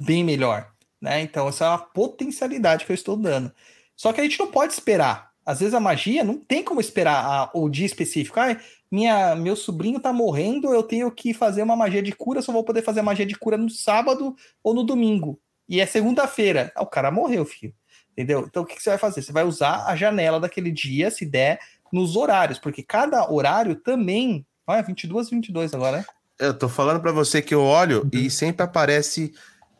[0.00, 0.70] bem melhor,
[1.00, 1.20] né?
[1.20, 3.52] Então, essa é uma potencialidade que eu estou dando.
[3.94, 5.27] Só que a gente não pode esperar.
[5.48, 8.38] Às vezes a magia não tem como esperar a- o dia específico.
[8.38, 8.54] Ah,
[8.92, 12.62] minha, meu sobrinho tá morrendo, eu tenho que fazer uma magia de cura, só vou
[12.62, 15.40] poder fazer a magia de cura no sábado ou no domingo.
[15.66, 16.70] E é segunda-feira.
[16.76, 17.72] Ah, o cara morreu, filho.
[18.12, 18.44] Entendeu?
[18.46, 19.22] Então o que, que você vai fazer?
[19.22, 21.58] Você vai usar a janela daquele dia, se der,
[21.90, 24.44] nos horários, porque cada horário também.
[24.66, 26.04] Olha, 22 22 agora, né?
[26.38, 29.32] Eu tô falando pra você que eu olho e sempre aparece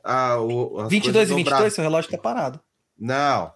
[0.03, 1.75] a, o, as 22 e coisas 22, dobradas.
[1.75, 2.59] seu relógio tá parado.
[2.99, 3.53] Não.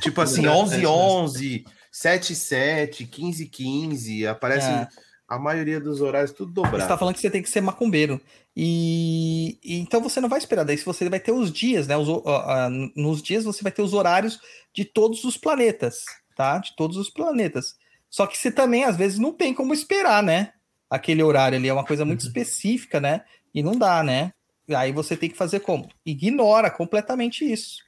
[0.00, 4.88] Tipo assim, Não, 11 é isso 11, 7 7, 15 15, aparece É.
[5.28, 6.80] a maioria dos horários tudo dobrado.
[6.80, 8.20] Você tá falando que você tem que ser macumbeiro.
[8.56, 10.64] E, e então você não vai esperar.
[10.64, 11.96] Daí você vai ter os dias, né?
[11.96, 14.38] Os ah, ah, nos dias você vai ter os horários
[14.74, 16.04] de todos os planetas,
[16.36, 16.58] tá?
[16.58, 17.76] De todos os planetas.
[18.10, 20.52] Só que você também, às vezes, não tem como esperar, né?
[20.90, 23.22] Aquele horário ali é uma coisa muito específica, né?
[23.54, 24.32] E não dá, né?
[24.68, 25.88] Aí você tem que fazer como?
[26.04, 27.78] Ignora completamente isso.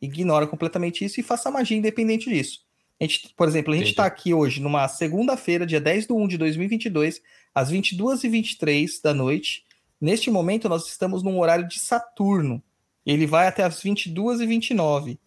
[0.00, 2.64] Ignora completamente isso e faça magia independente disso.
[3.00, 6.28] A gente, por exemplo, a gente está aqui hoje numa segunda-feira, dia 10 de 1
[6.28, 7.22] de 2022,
[7.54, 9.64] às 22h23 da noite.
[9.98, 12.62] Neste momento, nós estamos num horário de Saturno.
[13.04, 15.18] Ele vai até as 22h29,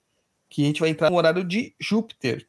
[0.49, 2.47] que a gente vai entrar no horário de Júpiter.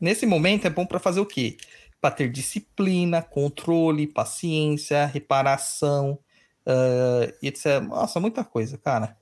[0.00, 1.56] Nesse momento, é bom para fazer o quê?
[2.00, 6.18] Para ter disciplina, controle, paciência, reparação,
[7.40, 7.80] e etc.
[7.80, 9.16] Nossa, muita coisa, cara.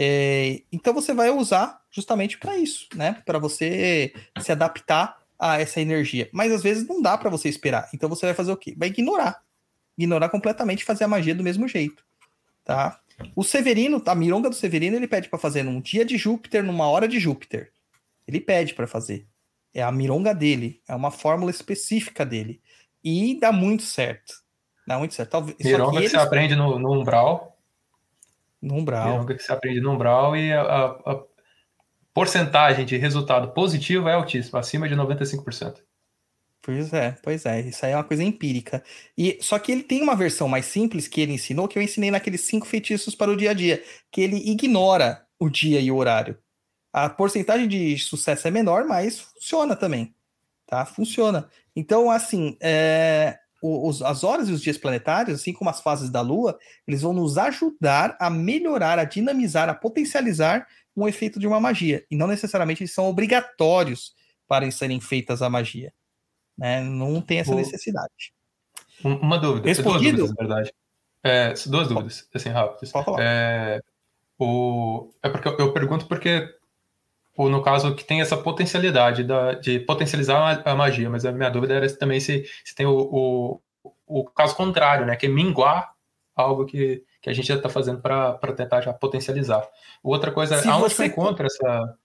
[0.00, 3.20] É, então você vai usar justamente para isso, né?
[3.26, 6.30] Para você se adaptar a essa energia.
[6.32, 7.88] Mas às vezes não dá para você esperar.
[7.92, 8.76] Então você vai fazer o quê?
[8.78, 9.42] Vai ignorar.
[9.96, 12.04] Ignorar completamente e fazer a magia do mesmo jeito,
[12.64, 13.00] tá?
[13.34, 16.88] O Severino, a mironga do Severino, ele pede para fazer num dia de Júpiter, numa
[16.88, 17.72] hora de Júpiter.
[18.24, 19.26] Ele pede para fazer.
[19.74, 22.60] É a mironga dele, é uma fórmula específica dele.
[23.02, 24.34] E dá muito certo.
[24.86, 25.30] Dá muito certo.
[25.30, 27.57] Talvez, Mironga que que eles, você aprende no, no umbral.
[28.62, 29.24] No umbral.
[29.26, 31.24] Que você aprende no umbral e a, a- a
[32.14, 35.82] porcentagem de resultado positivo é altíssima, acima de 95%.
[36.60, 37.60] Pois é, pois é.
[37.60, 38.82] Isso aí é uma coisa empírica.
[39.16, 42.10] E só que ele tem uma versão mais simples que ele ensinou, que eu ensinei
[42.10, 45.96] naqueles cinco feitiços para o dia a dia, que ele ignora o dia e o
[45.96, 46.36] horário.
[46.92, 50.14] A porcentagem de sucesso é menor, mas funciona também,
[50.66, 50.84] tá?
[50.84, 51.48] Funciona.
[51.76, 56.20] Então, assim, é, os- as horas e os dias planetários, assim como as fases da
[56.20, 60.66] Lua, eles vão nos ajudar a melhorar, a dinamizar, a potencializar
[60.96, 62.04] um efeito de uma magia.
[62.10, 64.12] E não necessariamente eles são obrigatórios
[64.46, 65.92] para serem feitas a magia.
[66.56, 66.80] Né?
[66.82, 68.32] Não tem essa O- necessidade.
[69.04, 69.68] Um- Uma dúvida.
[69.68, 70.18] Respondido?
[70.18, 70.74] Duas dúvidas, na verdade.
[71.22, 72.90] É, duas dúvidas, assim, rápidas.
[72.90, 73.18] Pode falar.
[73.22, 73.80] É,
[74.38, 76.48] o, é porque eu, eu pergunto porque,
[77.38, 81.48] o, no caso, que tem essa potencialidade da, de potencializar a, magia, mas a minha
[81.48, 82.98] dúvida era também se, se tem o,
[83.84, 85.14] o, o caso contrário, né?
[85.14, 85.94] Que é minguar
[86.34, 89.64] algo que, que a gente já está fazendo para tentar já potencializar.
[90.02, 91.98] Outra coisa, Se aonde você você encontra essa,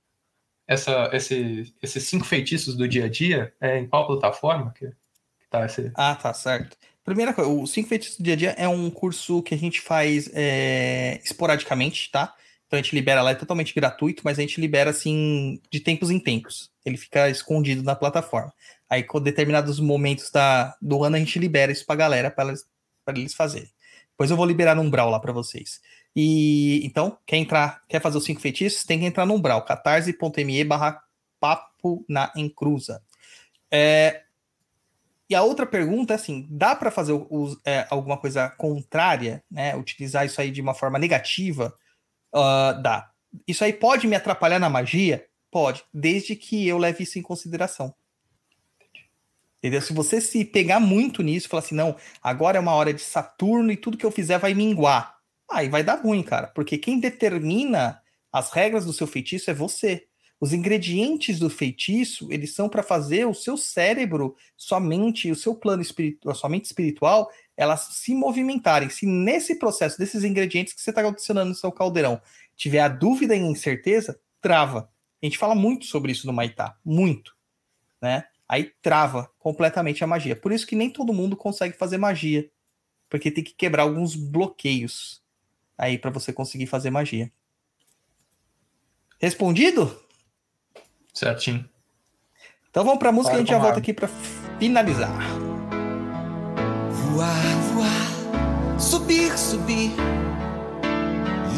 [0.67, 3.51] essa, esse, esses cinco feitiços do dia a dia?
[3.59, 5.91] É, em qual plataforma que, que tá esse...
[5.95, 6.77] Ah, tá certo.
[7.03, 9.81] Primeira coisa, o Cinco Feitiços do Dia a Dia é um curso que a gente
[9.81, 12.33] faz é, esporadicamente, tá?
[12.73, 16.09] Então a gente libera lá, é totalmente gratuito, mas a gente libera assim de tempos
[16.09, 16.71] em tempos.
[16.83, 18.51] Ele fica escondido na plataforma.
[18.89, 22.51] Aí, com determinados momentos da, do ano, a gente libera isso pra galera, para
[23.15, 23.69] eles, fazerem.
[24.09, 25.81] Depois eu vou liberar no Umbral lá para vocês.
[26.15, 30.63] E então, quer entrar, quer fazer os cinco feitiços, tem que entrar no Umbral, catarse.me
[30.63, 30.99] barra
[31.39, 33.03] papo na encruza.
[33.71, 34.23] É,
[35.29, 39.75] e a outra pergunta é assim: dá para fazer os- é, alguma coisa contrária, né?
[39.75, 41.71] Utilizar isso aí de uma forma negativa?
[42.33, 43.11] Ah, dá.
[43.47, 45.25] Isso aí pode me atrapalhar na magia?
[45.51, 47.93] Pode, desde que eu leve isso em consideração.
[49.59, 49.81] Entendeu?
[49.81, 53.71] Se você se pegar muito nisso, falar assim, não, agora é uma hora de Saturno
[53.71, 55.17] e tudo que eu fizer vai minguar.
[55.49, 58.01] Aí vai dar ruim, cara, porque quem determina
[58.31, 60.07] as regras do seu feitiço é você.
[60.39, 65.55] Os ingredientes do feitiço, eles são para fazer o seu cérebro, sua mente, o seu
[65.55, 68.89] plano espiritual, sua mente espiritual, elas se movimentarem.
[68.89, 72.21] Se nesse processo desses ingredientes que você está adicionando no seu caldeirão
[72.55, 74.89] tiver a dúvida e incerteza, trava.
[75.21, 77.35] A gente fala muito sobre isso no Maitá, muito,
[78.01, 78.25] né?
[78.47, 80.35] Aí trava completamente a magia.
[80.35, 82.49] Por isso que nem todo mundo consegue fazer magia,
[83.09, 85.23] porque tem que quebrar alguns bloqueios
[85.77, 87.31] aí para você conseguir fazer magia.
[89.19, 89.97] Respondido?
[91.13, 91.67] Certinho.
[92.69, 94.09] Então vamos pra música e a gente já volta aqui pra
[94.59, 95.42] finalizar.
[97.13, 97.29] Voar,
[97.75, 99.93] voar, subir, subir,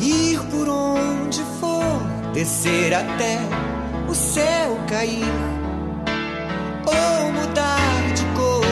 [0.01, 2.01] ir por onde for,
[2.33, 3.39] descer até
[4.09, 5.23] o céu cair,
[6.85, 8.65] ou mudar de cor.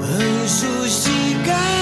[0.00, 1.81] Anjos de gás,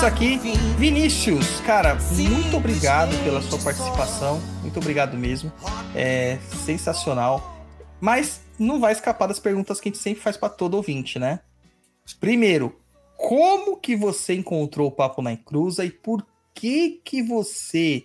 [0.00, 0.38] Amargo aqui.
[0.78, 4.40] Vinícius, cara, muito obrigado pela sua participação.
[4.62, 5.52] Muito obrigado mesmo.
[5.94, 7.66] É sensacional.
[8.00, 11.40] Mas não vai escapar das perguntas que a gente sempre faz para todo ouvinte, né?
[12.18, 12.80] Primeiro,
[13.14, 18.04] como que você encontrou o Papo na Encruza e por que que você,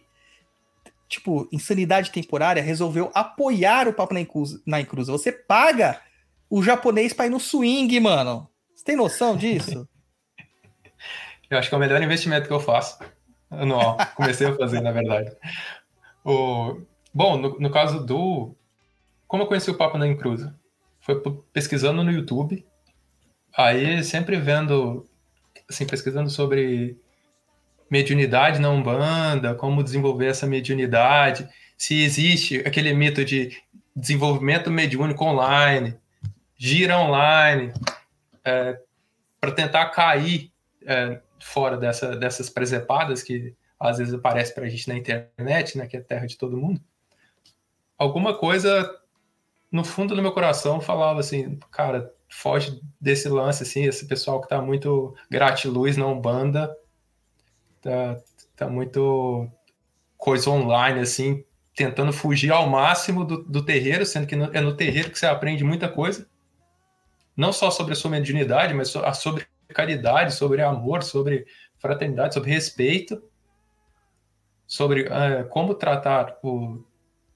[1.07, 4.13] tipo, insanidade temporária, resolveu apoiar o Papo?
[4.65, 5.13] Na Encruza?
[5.13, 6.01] Você paga
[6.49, 8.49] o japonês para ir no swing, mano.
[8.75, 9.87] Você tem noção disso?
[11.49, 12.99] Eu acho que é o melhor investimento que eu faço
[13.49, 13.97] anual.
[14.15, 15.31] Comecei a fazer, na verdade.
[16.23, 16.81] O...
[17.13, 18.55] Bom, no, no caso do.
[19.27, 20.55] Como eu conheci o Papo na Encruza?
[20.99, 21.21] Foi
[21.53, 22.65] pesquisando no YouTube.
[23.55, 25.05] Aí, sempre vendo,
[25.69, 26.97] assim, pesquisando sobre
[27.89, 31.47] mediunidade na Umbanda, como desenvolver essa mediunidade,
[31.77, 33.57] se existe aquele mito de
[33.95, 35.95] desenvolvimento mediúnico online,
[36.57, 37.71] gira online,
[39.39, 40.51] para tentar cair
[40.85, 45.85] é, fora dessa, dessas presepadas que às vezes aparece para a gente na internet, né,
[45.85, 46.81] que é terra de todo mundo.
[47.97, 48.91] Alguma coisa
[49.71, 54.49] no fundo do meu coração falava assim, cara, foge desse lance assim, esse pessoal que
[54.49, 56.75] tá muito gratiluz na Umbanda,
[57.79, 58.19] tá,
[58.55, 59.47] tá muito
[60.17, 61.45] coisa online assim,
[61.75, 65.27] tentando fugir ao máximo do, do terreiro, sendo que no- é no terreiro que você
[65.27, 66.27] aprende muita coisa.
[67.37, 71.45] Não só sobre a sua mediunidade, mas sobre caridade, sobre amor, sobre
[71.77, 73.21] fraternidade, sobre respeito,
[74.67, 76.83] sobre eh, como tratar o-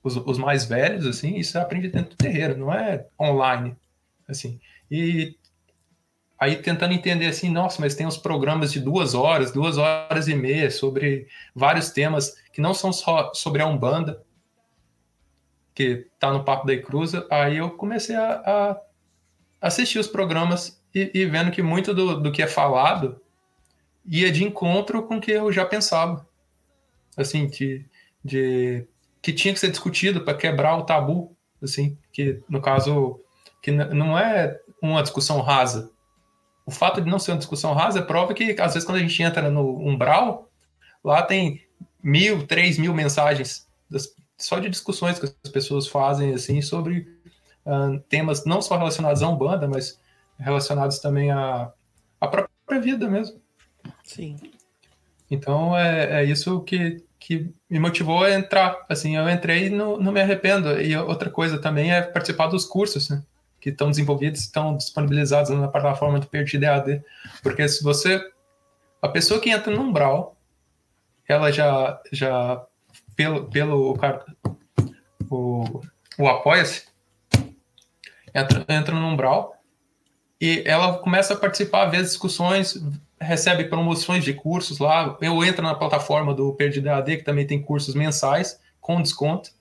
[0.03, 3.75] os, os mais velhos, assim, isso aprende dentro do terreiro, não é online,
[4.27, 4.59] assim.
[4.89, 5.37] E
[6.39, 10.35] aí tentando entender assim, nossa, mas tem uns programas de duas horas, duas horas e
[10.35, 14.23] meia sobre vários temas que não são só sobre a Umbanda,
[15.75, 18.81] que tá no Papo da Icruza, aí eu comecei a, a
[19.61, 23.19] assistir os programas e, e vendo que muito do, do que é falado
[24.05, 26.27] ia de encontro com o que eu já pensava.
[27.15, 27.85] Assim, de,
[28.23, 28.85] de
[29.21, 33.19] que tinha que ser discutido para quebrar o tabu, assim, que no caso
[33.61, 35.91] que não é uma discussão rasa,
[36.65, 39.21] o fato de não ser uma discussão rasa prova que, às vezes, quando a gente
[39.21, 40.49] entra no umbral,
[41.03, 41.61] lá tem
[42.01, 47.07] mil, três mil mensagens das- só de discussões que as pessoas fazem, assim, sobre
[47.65, 49.99] ah, temas não só relacionados à Umbanda, mas
[50.39, 51.71] relacionados também à,
[52.19, 53.39] à própria vida mesmo.
[54.03, 54.37] Sim.
[55.29, 58.85] Então é, é isso que, que me motivou a entrar.
[58.89, 60.81] Assim, eu entrei e não, não me arrependo.
[60.81, 63.21] E outra coisa também é participar dos cursos, né?
[63.59, 67.03] Que estão desenvolvidos, estão disponibilizados na plataforma do Perdido EAD.
[67.43, 68.21] Porque se você.
[69.01, 70.35] A pessoa que entra no Umbral,
[71.27, 72.01] ela já.
[72.11, 72.65] já
[73.15, 73.97] pelo, pelo
[75.29, 75.81] o,
[76.17, 76.85] o Apoia-se,
[78.33, 79.58] entra, entra no Umbral
[80.39, 82.81] e ela começa a participar, ver as discussões,
[83.19, 85.17] recebe promoções de cursos lá.
[85.21, 89.51] Eu entro na plataforma do Perdido EAD, que também tem cursos mensais com desconto.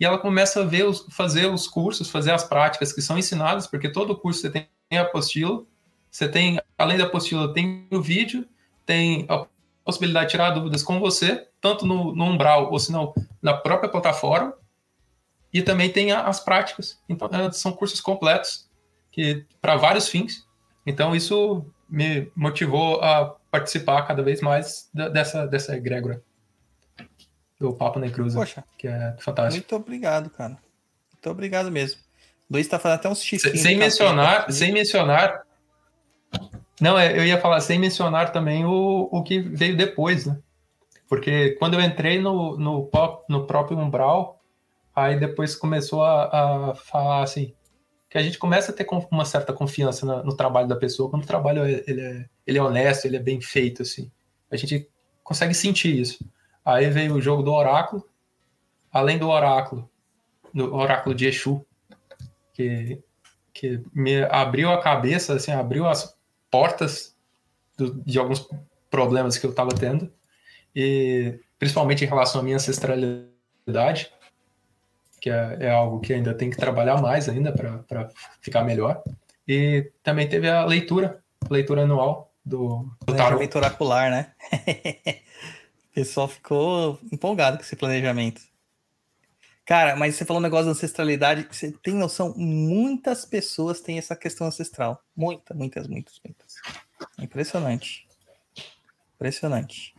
[0.00, 3.66] E ela começa a ver os, fazer os cursos, fazer as práticas que são ensinadas,
[3.66, 5.62] porque todo curso você tem a apostila,
[6.10, 8.46] você tem, além da apostila, tem o vídeo,
[8.84, 9.46] tem a
[9.84, 13.88] possibilidade de tirar dúvidas com você, tanto no, no Umbral ou se não na própria
[13.88, 14.54] plataforma,
[15.52, 16.98] e também tem a- as práticas.
[17.08, 18.68] Então, eh, são cursos completos
[19.12, 20.44] que para vários fins.
[20.84, 26.20] Então, isso me motivou a participar cada vez mais da- dessa, dessa egrégora
[27.60, 28.34] do Papo na Cruz,
[28.78, 29.62] que é fantástico.
[29.62, 30.56] muito obrigado, cara.
[31.12, 32.00] Muito obrigado mesmo.
[32.50, 33.60] O Luiz tá fazendo até uns chifinhos.
[33.60, 35.42] sem café mencionar, sem mencionar.
[36.80, 40.38] Não, é, eu ia falar sem mencionar também o, o que veio depois, né?
[41.08, 44.40] Porque quando eu entrei no, no, pop- no próprio Umbral,
[44.96, 47.54] aí depois começou a, a falar assim,
[48.12, 51.22] que a gente começa a ter uma certa confiança na- no trabalho da pessoa, quando
[51.22, 54.10] o trabalho é- ele é, ele é honesto, ele é bem feito, assim.
[54.50, 54.86] A gente
[55.24, 56.22] consegue sentir isso.
[56.62, 58.06] Aí veio o jogo do Oráculo,
[58.92, 59.88] além do Oráculo,
[60.52, 61.64] do Oráculo de Exu,
[62.52, 63.02] que
[63.54, 66.14] que me abriu a cabeça, assim, abriu as
[66.50, 67.16] portas
[67.78, 68.46] do- de alguns
[68.90, 70.12] problemas que eu estava tendo,
[70.74, 74.10] e principalmente em relação à minha ancestralidade,
[75.22, 79.00] que é, é algo que ainda tem que trabalhar mais ainda para ficar melhor.
[79.46, 83.06] E também teve a leitura, leitura anual do, do tarot.
[83.06, 84.32] Planejamento oracular, né?
[85.92, 88.42] o pessoal ficou empolgado com esse planejamento.
[89.64, 91.46] Cara, mas você falou um negócio da ancestralidade.
[91.48, 92.34] Você tem noção?
[92.36, 95.04] Muitas pessoas têm essa questão ancestral.
[95.16, 96.56] Muitas, muitas, muitas, muitas.
[97.20, 98.08] Impressionante.
[99.14, 99.94] Impressionante.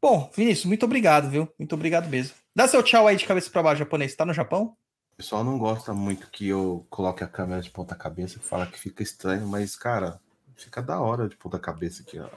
[0.00, 1.52] Bom, Vinícius, muito obrigado, viu?
[1.58, 2.43] Muito obrigado mesmo.
[2.54, 4.14] Dá seu tchau aí de cabeça para baixo, japonês.
[4.14, 4.76] Tá no Japão?
[5.14, 8.78] O pessoal não gosta muito que eu coloque a câmera de ponta cabeça, fala que
[8.78, 10.20] fica estranho, mas, cara,
[10.56, 12.28] fica da hora de ponta cabeça aqui, ó.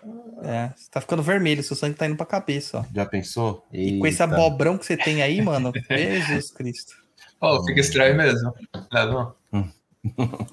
[0.43, 2.85] É, você tá ficando vermelho, seu sangue tá indo pra cabeça, ó.
[2.93, 3.65] Já pensou?
[3.71, 4.35] E com esse Eita.
[4.35, 6.95] abobrão que você tem aí, mano, Jesus Cristo.
[7.39, 8.53] Oh, fica estranho mesmo.
[8.91, 9.73] Não, não.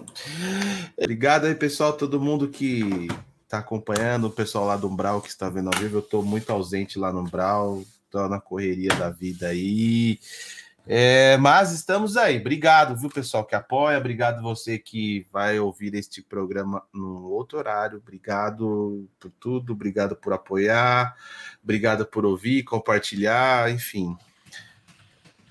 [0.99, 3.09] Obrigado aí, pessoal, todo mundo que
[3.49, 5.99] tá acompanhando, o pessoal lá do Umbral que está vendo ao vivo.
[5.99, 7.83] Eu tô muito ausente lá no Umbral,
[8.15, 10.21] tô na correria da vida aí.
[10.87, 12.39] É, mas estamos aí.
[12.39, 13.99] Obrigado, viu, pessoal que apoia.
[13.99, 17.99] Obrigado você que vai ouvir este programa num outro horário.
[17.99, 19.73] Obrigado por tudo.
[19.73, 21.17] Obrigado por apoiar.
[21.61, 24.17] Obrigado por ouvir, compartilhar, enfim.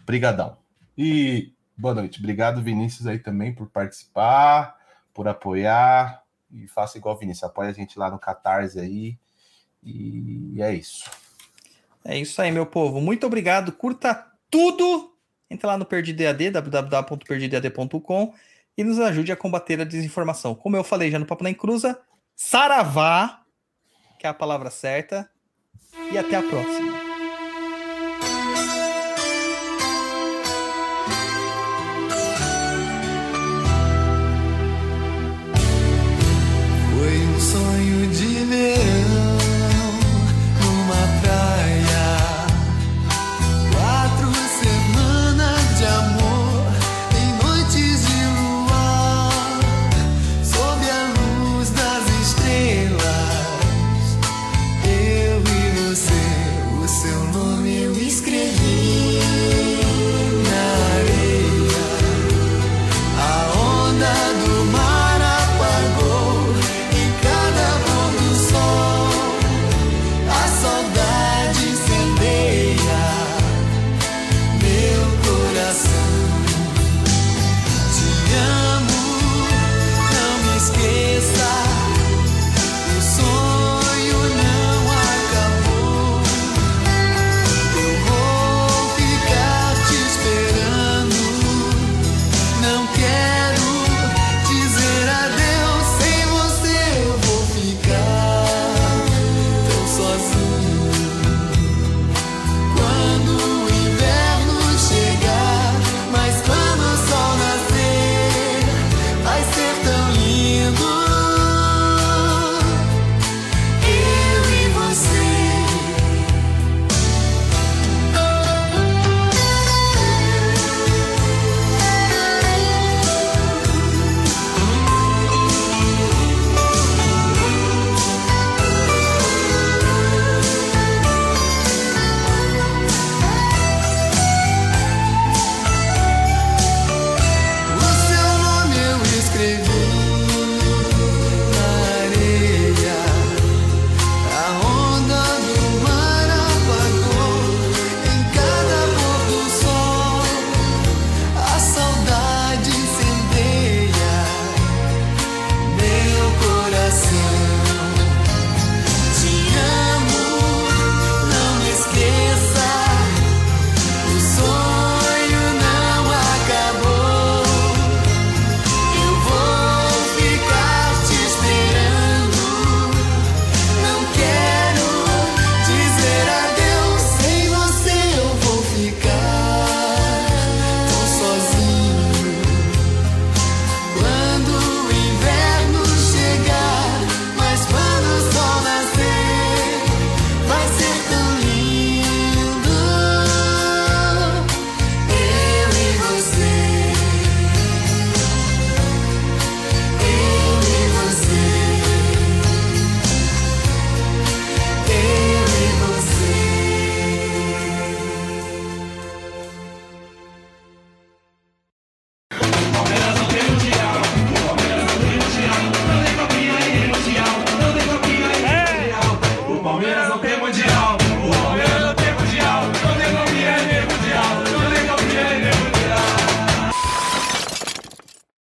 [0.06, 0.58] Brigadão.
[0.98, 2.20] E boa noite.
[2.20, 4.78] Obrigado, Vinícius, aí também por participar,
[5.14, 6.24] por apoiar.
[6.50, 9.18] E faça igual Vinícius, apoia a gente lá no Catarse aí.
[9.82, 11.10] E é isso.
[12.06, 13.00] É isso aí, meu povo.
[13.00, 13.72] Muito obrigado.
[13.72, 15.14] Curta tudo.
[15.50, 18.34] Entra lá no Perdido EAD, www.perdidoead.com
[18.78, 20.56] e nos ajude a combater a desinformação.
[20.56, 22.00] Como eu falei já no Papo na Encruza,
[22.36, 23.42] saravá,
[24.20, 25.30] que é a palavra certa.
[26.12, 27.03] E até a próxima.